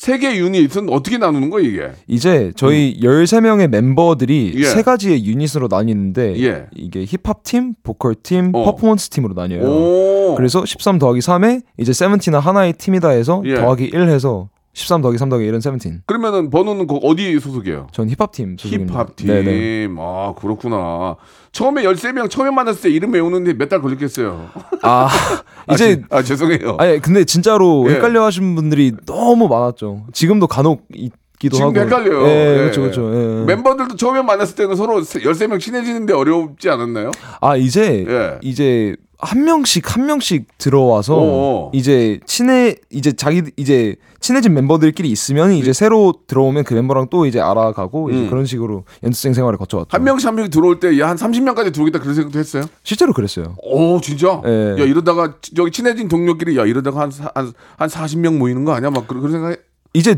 세 0.00 0.16
개의 0.16 0.38
유닛은 0.38 0.88
어떻게 0.88 1.18
나누는 1.18 1.50
거예요, 1.50 1.68
이게? 1.68 1.90
이제 2.06 2.52
저희 2.56 2.98
13명의 3.02 3.66
멤버들이 3.68 4.54
예. 4.56 4.64
세 4.64 4.80
가지의 4.80 5.26
유닛으로 5.26 5.68
나뉘는데 5.70 6.42
예. 6.42 6.66
이게 6.74 7.04
힙합 7.04 7.42
팀, 7.42 7.74
보컬 7.82 8.14
팀, 8.14 8.50
어. 8.54 8.64
퍼포먼스 8.64 9.10
팀으로 9.10 9.34
나뉘어요. 9.34 9.62
오. 9.62 10.34
그래서 10.36 10.64
13 10.64 10.98
더하기 10.98 11.20
3에 11.20 11.60
이제 11.76 11.92
세븐틴은 11.92 12.38
하나의 12.38 12.72
팀이다 12.72 13.10
해서 13.10 13.42
예. 13.44 13.56
더하기 13.56 13.90
1 13.92 14.08
해서 14.08 14.48
13 14.72 15.02
더하기 15.02 15.18
3 15.18 15.28
더하기 15.28 15.50
1은 15.50 15.60
세븐틴. 15.60 16.02
그러면은 16.06 16.48
번호는 16.48 16.86
그 16.86 16.94
어디 17.02 17.38
소속이에요? 17.40 17.88
전 17.90 18.08
힙합 18.08 18.30
팀 18.32 18.56
소속입니다. 18.56 18.92
힙합 18.94 19.16
팀. 19.16 19.26
네네. 19.26 19.88
아, 19.98 20.32
그렇구나. 20.38 21.16
처음에 21.50 21.82
13명 21.82 22.30
처음에 22.30 22.50
만났을 22.52 22.82
때 22.82 22.90
이름 22.90 23.12
외우는데 23.12 23.54
몇 23.54 23.68
달 23.68 23.82
걸렸겠어요. 23.82 24.48
아, 24.82 25.08
아, 25.66 25.74
이제 25.74 25.96
지- 25.96 26.02
아, 26.10 26.22
죄송해요. 26.22 26.76
아니 26.78 27.00
근데 27.00 27.24
진짜로 27.24 27.84
예. 27.88 27.94
헷갈려 27.94 28.24
하시는 28.24 28.54
분들이 28.54 28.92
너무 29.06 29.48
많았죠. 29.48 30.06
지금도 30.12 30.46
간혹 30.46 30.86
이, 30.94 31.10
같기도 31.40 31.56
지금도 31.56 31.80
하고. 31.80 31.90
헷갈려요. 31.90 32.26
예, 32.28 32.52
예. 32.52 32.58
그렇죠, 32.58 32.80
그렇죠. 32.82 33.12
예. 33.14 33.44
멤버들도 33.46 33.96
처음에 33.96 34.22
만났을 34.22 34.54
때는 34.54 34.76
서로 34.76 35.00
13명 35.00 35.58
친해지는데 35.58 36.12
어렵지 36.12 36.68
않았나요? 36.68 37.10
아 37.40 37.56
이제 37.56 38.04
예. 38.08 38.38
이제 38.42 38.94
한 39.22 39.44
명씩 39.44 39.94
한 39.96 40.06
명씩 40.06 40.46
들어와서 40.58 41.14
어어. 41.14 41.70
이제 41.74 42.20
친해 42.26 42.74
이제 42.90 43.12
자기 43.12 43.42
이제 43.56 43.96
친해진 44.18 44.54
멤버들끼리 44.54 45.10
있으면 45.10 45.52
이제 45.52 45.72
새로 45.74 46.14
들어오면 46.26 46.64
그 46.64 46.72
멤버랑 46.74 47.08
또 47.10 47.26
이제 47.26 47.38
알아가고 47.40 48.10
이제 48.10 48.18
음. 48.20 48.30
그런 48.30 48.46
식으로 48.46 48.84
연습생 49.02 49.34
생활을 49.34 49.58
거쳐왔죠. 49.58 49.88
한 49.92 50.04
명씩 50.04 50.26
한 50.26 50.34
명씩 50.36 50.52
들어올 50.52 50.78
때 50.80 50.88
한 51.02 51.16
30명까지 51.16 51.72
들어오겠다 51.72 52.00
그런 52.00 52.14
생각도 52.14 52.38
했어요? 52.38 52.64
실제로 52.82 53.12
그랬어요. 53.12 53.56
오 53.62 54.00
진짜? 54.00 54.40
예. 54.46 54.76
야 54.78 54.84
이러다가 54.84 55.34
여기 55.58 55.70
친해진 55.70 56.08
동료끼리 56.08 56.56
야 56.56 56.64
이러다가 56.64 57.00
한, 57.00 57.10
사- 57.10 57.30
한, 57.34 57.52
한 57.76 57.88
40명 57.90 58.36
모이는 58.38 58.64
거 58.64 58.72
아니야? 58.72 58.90
막 58.90 59.06
그런, 59.06 59.22
그런 59.22 59.32
생각 59.32 59.58
이제 59.92 60.16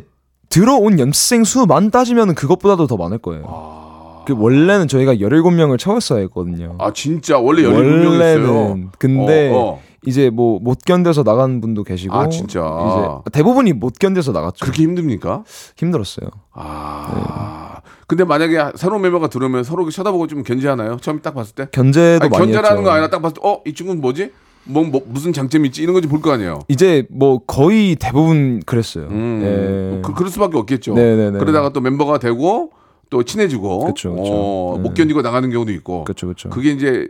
들어온 0.53 0.99
연습생 0.99 1.45
수만 1.45 1.91
따지면 1.91 2.35
그것보다도 2.35 2.87
더 2.87 2.97
많을 2.99 3.19
거예요. 3.19 4.23
그 4.27 4.35
원래는 4.39 4.87
저희가 4.87 5.15
17명을 5.15 5.79
채웠어야 5.79 6.21
했거든요. 6.21 6.77
아 6.79 6.93
진짜 6.93 7.39
원래 7.39 7.63
17명이었어요? 7.63 8.07
원래는 8.07 8.89
근데 8.99 9.51
어, 9.53 9.57
어. 9.59 9.83
이제 10.07 10.31
뭐 10.31 10.61
못 10.61 10.79
견뎌서 10.85 11.25
나간 11.25 11.61
분도 11.61 11.83
계시고 11.83 12.15
아, 12.15 12.29
진짜? 12.29 12.61
이제 12.61 13.31
대부분이 13.33 13.73
못 13.73 13.99
견뎌서 13.99 14.33
나갔죠. 14.33 14.65
그렇게 14.65 14.83
힘듭니까? 14.83 15.43
힘들었어요. 15.77 16.29
아 16.53 17.81
근데 18.07 18.25
만약에 18.25 18.73
새로운 18.77 19.03
멤버가 19.03 19.29
들어오면 19.29 19.65
서로 19.65 19.89
쳐다보고 19.89 20.27
좀 20.27 20.43
견제하나요? 20.43 20.99
처음 21.01 21.21
딱 21.23 21.35
봤을 21.35 21.55
때? 21.55 21.67
견제도 21.73 22.25
아니, 22.25 22.31
많이 22.31 22.45
견제라는 22.45 22.77
했죠. 22.79 22.83
거 22.85 22.91
아니라 22.91 23.09
딱 23.11 23.23
봤을 23.23 23.35
때 23.35 23.41
어? 23.43 23.61
이 23.67 23.73
친구는 23.75 24.01
뭐지? 24.03 24.31
뭐, 24.65 24.85
뭐 24.85 25.03
무슨 25.07 25.33
장점이 25.33 25.69
있지? 25.69 25.83
이런 25.83 25.95
거지 25.95 26.07
볼거 26.09 26.31
아니에요? 26.33 26.61
이제 26.69 27.07
뭐 27.11 27.39
거의 27.39 27.97
대부분 27.97 28.63
그랬어요. 28.65 29.09
음, 29.11 29.41
예. 29.43 30.03
그, 30.03 30.15
그럴 30.15 30.31
수밖에 30.31 30.57
없겠죠. 30.59 30.95
네네네. 30.95 31.39
그러다가 31.39 31.71
또 31.71 31.81
멤버가 31.81 32.19
되고 32.19 32.71
또 33.11 33.23
친해지고 33.25 33.87
그쵸, 33.87 34.15
그쵸. 34.15 34.33
어, 34.33 34.75
네. 34.77 34.83
못 34.83 34.95
견디고 34.95 35.23
나가는 35.23 35.49
경우도 35.51 35.73
있고 35.73 36.05
그렇죠, 36.05 36.27
그렇죠. 36.27 36.49
그게 36.51 36.71
이제 36.71 37.07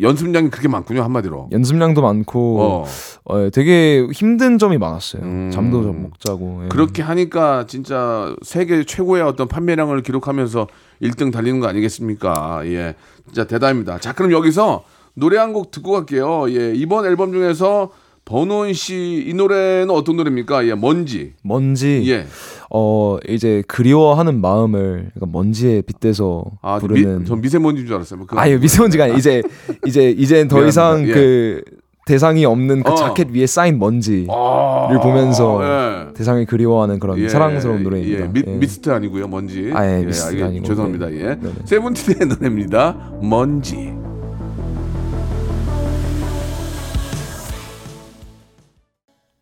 연습량이 0.00 0.48
그렇게 0.50 0.68
많군요 0.68 1.02
한마디로. 1.02 1.48
연습량도 1.50 2.00
많고 2.02 2.60
어. 2.62 2.84
어, 3.24 3.50
되게 3.50 4.06
힘든 4.12 4.56
점이 4.58 4.78
많았어요. 4.78 5.22
음. 5.24 5.50
잠도 5.52 5.82
좀 5.82 6.02
못 6.02 6.12
자고. 6.20 6.60
예. 6.64 6.68
그렇게 6.68 7.02
하니까 7.02 7.66
진짜 7.66 8.34
세계 8.42 8.84
최고의 8.84 9.22
어떤 9.24 9.48
판매량을 9.48 10.02
기록하면서 10.02 10.68
1등 11.02 11.32
달리는 11.32 11.58
거 11.58 11.66
아니겠습니까? 11.66 12.60
예. 12.66 12.94
진짜 13.26 13.44
대단합니다. 13.48 13.98
자, 13.98 14.12
그럼 14.12 14.30
여기서 14.30 14.84
노래 15.18 15.36
한 15.38 15.52
곡 15.52 15.70
듣고 15.70 15.92
갈게요. 15.92 16.46
예. 16.50 16.72
이번 16.74 17.04
앨범 17.06 17.32
중에서 17.32 17.90
번호은 18.24 18.74
씨이 18.74 19.32
노래는 19.34 19.88
어떤 19.90 20.16
노래입니까? 20.16 20.66
예. 20.66 20.74
먼지. 20.74 21.32
먼지. 21.42 22.04
예. 22.06 22.26
어 22.70 23.16
이제 23.28 23.62
그리워하는 23.66 24.40
마음을 24.42 25.10
먼지에 25.20 25.80
빗대서 25.82 26.44
아, 26.60 26.78
부르는. 26.78 27.20
미, 27.20 27.24
저 27.24 27.34
미세먼지인 27.36 27.86
줄 27.86 27.96
알았어요. 27.96 28.18
뭐 28.18 28.26
그거 28.26 28.38
아유 28.40 28.58
미세먼지가 28.60 29.04
아니 29.04 29.16
이제 29.16 29.42
이제 29.86 30.10
이젠 30.10 30.46
더. 30.48 30.64
이상 30.66 31.08
예. 31.08 31.12
그 31.12 31.62
대상이 32.04 32.44
없는 32.46 32.82
그 32.82 32.92
어. 32.92 32.94
자켓 32.94 33.28
위에 33.32 33.46
쌓인 33.46 33.78
먼지를 33.78 34.28
아, 34.30 34.88
보면서 35.02 35.60
예. 35.62 36.12
대상을 36.14 36.44
그리워하는 36.46 36.98
그런 37.00 37.18
예, 37.18 37.28
사랑스러운 37.28 37.82
노래입니다. 37.82 38.24
예, 38.24 38.28
미, 38.28 38.42
예. 38.46 38.50
미스트 38.56 38.88
아니고요, 38.90 39.28
먼지. 39.28 39.70
아, 39.74 39.86
예, 39.90 40.02
미스트 40.04 40.42
아니고, 40.42 40.64
죄송합니다. 40.66 41.06
네. 41.08 41.16
예. 41.16 41.22
네네. 41.34 41.52
세븐틴의 41.66 42.28
노래입니다. 42.36 43.12
먼지. 43.22 43.92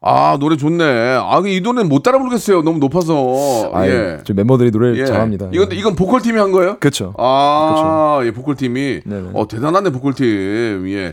아 0.06 0.36
노래 0.38 0.56
좋네. 0.56 0.84
아이 0.84 1.60
노래는 1.60 1.88
못 1.88 2.02
따라 2.02 2.18
부르겠어요. 2.18 2.62
너무 2.62 2.78
높아서. 2.78 3.70
아, 3.74 3.86
예. 3.86 4.18
저 4.24 4.34
멤버들이 4.34 4.70
노래를 4.70 4.98
예. 4.98 5.04
잘합니다. 5.04 5.48
이건 5.52 5.72
이건 5.72 5.96
보컬 5.96 6.22
팀이 6.22 6.38
한 6.38 6.52
거예요? 6.52 6.78
그렇죠. 6.78 7.12
아, 7.18 8.20
예, 8.24 8.30
보컬 8.30 8.54
팀이. 8.54 9.00
네네. 9.04 9.30
어, 9.34 9.48
대단하네, 9.48 9.90
보컬 9.90 10.14
팀. 10.14 10.88
예. 10.88 11.12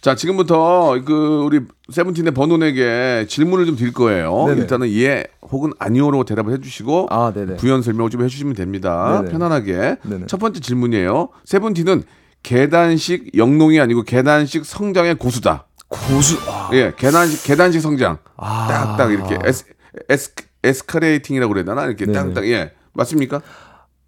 자, 0.00 0.14
지금부터 0.14 0.98
그 1.04 1.42
우리 1.44 1.60
세븐틴의 1.90 2.32
번훈에게 2.32 3.26
질문을 3.28 3.66
좀 3.66 3.76
드릴 3.76 3.92
거예요. 3.92 4.46
네네. 4.46 4.60
일단은 4.62 4.90
예 4.94 5.24
혹은 5.42 5.72
아니오로 5.78 6.24
대답을 6.24 6.54
해주시고 6.54 7.08
아. 7.10 7.32
부연 7.58 7.82
설명을 7.82 8.10
좀 8.10 8.24
해주시면 8.24 8.54
됩니다. 8.54 9.20
네네. 9.20 9.32
편안하게. 9.32 9.96
네네. 10.02 10.26
첫 10.26 10.40
번째 10.40 10.60
질문이에요. 10.60 11.28
세븐틴은 11.44 12.04
계단식 12.42 13.36
영농이 13.36 13.78
아니고 13.78 14.02
계단식 14.04 14.64
성장의 14.64 15.16
고수다. 15.16 15.66
고수. 15.90 16.38
아, 16.48 16.70
예, 16.72 16.94
계단식 16.96 17.44
계단식 17.44 17.82
성장. 17.82 18.18
아. 18.36 18.68
딱딱 18.68 19.12
이렇게 19.12 19.38
에스 19.44 19.64
에스 20.08 20.32
에스카레이팅이라고 20.62 21.52
그래야 21.52 21.64
되나? 21.64 21.84
이렇게. 21.84 22.06
딱딱 22.06 22.46
예. 22.46 22.72
맞습니까? 22.92 23.42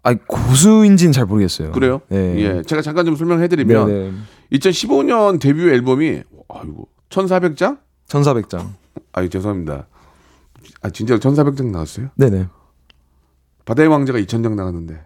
아니 0.01 0.17
고수인지는 0.25 1.11
잘 1.13 1.25
모르겠어요. 1.25 1.71
그래요? 1.71 2.01
네. 2.09 2.35
예. 2.39 2.61
제가 2.63 2.81
잠깐 2.81 3.05
좀 3.05 3.15
설명해 3.15 3.47
드리면 3.47 3.87
네 3.87 4.11
네. 4.11 4.57
2015년 4.59 5.39
데뷔 5.39 5.63
앨범이 5.69 6.23
아이고 6.49 6.87
1,400장? 7.09 7.79
1400장. 8.07 8.69
아유 9.13 9.29
죄송합니다. 9.29 9.87
아 10.81 10.89
진짜 10.89 11.17
1,400장 11.17 11.71
나왔어요? 11.71 12.09
네네. 12.15 12.47
바다의 13.65 13.87
왕자가 13.89 14.19
2,000장 14.19 14.55
나갔는데. 14.55 15.01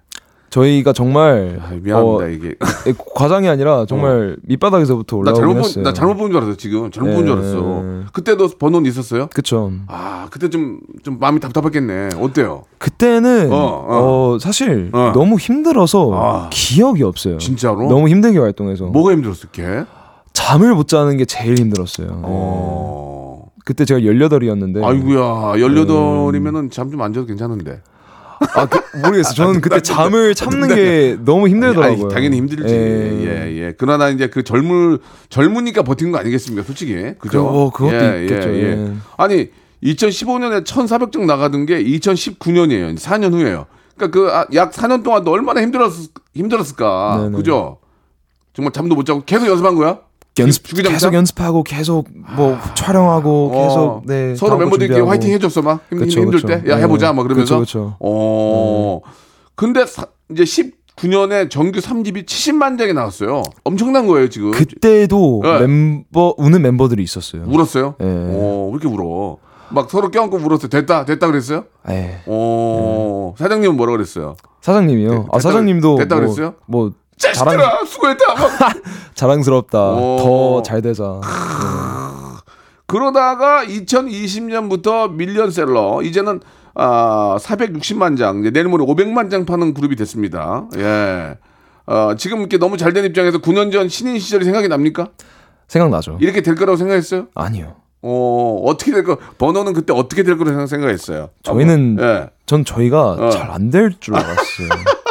저희가 0.50 0.94
정말 0.94 1.60
아, 1.62 1.72
미안합니다 1.82 2.26
어, 2.26 2.28
이게. 2.30 2.50
에, 2.88 2.94
과장이 3.16 3.50
아니라 3.50 3.86
정말 3.86 4.38
밑바닥에서부터 4.44 5.18
나 5.18 5.32
올라오긴 5.32 5.40
잘못 5.42 5.54
본, 5.56 5.64
했어요. 5.64 5.84
나 5.84 5.94
잘못 5.94 6.16
본 6.16 6.32
줄 6.32 6.38
알았어 6.38 6.56
지금 6.58 6.90
잘못 6.90 7.14
본줄 7.16 7.26
네. 7.26 7.42
알았어. 7.42 7.84
그때도 8.14 8.48
번호는 8.58 8.90
있었어요? 8.90 9.28
그쵸. 9.34 9.72
아 9.88 10.28
그때 10.32 10.50
좀좀 10.50 11.20
마음이 11.20 11.40
답답했겠네. 11.42 12.10
어때요? 12.20 12.64
그때는 12.78 13.52
어, 13.52 13.56
어, 13.56 14.34
어. 14.36 14.40
사실 14.40 14.90
어. 14.94 15.12
너무 15.14 15.38
힘들어서 15.38 16.12
아. 16.14 16.50
기억이 16.52 17.04
없어요. 17.04 17.38
진짜로? 17.40 17.88
너무 17.90 18.08
힘들게 18.08 18.40
활동해서 18.40 18.86
뭐가 18.86 19.12
힘들었을 19.12 19.50
게? 19.52 19.84
잠을 20.34 20.74
못 20.76 20.88
자는 20.88 21.18
게 21.18 21.26
제일 21.26 21.58
힘들었어요. 21.60 22.08
네. 22.08 22.14
어. 22.24 23.48
그때 23.66 23.84
제가 23.84 24.00
18이었는데 24.00 24.82
아이고야 24.82 25.60
열여덟이면은 25.60 26.70
잠 26.70 26.90
좀 26.90 27.02
안 27.02 27.12
자도 27.14 27.26
괜찮은데. 27.26 27.82
아, 28.56 28.66
그, 28.66 28.98
모르겠어요. 28.98 29.34
저는 29.34 29.62
그때 29.62 29.80
잠을 29.82 30.36
참는 30.36 30.68
게 30.76 31.18
너무 31.24 31.48
힘들더라고요. 31.48 32.06
아니, 32.06 32.14
당연히 32.14 32.38
힘들지. 32.38 32.74
예. 32.74 33.24
예, 33.24 33.58
예. 33.58 33.74
그러나 33.78 34.10
이제 34.10 34.28
그 34.28 34.44
젊을 34.44 35.00
젊으니까 35.30 35.84
버틴 35.84 36.12
거 36.12 36.18
아니겠습니까? 36.20 36.64
솔직히. 36.66 36.94
그죠? 37.20 37.44
그, 37.44 37.50
어, 37.50 37.70
그것도 37.72 38.22
있겠죠, 38.24 38.50
예. 38.56 38.94
아니, 39.18 39.50
2015년에 39.84 40.66
1,400장 40.66 41.26
나가던 41.26 41.66
게 41.66 41.84
2019년이에요. 41.84 42.98
4년 42.98 43.34
후에요. 43.34 43.66
그러니까 43.96 44.20
그 44.20 44.56
약 44.56 44.72
4년 44.72 45.04
동안 45.04 45.24
너 45.24 45.32
얼마나 45.32 45.62
힘들었 45.62 45.92
힘들었을까? 46.36 47.18
네네. 47.24 47.38
그죠? 47.38 47.80
정말 48.54 48.72
잠도 48.72 48.96
못 48.96 49.06
자고 49.06 49.24
계속 49.26 49.48
연습한 49.48 49.76
거야? 49.76 50.00
연습? 50.44 50.64
계속 50.84 51.14
연습하고 51.14 51.64
계속 51.64 52.08
뭐 52.36 52.58
촬영하고 52.76 53.52
어, 53.54 53.62
계속 53.68 54.02
네 54.06 54.36
서로 54.36 54.58
멤버들끼리 54.58 54.88
준비하고. 54.88 55.10
화이팅 55.10 55.32
해줬어 55.32 55.62
막 55.62 55.82
힘, 55.90 56.00
그쵸, 56.00 56.22
힘들 56.22 56.42
그쵸. 56.42 56.48
때야 56.48 56.76
네. 56.78 56.84
해보자 56.84 57.14
막 57.14 57.24
그러면서 57.24 57.60
그쵸, 57.60 57.66
그쵸. 57.80 57.96
어 58.00 59.02
근데 59.56 59.86
사- 59.86 60.08
이제 60.32 60.44
19년에 60.44 61.50
정규 61.50 61.80
3집이 61.80 62.26
70만 62.26 62.78
장이 62.78 62.94
나왔어요 62.94 63.44
엄청난 63.64 64.08
거예요 64.08 64.30
지금 64.30 64.52
그때도 64.52 65.42
네. 65.44 65.60
멤버 65.60 66.34
우는 66.38 66.62
멤버들이 66.62 67.04
있었어요. 67.04 67.44
울었어요 67.48 67.96
네. 68.00 68.06
어왜 68.06 68.72
이렇게 68.72 68.88
울어 68.88 69.38
막 69.70 69.90
서로 69.92 70.10
껴안고 70.12 70.38
울었어요 70.38 70.70
됐다 70.70 71.06
됐다 71.06 71.28
그랬어요 71.28 71.66
에어 71.90 73.34
사장님은 73.38 73.76
뭐라 73.78 73.92
그랬어요 73.94 74.36
사장님이요. 74.62 75.10
됐- 75.10 75.26
아 75.32 75.40
사장님도 75.40 75.98
됐다 75.98 76.16
뭐, 76.16 76.24
그랬어요? 76.26 76.54
뭐 76.66 76.92
자식들아 77.18 77.58
자랑 77.58 77.86
수고했다 77.86 78.34
막 78.36 78.74
자랑스럽다. 79.16 79.80
오. 79.94 80.62
더잘 80.62 80.82
되자. 80.82 81.20
그러다가 82.86 83.64
2020년부터 83.66 85.12
밀리언셀러 85.12 86.02
이제는 86.04 86.40
아 86.76 87.38
460만 87.40 88.18
장 88.18 88.42
내일 88.42 88.68
모레 88.68 88.86
500만 88.86 89.30
장 89.30 89.46
파는 89.46 89.74
그룹이 89.74 89.96
됐습니다. 89.96 90.66
예. 90.78 91.38
어, 91.88 92.14
지금 92.18 92.40
이렇게 92.40 92.58
너무 92.58 92.78
잘 92.78 92.94
된 92.94 93.06
입장에서 93.06 93.40
9년 93.40 93.72
전 93.72 93.90
신인 93.90 94.20
시절이 94.20 94.46
생각이 94.46 94.68
납니까? 94.68 95.08
생각나죠? 95.68 96.18
이렇게 96.22 96.42
될 96.42 96.56
거라고 96.56 96.78
생각했어요? 96.78 97.28
아니요. 97.34 97.76
어 98.04 98.62
어떻게 98.66 98.92
될 98.92 99.04
거? 99.04 99.18
번호는 99.38 99.74
그때 99.74 99.92
어떻게 99.92 100.24
될 100.24 100.38
거라고 100.38 100.56
생각- 100.56 100.68
생각했어요? 100.68 101.30
저희는 101.44 101.98
예. 102.00 102.30
전 102.46 102.64
저희가 102.64 103.02
어. 103.12 103.30
잘안 103.32 103.70
될 103.72 103.92
줄 104.00 104.16
알았어요. 104.16 104.70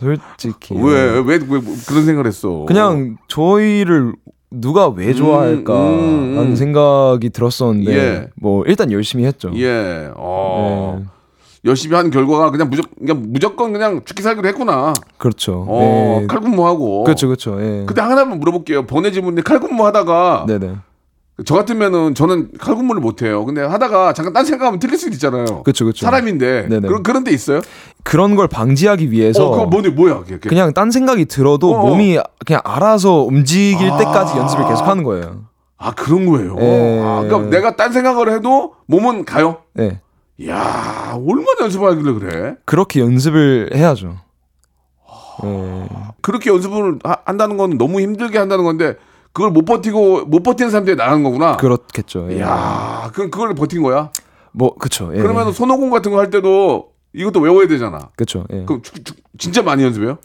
솔직히. 0.00 0.74
왜, 0.74 1.20
왜, 1.20 1.38
왜 1.38 1.38
그런 1.86 2.04
생각을 2.06 2.26
했어? 2.26 2.64
그냥 2.66 3.16
저희를 3.28 4.14
누가 4.50 4.88
왜 4.88 5.14
좋아할까 5.14 5.74
음, 5.74 5.98
음, 5.98 5.98
음. 6.32 6.36
라는 6.36 6.56
생각이 6.56 7.30
들었었는데 7.30 7.96
예. 7.96 8.28
뭐 8.34 8.64
일단 8.66 8.90
열심히 8.90 9.24
했죠. 9.24 9.52
예. 9.54 10.10
어. 10.16 10.98
네. 11.00 11.06
열심히 11.64 11.94
한 11.94 12.10
결과가 12.10 12.50
그냥 12.50 12.70
무조건 12.70 12.94
그냥 12.98 13.22
무조건 13.28 13.72
그냥 13.72 14.00
죽기 14.04 14.22
살기로 14.22 14.48
했구나. 14.48 14.94
그렇죠. 15.18 15.66
어, 15.68 16.18
네. 16.20 16.26
칼군무하고. 16.26 17.04
그렇죠, 17.04 17.26
그렇죠. 17.28 17.60
예. 17.60 17.84
근데 17.86 18.00
하나만 18.00 18.38
물어볼게요. 18.38 18.86
보내지문데 18.86 19.42
칼군무 19.42 19.84
하다가 19.84 20.46
네네. 20.48 20.76
저 21.44 21.54
같으면은 21.54 22.14
저는 22.14 22.50
칼군무를 22.58 23.00
못 23.00 23.22
해요. 23.22 23.44
근데 23.44 23.62
하다가 23.62 24.12
잠깐 24.12 24.32
딴 24.32 24.44
생각하면 24.44 24.78
틀릴 24.78 24.98
수도 24.98 25.12
있잖아요. 25.14 25.62
그쵸, 25.62 25.84
그쵸. 25.84 26.04
사람인데 26.06 26.66
네네. 26.68 26.86
그런 26.88 27.02
그런 27.02 27.24
데 27.24 27.30
있어요? 27.32 27.60
그런 28.04 28.34
걸 28.36 28.48
방지하기 28.48 29.10
위해서 29.10 29.46
어, 29.46 29.50
그거 29.50 29.66
뭐니 29.66 29.88
뭐야? 29.90 30.20
그게. 30.24 30.48
그냥 30.48 30.72
딴 30.72 30.90
생각이 30.90 31.26
들어도 31.26 31.74
어. 31.74 31.86
몸이 31.88 32.18
그냥 32.46 32.62
알아서 32.64 33.22
움직일 33.22 33.90
아. 33.90 33.98
때까지 33.98 34.36
연습을 34.38 34.66
계속 34.68 34.86
하는 34.86 35.04
거예요. 35.04 35.44
아 35.78 35.92
그런 35.92 36.26
거예요. 36.26 36.56
예. 36.60 37.00
아, 37.02 37.22
그러니까 37.22 37.50
내가 37.50 37.76
딴 37.76 37.92
생각을 37.92 38.30
해도 38.32 38.74
몸은 38.86 39.24
가요. 39.24 39.58
네. 39.74 40.00
이야 40.38 41.12
얼마나 41.14 41.56
연습하길래 41.62 42.12
그래? 42.14 42.54
그렇게 42.64 43.00
연습을 43.00 43.70
해야죠. 43.74 44.16
네. 45.42 45.88
그렇게 46.20 46.50
연습을 46.50 46.98
하- 47.04 47.16
한다는 47.24 47.56
건 47.56 47.78
너무 47.78 48.00
힘들게 48.00 48.38
한다는 48.38 48.64
건데 48.64 48.96
그걸 49.32 49.50
못 49.50 49.64
버티고 49.64 50.24
못 50.26 50.42
버티는 50.42 50.70
사람들이 50.70 50.96
나가는 50.96 51.22
거구나. 51.22 51.56
그렇겠죠. 51.56 52.28
예. 52.32 52.40
야, 52.40 53.10
그럼 53.14 53.30
그걸 53.30 53.54
버틴 53.54 53.82
거야? 53.82 54.10
뭐 54.52 54.74
그쵸. 54.76 55.10
예. 55.14 55.18
그러면 55.20 55.52
손오공 55.52 55.90
같은 55.90 56.10
거 56.10 56.18
할 56.18 56.30
때도 56.30 56.88
이것도 57.12 57.40
외워야 57.40 57.66
되잖아. 57.68 58.10
그쵸. 58.16 58.44
예. 58.52 58.64
그럼 58.64 58.82
주- 58.82 58.92
주- 59.04 59.14
진짜 59.38 59.62
많이 59.62 59.82
연습해요? 59.84 60.18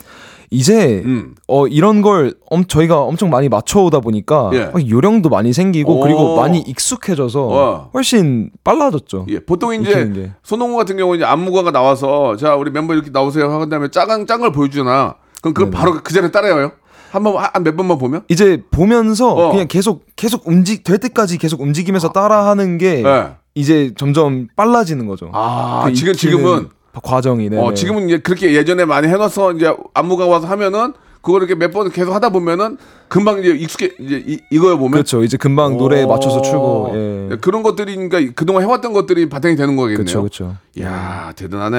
이제 0.52 1.02
음. 1.06 1.34
어 1.48 1.66
이런 1.68 2.02
걸 2.04 2.36
엄, 2.50 2.66
저희가 2.66 3.02
엄청 3.02 3.30
많이 3.32 3.50
맞춰오다 3.50 4.00
보니까 4.00 4.52
예. 4.54 4.66
막 4.66 4.88
요령도 4.90 5.30
많이 5.30 5.54
생기고 5.54 5.98
오. 5.98 6.00
그리고 6.02 6.36
많이 6.36 6.60
익숙해져서 6.60 7.42
와. 7.46 7.90
훨씬 7.94 8.52
빨라졌죠. 8.64 9.26
예, 9.30 9.40
보통 9.40 9.74
이제 9.74 10.12
게. 10.14 10.32
손오공 10.44 10.78
같은 10.78 10.98
경우는 10.98 11.20
이제 11.20 11.26
안무가가 11.26 11.72
나와서 11.72 12.36
자 12.38 12.56
우리 12.56 12.70
멤버 12.72 12.94
이렇게 12.94 13.10
나오세요 13.12 13.52
하고 13.52 13.68
다음에 13.70 13.90
짱 13.90 14.26
짱을 14.28 14.52
보여주잖아. 14.52 15.16
그럼 15.42 15.54
그걸. 15.54 15.72
바로 15.72 15.94
그 16.04 16.14
전에 16.14 16.30
따라해요? 16.32 16.72
한번 17.16 17.36
한 17.38 17.64
몇 17.64 17.76
번만 17.76 17.98
보면? 17.98 18.24
이제 18.28 18.62
보면서 18.72 19.34
어. 19.34 19.52
그냥 19.52 19.68
계속 19.68 20.06
계속 20.16 20.48
움직 20.48 20.84
될 20.84 20.98
때까지 21.00 21.38
계속 21.38 21.62
움직이면서 21.62 22.10
따라하는 22.12 22.78
게 22.78 23.02
네. 23.02 23.30
이제 23.56 23.94
점점 23.98 24.48
빨라지는 24.56 25.08
거죠. 25.08 25.30
아, 25.34 25.84
그 25.86 25.94
지금 25.94 26.14
지금은 26.14 26.70
과정이 27.04 27.50
네. 27.50 27.58
어, 27.58 27.74
지금은 27.74 28.08
이제 28.08 28.18
그렇게 28.20 28.54
예전에 28.54 28.86
많이 28.86 29.08
해놔서 29.08 29.54
이제 29.54 29.74
안무가 29.94 30.28
와서 30.28 30.48
하면은 30.48 30.94
그걸 31.22 31.42
이렇게 31.42 31.56
몇 31.56 31.72
번 31.74 31.90
계속 31.92 32.14
하다 32.14 32.30
보면은 32.30 32.78
금방 33.08 33.40
이제 33.40 33.50
익숙해 33.50 33.90
이제 34.00 34.24
이, 34.28 34.40
이거에 34.52 34.76
보면 34.76 34.92
그렇죠. 34.92 35.24
이제 35.24 35.38
금방 35.38 35.76
노래에 35.76 36.06
맞춰서 36.06 36.42
추고. 36.44 36.92
예. 36.94 37.38
그런 37.42 37.64
것들이 37.64 37.96
그러니까 37.96 38.32
그동안 38.36 38.62
해왔던 38.62 38.94
것들이 38.94 39.28
바탕이 39.28 39.56
되는 39.56 39.76
거겠네요. 39.76 39.98
그렇죠, 40.06 40.20
그렇죠. 40.22 40.56
야 40.82 41.34
대단하네. 41.36 41.78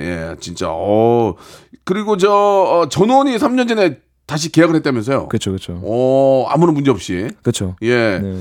예, 0.00 0.36
진짜. 0.40 0.66
어 0.68 1.34
그리고 1.84 2.16
저 2.16 2.28
어, 2.32 2.88
전원이 2.88 3.36
3년 3.36 3.68
전에 3.68 3.98
다시 4.32 4.50
계약을 4.50 4.74
했다면서요? 4.76 5.28
그렇죠, 5.28 5.50
그렇죠. 5.50 5.78
어 5.84 6.46
아무런 6.48 6.72
문제 6.74 6.90
없이. 6.90 7.28
그렇죠. 7.42 7.76
예. 7.82 8.18
네. 8.18 8.38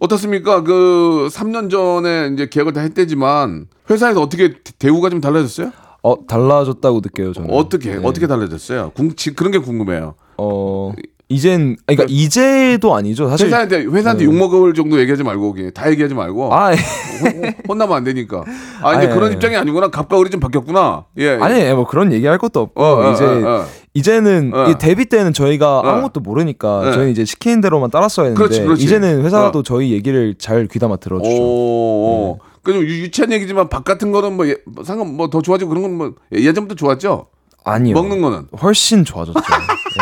어떻습니까? 0.00 0.62
그 0.62 1.28
3년 1.30 1.68
전에 1.70 2.30
이제 2.32 2.48
계약을 2.48 2.72
다 2.72 2.80
했대지만 2.80 3.66
회사에서 3.90 4.22
어떻게 4.22 4.54
대우가 4.78 5.10
좀 5.10 5.20
달라졌어요? 5.20 5.72
어 6.02 6.26
달라졌다고 6.26 7.02
느껴요 7.02 7.34
저는. 7.34 7.50
어떻게 7.50 7.96
네. 7.96 8.00
어떻게 8.02 8.26
달라졌어요? 8.26 8.92
궁, 8.94 9.14
지- 9.14 9.34
그런 9.34 9.52
게 9.52 9.58
궁금해요. 9.58 10.14
어 10.38 10.92
이젠 11.28 11.76
그러니까 11.84 12.06
이제도 12.08 12.94
아니죠 12.94 13.28
사실. 13.28 13.48
회사한테 13.48 13.84
회사한테 13.84 14.24
욕 14.24 14.34
먹을 14.34 14.72
정도 14.72 14.98
얘기하지 15.00 15.22
말고 15.22 15.52
그냥 15.52 15.70
다 15.74 15.90
얘기하지 15.90 16.14
말고 16.14 16.54
아 16.54 16.72
예. 16.72 16.76
혼- 16.76 17.54
혼나면 17.68 17.94
안 17.94 18.04
되니까. 18.04 18.42
아 18.80 18.94
이제 18.94 19.06
아니, 19.06 19.14
그런. 19.14 19.32
입장이 19.34 19.54
아니구나. 19.56 19.88
갑과 19.90 20.18
을이 20.18 20.30
좀 20.30 20.40
바뀌었구나. 20.40 21.04
예. 21.18 21.36
아니 21.40 21.62
뭐 21.74 21.86
그런 21.86 22.10
얘기할 22.12 22.38
것도 22.38 22.60
없고 22.60 22.82
어, 22.82 23.08
어, 23.08 23.12
이제 23.12 23.24
어, 23.24 23.28
어. 23.28 23.66
이제는 23.96 24.52
어. 24.54 24.68
이 24.70 24.74
데뷔 24.78 25.06
때는 25.06 25.32
저희가 25.32 25.80
어. 25.80 25.86
아무것도 25.88 26.20
모르니까 26.20 26.82
네. 26.84 26.92
저희는 26.92 27.12
이제 27.12 27.24
시키는 27.24 27.60
대로만 27.62 27.90
따랐어야 27.90 28.26
했는데 28.26 28.38
그렇지, 28.44 28.62
그렇지. 28.62 28.84
이제는 28.84 29.24
회사도 29.24 29.60
어. 29.60 29.62
저희 29.62 29.92
얘기를 29.92 30.34
잘 30.38 30.66
귀담아 30.66 30.96
들어주죠. 30.96 31.34
오. 31.34 32.38
그좀 32.62 32.82
유치한 32.82 33.32
얘기지만 33.32 33.68
밥 33.68 33.84
같은 33.84 34.10
거는 34.12 34.34
뭐 34.36 34.46
예- 34.48 34.56
뭐 34.66 34.82
상관 34.84 35.14
뭐 35.16 35.28
더 35.30 35.40
좋아지고 35.40 35.68
그런 35.70 35.82
건 35.82 35.92
뭐 35.96 36.12
예전부터 36.32 36.74
좋았죠. 36.74 37.26
아니요. 37.64 37.94
먹는 37.94 38.20
거는 38.20 38.48
훨씬 38.62 39.04
좋아졌죠. 39.04 39.38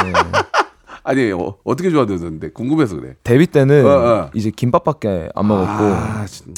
예. 0.06 0.12
아니 1.04 1.30
어, 1.32 1.56
어떻게 1.64 1.90
좋아졌는데 1.90 2.50
궁금해서 2.52 2.96
그래. 2.96 3.14
데뷔 3.22 3.46
때는 3.46 3.84
어, 3.86 3.90
어. 3.90 4.30
이제 4.34 4.50
김밥밖에 4.50 5.28
안 5.34 5.46
먹었고 5.46 5.84
아, 5.84 6.24
진- 6.26 6.54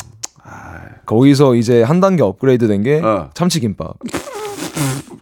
거기서 1.04 1.56
이제 1.56 1.82
한 1.82 2.00
단계 2.00 2.22
업그레이드 2.22 2.66
된게 2.68 3.00
어. 3.04 3.30
참치김밥. 3.34 3.96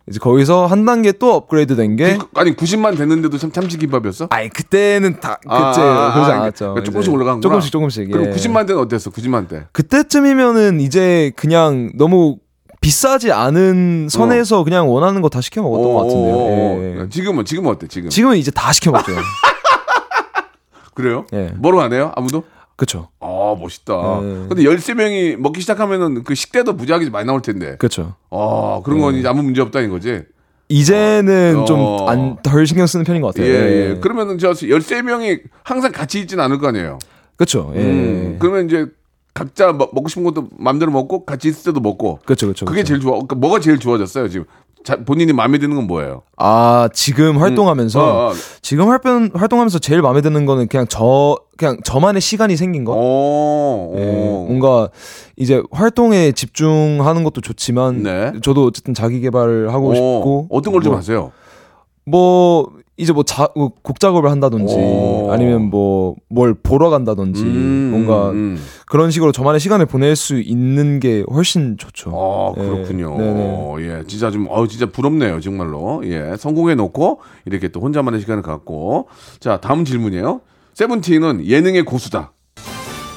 이제 0.09 0.19
거기서 0.19 0.67
한 0.67 0.85
단계 0.85 1.13
또 1.13 1.33
업그레이드 1.35 1.77
된게 1.77 2.19
그- 2.19 2.27
아니 2.35 2.55
90만 2.55 2.97
됐는데도 2.97 3.39
참 3.39 3.51
참치김밥이었어? 3.53 4.29
아니 4.31 4.49
그때는 4.49 5.21
다 5.21 5.39
그때 5.43 5.55
아, 5.55 6.11
아, 6.11 6.13
그러지 6.15 6.31
아, 6.31 6.35
않았죠. 6.37 6.65
그러니까 6.75 6.85
조금씩 6.85 7.13
올라간 7.13 7.35
거구나. 7.41 7.43
조금씩 7.43 7.73
조금씩. 7.73 8.11
그럼 8.11 8.27
예. 8.27 8.31
90만 8.31 8.67
대는 8.67 8.81
어땠어? 8.83 9.11
90만 9.11 9.49
대. 9.49 9.65
그때쯤이면은 9.73 10.81
이제 10.81 11.33
그냥 11.37 11.91
너무 11.97 12.39
비싸지 12.81 13.33
않은 13.33 14.09
선에서 14.11 14.63
그냥 14.63 14.91
원하는 14.93 15.23
거 15.23 15.31
다 15.31 15.41
시켜 15.41 15.63
먹었던 15.63 15.93
것 15.95 16.03
같은데요. 16.03 16.37
예, 16.39 17.01
예. 17.03 17.09
지금은 17.09 17.45
지금은 17.47 17.71
어때? 17.71 17.87
지금 17.89 18.11
지금은 18.11 18.37
이제 18.37 18.51
다 18.51 18.73
시켜 18.75 18.91
먹죠. 18.91 19.13
그래요? 20.95 21.25
예. 21.33 21.51
뭐로 21.57 21.81
안 21.81 21.93
해요? 21.93 22.13
아무도? 22.15 22.45
그렇죠. 22.77 23.09
아 23.21 23.55
멋있다. 23.59 23.95
네. 24.21 24.47
근데 24.49 24.63
13명이 24.65 25.37
먹기 25.37 25.61
시작하면은 25.61 26.25
그 26.25 26.35
식대도 26.35 26.73
무지하게 26.73 27.11
많이 27.11 27.27
나올 27.27 27.41
텐데. 27.41 27.77
그렇죠. 27.77 28.17
아 28.31 28.81
그런 28.85 29.01
건 29.01 29.15
이제 29.15 29.29
아무 29.29 29.43
문제 29.43 29.61
없다는 29.61 29.91
거지. 29.91 30.23
이제는 30.69 31.59
어. 31.59 31.65
좀안덜 31.65 32.67
신경 32.67 32.87
쓰는 32.87 33.05
편인 33.05 33.23
것 33.23 33.35
예, 33.39 33.43
같아요. 33.43 33.55
예. 33.55 33.99
그러면은 34.01 34.39
저 34.39 34.53
13명이 34.53 35.43
항상 35.63 35.93
같이 35.93 36.21
있지는 36.21 36.43
않을 36.45 36.59
거 36.59 36.69
아니에요. 36.69 36.99
그렇죠. 37.37 37.73
예. 37.77 37.81
음, 37.81 38.37
그러면 38.39 38.67
이제 38.67 38.87
각자 39.35 39.73
먹, 39.73 39.91
먹고 39.93 40.09
싶은 40.09 40.25
것도 40.25 40.49
마음대로 40.57 40.91
먹고 40.93 41.25
같이 41.25 41.49
있을 41.49 41.65
때도 41.65 41.81
먹고. 41.81 42.21
그렇죠, 42.25 42.47
그렇죠. 42.47 42.65
그게 42.65 42.77
그렇죠. 42.77 42.89
제일 42.89 43.01
좋아. 43.01 43.13
그러니까 43.13 43.35
뭐가 43.35 43.61
제일 43.61 43.79
좋아졌어요 43.79 44.29
지금? 44.29 44.47
자, 44.85 44.97
본인이 44.97 45.33
마음에 45.33 45.57
드는 45.59 45.77
건 45.77 45.87
뭐예요? 45.87 46.23
아 46.37 46.91
지금 46.93 47.39
활동하면서 47.39 48.01
어, 48.01 48.31
어. 48.31 48.33
지금 48.61 48.91
활동 48.91 49.31
활동하면서 49.33 49.79
제일 49.79 50.03
마음에 50.03 50.21
드는 50.21 50.45
거는 50.45 50.69
그냥 50.69 50.87
저 50.89 51.39
그냥 51.57 51.79
저만의 51.83 52.21
시간이 52.21 52.57
생긴 52.57 52.85
거. 52.85 52.93
오, 52.93 53.95
예, 53.97 54.05
오. 54.05 54.45
뭔가 54.47 54.91
이제 55.37 55.63
활동에 55.71 56.33
집중하는 56.33 57.25
것도 57.25 57.41
좋지만 57.41 58.03
네. 58.03 58.33
저도 58.43 58.67
어쨌든 58.67 58.93
자기 58.93 59.21
개발을 59.21 59.73
하고 59.73 59.89
오, 59.89 59.95
싶고 59.95 60.49
어떤 60.51 60.75
걸좀 60.75 60.93
뭐, 60.93 60.99
하세요? 60.99 61.33
뭐 62.07 62.71
이제 62.97 63.13
뭐 63.13 63.23
자, 63.23 63.49
뭐곡 63.57 63.99
작업을 63.99 64.31
한다든지 64.31 64.75
오. 64.75 65.31
아니면 65.33 65.71
뭐 65.71 66.05
뭘 66.35 66.55
보러 66.55 66.91
간다든지 66.91 67.43
음, 67.43 67.89
뭔가 67.93 68.31
음. 68.31 68.59
그런 68.87 69.11
식으로 69.11 69.31
저만의 69.33 69.61
시간을 69.61 69.87
보낼 69.87 70.17
수 70.17 70.41
있는 70.41 70.99
게 70.99 71.25
훨씬 71.31 71.77
좋죠. 71.79 72.11
아 72.13 72.61
예, 72.61 72.67
그렇군요. 72.67 73.17
네네. 73.17 73.75
예, 73.81 74.05
진짜 74.07 74.31
좀, 74.31 74.47
어 74.51 74.67
진짜 74.67 74.87
부럽네요, 74.87 75.41
정말로. 75.41 76.03
예, 76.05 76.35
성공해 76.37 76.75
놓고 76.75 77.21
이렇게 77.47 77.69
또 77.69 77.81
혼자만의 77.81 78.21
시간을 78.21 78.43
갖고. 78.43 79.09
자, 79.39 79.61
다음 79.61 79.85
질문이에요. 79.85 80.41
세븐틴은 80.75 81.47
예능의 81.47 81.85
고수다. 81.85 82.33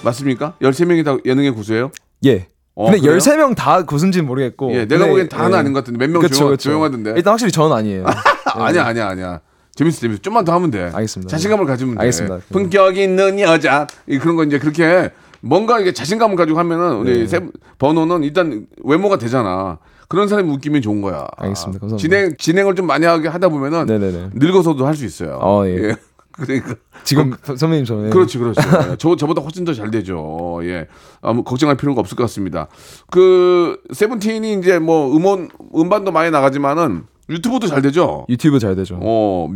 맞습니까? 0.03 0.55
13명이 0.61 1.03
다 1.03 1.17
예능의 1.25 1.51
고수예요? 1.51 1.91
예. 2.25 2.47
어, 2.77 2.85
근데 2.91 2.99
그래요? 2.99 3.17
13명 3.17 3.55
다 3.55 3.81
고수인지는 3.83 4.27
모르겠고. 4.27 4.71
예, 4.73 4.85
내가 4.85 4.99
근데, 4.99 5.09
보기엔 5.09 5.29
다는 5.29 5.53
예. 5.53 5.59
아닌 5.59 5.73
것 5.73 5.79
같은데 5.79 5.97
몇명 6.05 6.21
그쵸, 6.21 6.35
조용. 6.35 6.57
조용하던데. 6.57 7.13
일단 7.17 7.31
확실히 7.31 7.51
저는 7.51 7.75
아니에요. 7.75 8.05
아니야, 8.53 8.85
아니야, 8.85 9.07
아니야. 9.07 9.39
재밌어, 9.73 9.99
재밌어. 9.99 10.21
좀만 10.21 10.45
더 10.45 10.53
하면 10.53 10.69
돼. 10.69 10.91
알겠습니다. 10.93 11.29
자신감을 11.31 11.65
가지면 11.65 11.95
돼. 11.95 12.01
알겠습니다. 12.01 12.37
품격 12.51 12.97
있는 12.97 13.39
여자. 13.39 13.87
이 14.07 14.19
그런 14.19 14.35
거 14.35 14.43
이제 14.43 14.59
그렇게 14.59 15.11
뭔가 15.41 15.79
이게 15.79 15.91
자신감을 15.91 16.35
가지고 16.35 16.59
하면은 16.59 16.97
우리 16.97 17.19
네. 17.21 17.27
세, 17.27 17.39
번호는 17.79 18.23
일단 18.23 18.67
외모가 18.83 19.17
되잖아. 19.17 19.79
그런 20.07 20.27
사람이 20.27 20.49
웃기면 20.51 20.81
좋은 20.83 21.01
거야. 21.01 21.25
알겠습니다. 21.35 21.79
감사합니다. 21.79 21.97
진행 22.01 22.35
진행을 22.37 22.75
좀 22.75 22.85
많이 22.85 23.05
하게 23.07 23.27
하다 23.27 23.49
보면은 23.49 23.87
네네네. 23.87 24.29
늙어서도 24.35 24.85
할 24.85 24.95
수 24.95 25.03
있어요. 25.03 25.39
어, 25.41 25.65
예. 25.67 25.95
그러니까 26.37 26.75
지금 27.03 27.33
선배님 27.43 27.85
저는 27.85 28.09
그렇지, 28.11 28.37
그렇지. 28.37 28.59
예. 28.91 28.95
저 28.97 29.15
저보다 29.15 29.41
훨씬 29.41 29.65
더 29.65 29.73
잘 29.73 29.89
되죠. 29.91 30.59
예. 30.63 30.87
아무 31.21 31.43
걱정할 31.43 31.75
필요가 31.77 31.99
없을 31.99 32.15
것 32.15 32.23
같습니다. 32.23 32.67
그 33.11 33.81
세븐틴이 33.93 34.53
이제 34.59 34.79
뭐 34.79 35.15
음원 35.15 35.49
음반도 35.75 36.11
많이 36.11 36.29
나가지만은 36.31 37.03
유튜브도 37.29 37.67
잘 37.67 37.81
되죠. 37.81 38.25
유튜브 38.29 38.59
잘 38.59 38.75
되죠. 38.75 38.99
어 39.01 39.49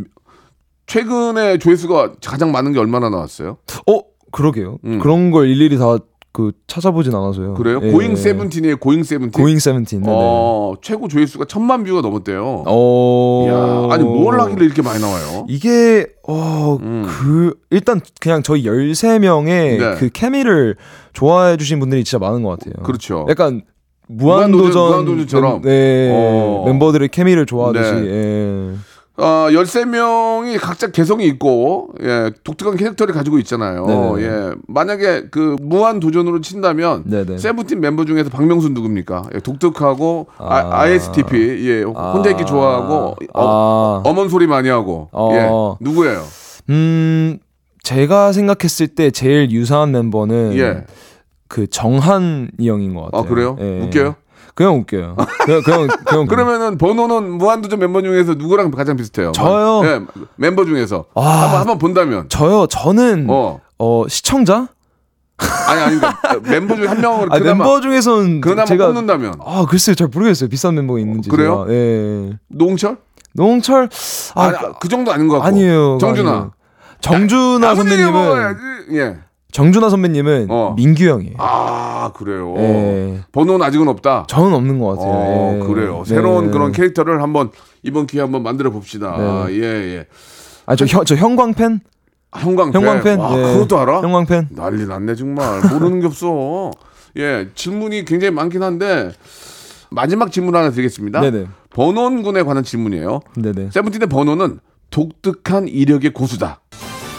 최근에 0.87 1.57
조회수가 1.59 2.13
가장 2.25 2.51
많은 2.51 2.73
게 2.73 2.79
얼마나 2.79 3.09
나왔어요? 3.09 3.57
어 3.87 4.01
그러게요. 4.31 4.79
음. 4.85 4.99
그런 4.99 5.31
걸 5.31 5.47
일일이 5.47 5.77
다 5.77 5.97
그 6.33 6.53
찾아보진 6.65 7.13
않아서요. 7.13 7.55
그래요? 7.55 7.79
예. 7.83 7.91
고잉 7.91 8.15
세븐틴이에요. 8.15 8.77
고잉 8.77 9.03
세븐틴. 9.03 9.31
고잉 9.31 9.59
세븐틴. 9.59 10.01
네네. 10.03 10.13
어 10.17 10.75
최고 10.81 11.09
조회수가 11.09 11.43
천만 11.45 11.83
뷰가 11.83 11.99
넘었대요. 12.01 12.63
어. 12.65 13.45
이야, 13.47 13.93
아니 13.93 14.03
뭘 14.05 14.39
하길래 14.39 14.63
이렇게 14.65 14.81
많이 14.81 15.01
나와요? 15.01 15.45
이게 15.49 16.07
어그 16.23 17.55
일단 17.69 17.99
그냥 18.21 18.43
저희 18.43 18.63
13명의 18.63 19.45
네. 19.79 19.95
그 19.97 20.09
케미를 20.09 20.77
좋아해 21.13 21.57
주신 21.57 21.79
분들이 21.79 22.03
진짜 22.03 22.19
많은 22.19 22.43
것 22.43 22.57
같아요. 22.59 22.81
그렇죠. 22.83 23.25
약간 23.29 23.63
무한도전, 24.07 25.05
무한도전. 25.05 25.41
멤- 25.41 25.61
네, 25.63 26.11
어. 26.13 26.63
멤버들의 26.65 27.07
케미를 27.09 27.45
좋아하듯이 27.45 27.91
네. 27.93 28.07
예. 28.07 28.71
어, 29.17 29.47
13명이 29.51 30.57
각자 30.59 30.89
개성이 30.89 31.27
있고, 31.27 31.89
예, 32.01 32.31
독특한 32.43 32.77
캐릭터를 32.77 33.13
가지고 33.13 33.39
있잖아요. 33.39 33.85
네네. 33.85 34.23
예, 34.23 34.51
만약에 34.67 35.25
그 35.29 35.57
무한 35.61 35.99
도전으로 35.99 36.41
친다면, 36.41 37.03
네네. 37.05 37.37
세븐틴 37.37 37.79
member 37.79 38.05
중에서 38.07 38.29
박명수 38.29 38.69
누굽니까? 38.69 39.29
예, 39.35 39.39
독특하고, 39.39 40.27
아, 40.37 40.55
아. 40.55 40.81
ISTP, 40.81 41.37
예, 41.67 41.83
혼자 41.83 42.29
있기 42.31 42.43
아. 42.43 42.45
좋아하고, 42.45 43.15
어, 43.33 44.01
아. 44.03 44.09
어먼 44.09 44.29
소리 44.29 44.47
많이 44.47 44.69
하고, 44.69 45.09
어. 45.11 45.29
예, 45.33 45.83
누구예요? 45.83 46.23
음, 46.69 47.37
제가 47.83 48.31
생각했을 48.31 48.87
때 48.87 49.11
제일 49.11 49.51
유사한 49.51 49.91
멤버는 49.91 50.53
예. 50.57 50.85
그 51.47 51.67
정한이 51.67 52.47
형인 52.61 52.93
것 52.93 53.05
같아요. 53.05 53.21
아, 53.21 53.25
그래요? 53.25 53.57
예. 53.59 53.81
웃겨요? 53.81 54.15
그냥 54.53 54.75
웃겨요. 54.75 55.15
그냥 55.45 55.61
그냥 55.63 55.87
그냥 56.05 56.27
그러면은 56.27 56.77
번호는 56.77 57.37
무한도전 57.37 57.79
멤버 57.79 58.01
중에서 58.01 58.33
누구랑 58.35 58.71
가장 58.71 58.95
비슷해요? 58.97 59.31
저요? 59.31 59.81
예, 59.85 60.01
멤버 60.35 60.65
중에서. 60.65 61.05
아. 61.15 61.21
한번, 61.21 61.59
한번 61.61 61.77
본다면. 61.77 62.29
저요. 62.29 62.67
저는 62.67 63.27
어, 63.29 63.59
어. 63.79 64.05
시청자? 64.07 64.67
아니, 65.67 65.81
아니, 65.81 65.95
그러니까 65.99 66.39
멤버 66.51 66.75
중에 66.75 66.85
한 66.87 67.01
명을 67.01 67.33
아, 67.33 67.37
그나마, 67.39 67.63
멤버 67.63 67.81
중에서는 67.81 68.41
그나마 68.41 68.65
제가 68.65 68.87
뽑는다면. 68.87 69.35
아 69.43 69.65
글쎄요 69.67 69.95
잘 69.95 70.07
모르겠어요 70.07 70.49
비싼 70.49 70.75
멤버가 70.75 70.99
있는지 70.99 71.29
그래요? 71.31 71.65
제가. 71.67 71.73
예 71.75 72.37
노홍철? 72.49 72.97
노홍철 73.33 73.89
아, 74.35 74.43
아, 74.45 74.73
그 74.79 74.87
정도 74.87 75.11
아닌 75.11 75.27
것 75.27 75.35
같고. 75.39 75.47
아니에요 75.47 75.97
정준하. 75.99 76.31
아니에요. 76.31 76.51
정준하 76.99 77.73
선배님은 77.73 78.13
먹어야지. 78.13 78.59
예. 78.91 79.17
정준하 79.51 79.89
선배님은 79.89 80.47
어. 80.49 80.73
민규 80.77 81.03
형이에요 81.05 81.33
아 81.37 82.11
그래요. 82.15 82.53
예. 82.57 83.19
번호는 83.31 83.65
아직은 83.65 83.87
없다. 83.87 84.25
저는 84.27 84.53
없는 84.53 84.79
것 84.79 84.87
같아요 84.97 85.11
어, 85.13 85.59
예. 85.61 85.67
그래요. 85.67 86.03
네. 86.05 86.09
새로운 86.15 86.51
그런 86.51 86.71
캐릭터를 86.71 87.21
한번 87.21 87.49
이번 87.83 88.07
기회에 88.07 88.21
한번 88.23 88.43
만들어 88.43 88.69
봅시다. 88.71 89.15
네. 89.17 89.23
아, 89.23 89.47
예 89.51 89.61
예. 89.97 90.05
아저 90.65 90.85
저 90.85 91.15
형광펜 91.15 91.81
아, 92.31 92.39
형광펜. 92.39 92.81
형광펜 92.81 93.19
와, 93.19 93.37
예. 93.37 93.53
그것도 93.53 93.77
알아? 93.79 94.01
형광펜 94.01 94.47
난리 94.51 94.85
났네 94.87 95.15
정말. 95.15 95.61
모르는 95.69 95.99
게 95.99 96.07
없어. 96.07 96.71
예, 97.17 97.49
질문이 97.53 98.05
굉장히 98.05 98.31
많긴 98.33 98.63
한데 98.63 99.11
마지막 99.89 100.31
질문 100.31 100.55
하나 100.55 100.71
드리겠습니다. 100.71 101.19
네네 101.19 101.47
번원군에 101.71 102.43
관한 102.43 102.63
질문이에요. 102.63 103.19
네네 103.35 103.71
세븐틴의 103.71 104.07
번호는 104.07 104.59
독특한 104.91 105.67
이력의 105.67 106.13
고수다. 106.13 106.60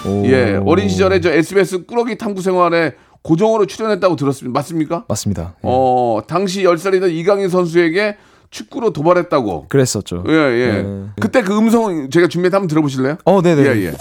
오. 0.07 0.26
예, 0.26 0.59
어린 0.64 0.88
시절에 0.88 1.20
저 1.20 1.30
SBS 1.30 1.84
꾸러기 1.86 2.18
탐구 2.18 2.42
생활에 2.42 2.92
고정으로 3.22 3.66
출연했다고 3.66 4.16
들었습니다. 4.16 4.59
맞습니까? 4.59 5.05
맞습니다 5.09 5.55
예. 5.59 5.61
어, 5.62 6.22
당시 6.26 6.62
10살이던 6.64 7.12
이강인 7.12 7.48
선수에게 7.48 8.16
축구로 8.50 8.92
도발했다고. 8.92 9.66
그랬었죠 9.68 10.24
예, 10.28 10.32
예. 10.32 10.82
네. 10.82 11.05
그때 11.20 11.42
그 11.42 11.57
음성 11.57 12.11
제가 12.11 12.26
준비해서 12.28 12.57
한번 12.57 12.68
들어보실래요? 12.68 13.16
어 13.24 13.40
네네 13.40 13.62
예, 13.62 13.86
예. 13.86 13.92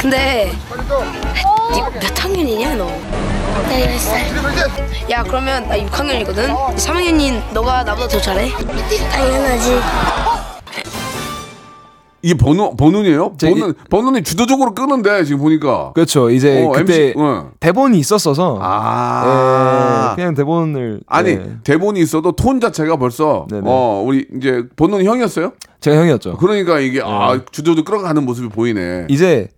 근데 0.00 0.50
니몇 1.72 2.24
학년이냐 2.24 2.74
너? 2.76 2.86
나 2.86 3.76
10살. 3.78 5.10
야 5.10 5.22
그러면 5.24 5.68
나 5.68 5.76
6학년이거든. 5.76 6.54
3학년인 6.76 7.52
너가 7.52 7.82
나보다 7.84 8.08
더 8.08 8.20
잘해? 8.20 8.50
당연하지. 8.50 9.70
이게 12.22 12.34
번호, 12.34 12.76
번호이에요? 12.76 13.34
제 13.38 13.48
번호, 13.50 13.72
번호는 13.88 14.24
주도적으로 14.24 14.74
끄는데, 14.74 15.24
지금 15.24 15.40
보니까. 15.40 15.92
그렇죠 15.94 16.30
이제 16.30 16.64
어, 16.64 16.72
그때 16.72 17.06
MC, 17.08 17.14
어. 17.18 17.50
대본이 17.60 17.98
있었어서 17.98 18.58
아. 18.60 20.10
예, 20.12 20.16
그냥 20.16 20.34
대본을 20.34 21.00
아니, 21.06 21.30
예. 21.30 21.56
대본이 21.64 22.00
있어도 22.00 22.32
톤 22.32 22.60
자체가 22.60 22.96
벌써, 22.96 23.46
네네. 23.50 23.62
어, 23.64 24.02
우리 24.06 24.26
이제 24.36 24.64
번호는 24.76 25.04
형이었어요? 25.06 25.52
제가 25.80 25.96
형이었죠 25.96 26.36
그러니까 26.36 26.78
이게, 26.80 27.00
아, 27.02 27.34
네. 27.36 27.44
주도적으로 27.50 27.84
끌어가는 27.84 28.24
모습이 28.24 28.48
보이네. 28.48 29.06
이제 29.08 29.48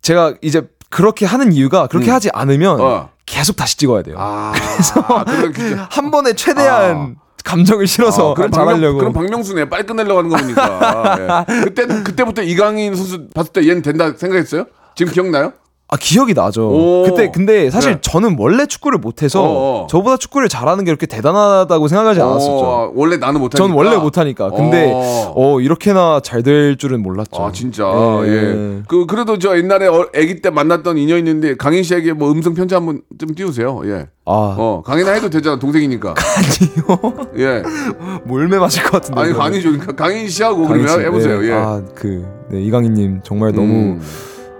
제가 0.00 0.34
이제 0.40 0.62
그렇게 0.88 1.26
하는 1.26 1.52
이유가 1.52 1.86
그렇게 1.88 2.10
하지 2.10 2.30
않으면 2.32 2.80
음. 2.80 2.84
어. 2.84 3.08
계속 3.26 3.56
다시 3.56 3.76
찍어야 3.76 4.02
돼요. 4.02 4.14
아, 4.18 4.52
그래서. 4.54 5.24
진짜. 5.52 5.88
한 5.90 6.10
번에 6.12 6.32
최대한 6.34 7.16
감정을 7.46 7.86
실어서 7.86 8.32
아, 8.32 8.34
그럼 8.34 8.50
잘하려고. 8.50 8.98
그럼 8.98 9.12
박명수네 9.12 9.68
빨리 9.68 9.84
끝내려고 9.84 10.18
하는 10.18 10.30
거 10.30 10.36
보니까. 10.36 11.46
예. 11.48 11.60
그때 11.62 11.86
그때부터 11.86 12.42
이강인 12.42 12.94
선수 12.96 13.28
봤을 13.28 13.52
때 13.52 13.66
얘는 13.68 13.82
된다 13.82 14.12
생각했어요? 14.14 14.66
지금 14.96 15.12
기억나요? 15.12 15.52
아 15.88 15.96
기억이 15.96 16.34
나죠. 16.34 16.68
오. 16.68 17.04
그때 17.06 17.30
근데 17.30 17.70
사실 17.70 17.92
네. 17.92 17.98
저는 18.00 18.34
원래 18.40 18.66
축구를 18.66 18.98
못해서 18.98 19.40
어어. 19.42 19.86
저보다 19.88 20.16
축구를 20.16 20.48
잘하는 20.48 20.84
게 20.84 20.90
그렇게 20.90 21.06
대단하다고 21.06 21.86
생각하지 21.86 22.20
않았었죠. 22.20 22.52
어, 22.52 22.92
원래 22.92 23.18
나는 23.18 23.40
못하니까. 23.40 23.56
전 23.68 23.76
원래 23.76 23.96
못하니까. 23.96 24.50
근데 24.50 24.90
어. 24.92 25.32
어, 25.36 25.60
이렇게나 25.60 26.20
잘 26.24 26.42
될 26.42 26.76
줄은 26.76 27.02
몰랐죠. 27.02 27.40
아 27.42 27.50
진짜 27.52 27.84
예. 28.24 28.28
예. 28.30 28.82
그 28.88 29.06
그래도 29.06 29.38
저 29.38 29.56
옛날에 29.56 29.86
어, 29.86 30.08
아기 30.14 30.40
때 30.42 30.50
만났던 30.50 30.98
인연 30.98 31.18
있는데 31.18 31.56
강인 31.56 31.82
씨에게 31.84 32.12
뭐 32.12 32.30
음성 32.32 32.54
편지 32.54 32.74
한번 32.74 33.02
좀 33.18 33.34
띄우세요. 33.34 33.80
예. 33.84 34.06
아 34.24 34.56
어 34.58 34.82
강인아 34.84 35.12
해도 35.12 35.30
되잖아 35.30 35.58
동생이니까. 35.60 36.14
아니요. 36.16 37.28
예. 37.38 37.62
몰매 38.26 38.58
맞을 38.58 38.82
것 38.82 38.90
같은데. 38.92 39.20
아니 39.20 39.30
이거는. 39.30 39.46
아니죠. 39.46 39.70
그러니까 39.70 39.92
강인 39.94 40.28
씨하고 40.28 40.66
그러면 40.66 40.88
씨, 40.88 40.98
해보세요. 40.98 41.40
네. 41.40 41.48
예. 41.48 41.52
아그 41.52 42.26
네, 42.50 42.62
이강인님 42.62 43.20
정말 43.22 43.52
너무 43.52 43.66
음. 43.72 44.00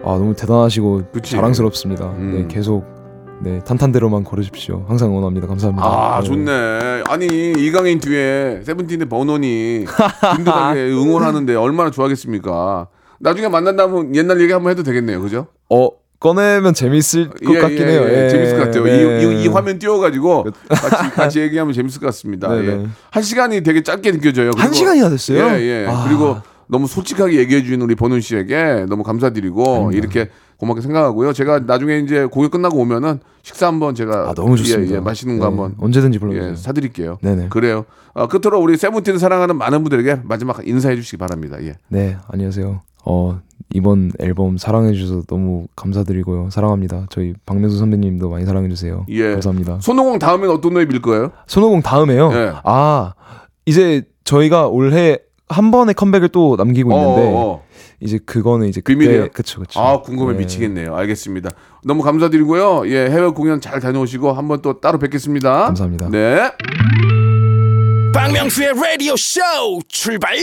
아 0.06 0.10
너무 0.10 0.34
대단하시고 0.34 1.02
그치. 1.12 1.32
자랑스럽습니다. 1.32 2.06
음. 2.10 2.32
네 2.48 2.54
계속 2.54 2.84
네 3.42 3.58
탄탄대로만 3.64 4.22
걸으십시오. 4.24 4.84
항상 4.88 5.10
응원합니다. 5.10 5.48
감사합니다. 5.48 5.84
아 5.86 6.20
네. 6.20 6.26
좋네. 6.26 7.02
아니 7.08 7.26
이강인 7.58 7.98
뒤에 7.98 8.60
세븐틴의 8.64 9.08
번원이 9.08 9.84
든든하게 10.36 10.80
응원하는데 10.92 11.54
얼마나 11.56 11.90
좋아하겠습니까. 11.90 12.86
나중에 13.18 13.48
만난다면 13.48 14.14
옛날 14.14 14.40
얘기 14.40 14.52
한번 14.52 14.70
해도 14.70 14.82
되겠네요. 14.84 15.20
그죠? 15.20 15.48
어 15.68 15.88
꺼내면 16.20 16.72
재밌을 16.72 17.28
것 17.28 17.60
같긴 17.60 17.88
해요. 17.88 18.04
예, 18.08 18.28
재밌을 18.28 18.58
것 18.58 18.64
같아요. 18.66 18.84
네. 18.84 19.22
이, 19.22 19.40
이, 19.40 19.44
이 19.44 19.48
화면 19.48 19.78
띄워가지고 19.78 20.46
같이, 20.68 21.10
같이 21.14 21.40
얘기하면 21.42 21.74
재밌을 21.74 22.00
것 22.00 22.06
같습니다. 22.06 22.56
예. 22.64 22.86
한 23.10 23.22
시간이 23.22 23.62
되게 23.62 23.82
짧게 23.82 24.12
느껴져요. 24.12 24.52
한 24.56 24.72
시간이나 24.72 25.10
됐어요? 25.10 25.46
예, 25.58 25.60
예. 25.60 25.86
아. 25.88 26.04
그리고 26.06 26.36
너무 26.68 26.86
솔직하게 26.86 27.38
얘기해 27.38 27.62
주는 27.62 27.80
우리 27.82 27.94
번훈 27.94 28.20
씨에게 28.20 28.86
너무 28.88 29.02
감사드리고 29.02 29.92
이렇게 29.92 30.28
고맙게 30.58 30.80
생각하고요. 30.80 31.32
제가 31.32 31.60
나중에 31.60 31.98
이제 31.98 32.24
공연 32.26 32.50
끝나고 32.50 32.78
오면은 32.78 33.20
식사 33.42 33.66
한번 33.66 33.94
제가 33.94 34.30
아 34.30 34.34
너무 34.34 34.56
좋습니다. 34.56 34.92
예, 34.92 34.96
예, 34.96 35.00
맛있는 35.00 35.38
거 35.38 35.44
네, 35.44 35.48
한번 35.50 35.74
언제든지 35.78 36.18
불러주세요. 36.18 36.50
예, 36.52 36.56
사드릴게요. 36.56 37.18
네네. 37.22 37.48
그래요. 37.50 37.84
어, 38.14 38.26
끝으로 38.26 38.60
우리 38.60 38.76
세븐틴 38.76 39.18
사랑하는 39.18 39.56
많은 39.56 39.82
분들에게 39.84 40.22
마지막 40.24 40.66
인사해 40.66 40.96
주시기 40.96 41.18
바랍니다. 41.18 41.62
예. 41.62 41.74
네 41.88 42.16
안녕하세요. 42.28 42.80
어 43.04 43.40
이번 43.72 44.12
앨범 44.18 44.56
사랑해 44.56 44.92
주셔서 44.94 45.22
너무 45.26 45.66
감사드리고요. 45.76 46.48
사랑합니다. 46.50 47.06
저희 47.10 47.34
박명수 47.44 47.76
선배님도 47.78 48.30
많이 48.30 48.46
사랑해 48.46 48.68
주세요. 48.68 49.04
예. 49.10 49.32
감사합니다. 49.32 49.80
손오공 49.80 50.18
다음엔 50.18 50.50
어떤 50.50 50.72
노래 50.72 50.86
밀 50.86 51.02
거예요? 51.02 51.30
손오공 51.46 51.82
다음에요. 51.82 52.30
예. 52.32 52.52
아 52.64 53.12
이제 53.66 54.04
저희가 54.24 54.68
올해 54.68 55.18
한 55.48 55.70
번의 55.70 55.94
컴백을 55.94 56.28
또 56.30 56.56
남기고 56.56 56.92
있는데 56.92 57.22
어, 57.22 57.34
어. 57.36 57.64
이제 58.00 58.18
그거는 58.24 58.66
이제 58.68 58.80
비밀이에요? 58.80 59.28
그쵸 59.32 59.60
그쵸. 59.60 59.80
아 59.80 60.00
궁금해 60.00 60.32
네. 60.32 60.40
미치겠네요. 60.40 60.94
알겠습니다. 60.96 61.50
너무 61.84 62.02
감사드리고요. 62.02 62.88
예 62.88 63.08
해외 63.08 63.28
공연 63.28 63.60
잘 63.60 63.80
다녀오시고 63.80 64.32
한번 64.32 64.60
또 64.60 64.80
따로 64.80 64.98
뵙겠습니다. 64.98 65.66
감사합니다. 65.66 66.08
네. 66.10 66.50
박명수의 68.12 68.72
라디오 68.74 69.14
쇼 69.16 69.40
출발 69.88 70.36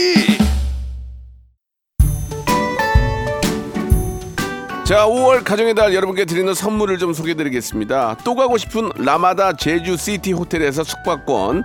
자, 4.84 5.06
5월 5.06 5.42
가정의 5.44 5.74
달 5.74 5.94
여러분께 5.94 6.26
드리는 6.26 6.52
선물을 6.52 6.98
좀 6.98 7.14
소개드리겠습니다. 7.14 8.18
또 8.22 8.34
가고 8.34 8.58
싶은 8.58 8.90
라마다 8.96 9.54
제주 9.54 9.96
시티 9.96 10.32
호텔에서 10.32 10.84
숙박권, 10.84 11.64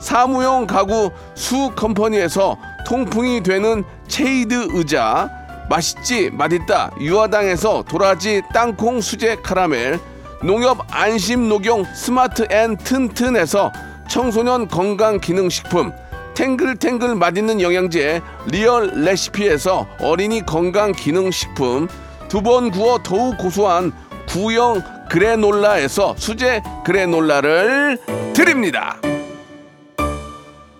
사무용 0.00 0.66
가구 0.66 1.10
수 1.34 1.70
컴퍼니에서 1.76 2.56
통풍이 2.86 3.42
되는 3.42 3.84
체이드 4.06 4.68
의자 4.72 5.28
맛있지 5.68 6.30
맛있다 6.30 6.92
유화당에서 7.00 7.84
도라지 7.88 8.42
땅콩 8.54 9.00
수제 9.00 9.36
카라멜 9.42 9.98
농협 10.42 10.78
안심 10.90 11.48
녹용 11.48 11.84
스마트 11.94 12.46
앤 12.50 12.76
튼튼에서 12.76 13.72
청소년 14.08 14.68
건강 14.68 15.20
기능 15.20 15.48
식품 15.50 15.92
탱글탱글 16.34 17.16
맛있는 17.16 17.60
영양제 17.60 18.22
리얼 18.46 18.92
레시피에서 18.94 19.86
어린이 20.00 20.46
건강 20.46 20.92
기능 20.92 21.30
식품 21.30 21.88
두 22.28 22.42
번 22.42 22.70
구워 22.70 22.98
더욱 23.02 23.36
고소한 23.38 23.92
구형 24.28 24.82
그래놀라에서 25.10 26.14
수제 26.18 26.62
그래놀라를 26.84 27.98
드립니다. 28.34 28.96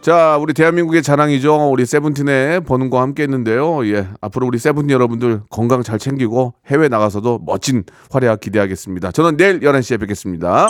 자, 0.01 0.39
우리 0.41 0.55
대한민국의 0.55 1.03
자랑이죠. 1.03 1.71
우리 1.71 1.85
세븐틴의 1.85 2.61
버논과 2.61 3.03
함께 3.03 3.25
했는데요. 3.25 3.85
예. 3.93 4.09
앞으로 4.21 4.47
우리 4.47 4.59
세븐틴 4.59 4.91
여러분들 4.91 5.43
건강 5.51 5.83
잘 5.83 5.99
챙기고 5.99 6.55
해외 6.69 6.89
나가서도 6.89 7.41
멋진 7.45 7.85
활약 8.11 8.41
기대하겠습니다. 8.41 9.11
저는 9.11 9.37
내일 9.37 9.61
11시에 9.61 10.01
뵙겠습니다. 10.01 10.69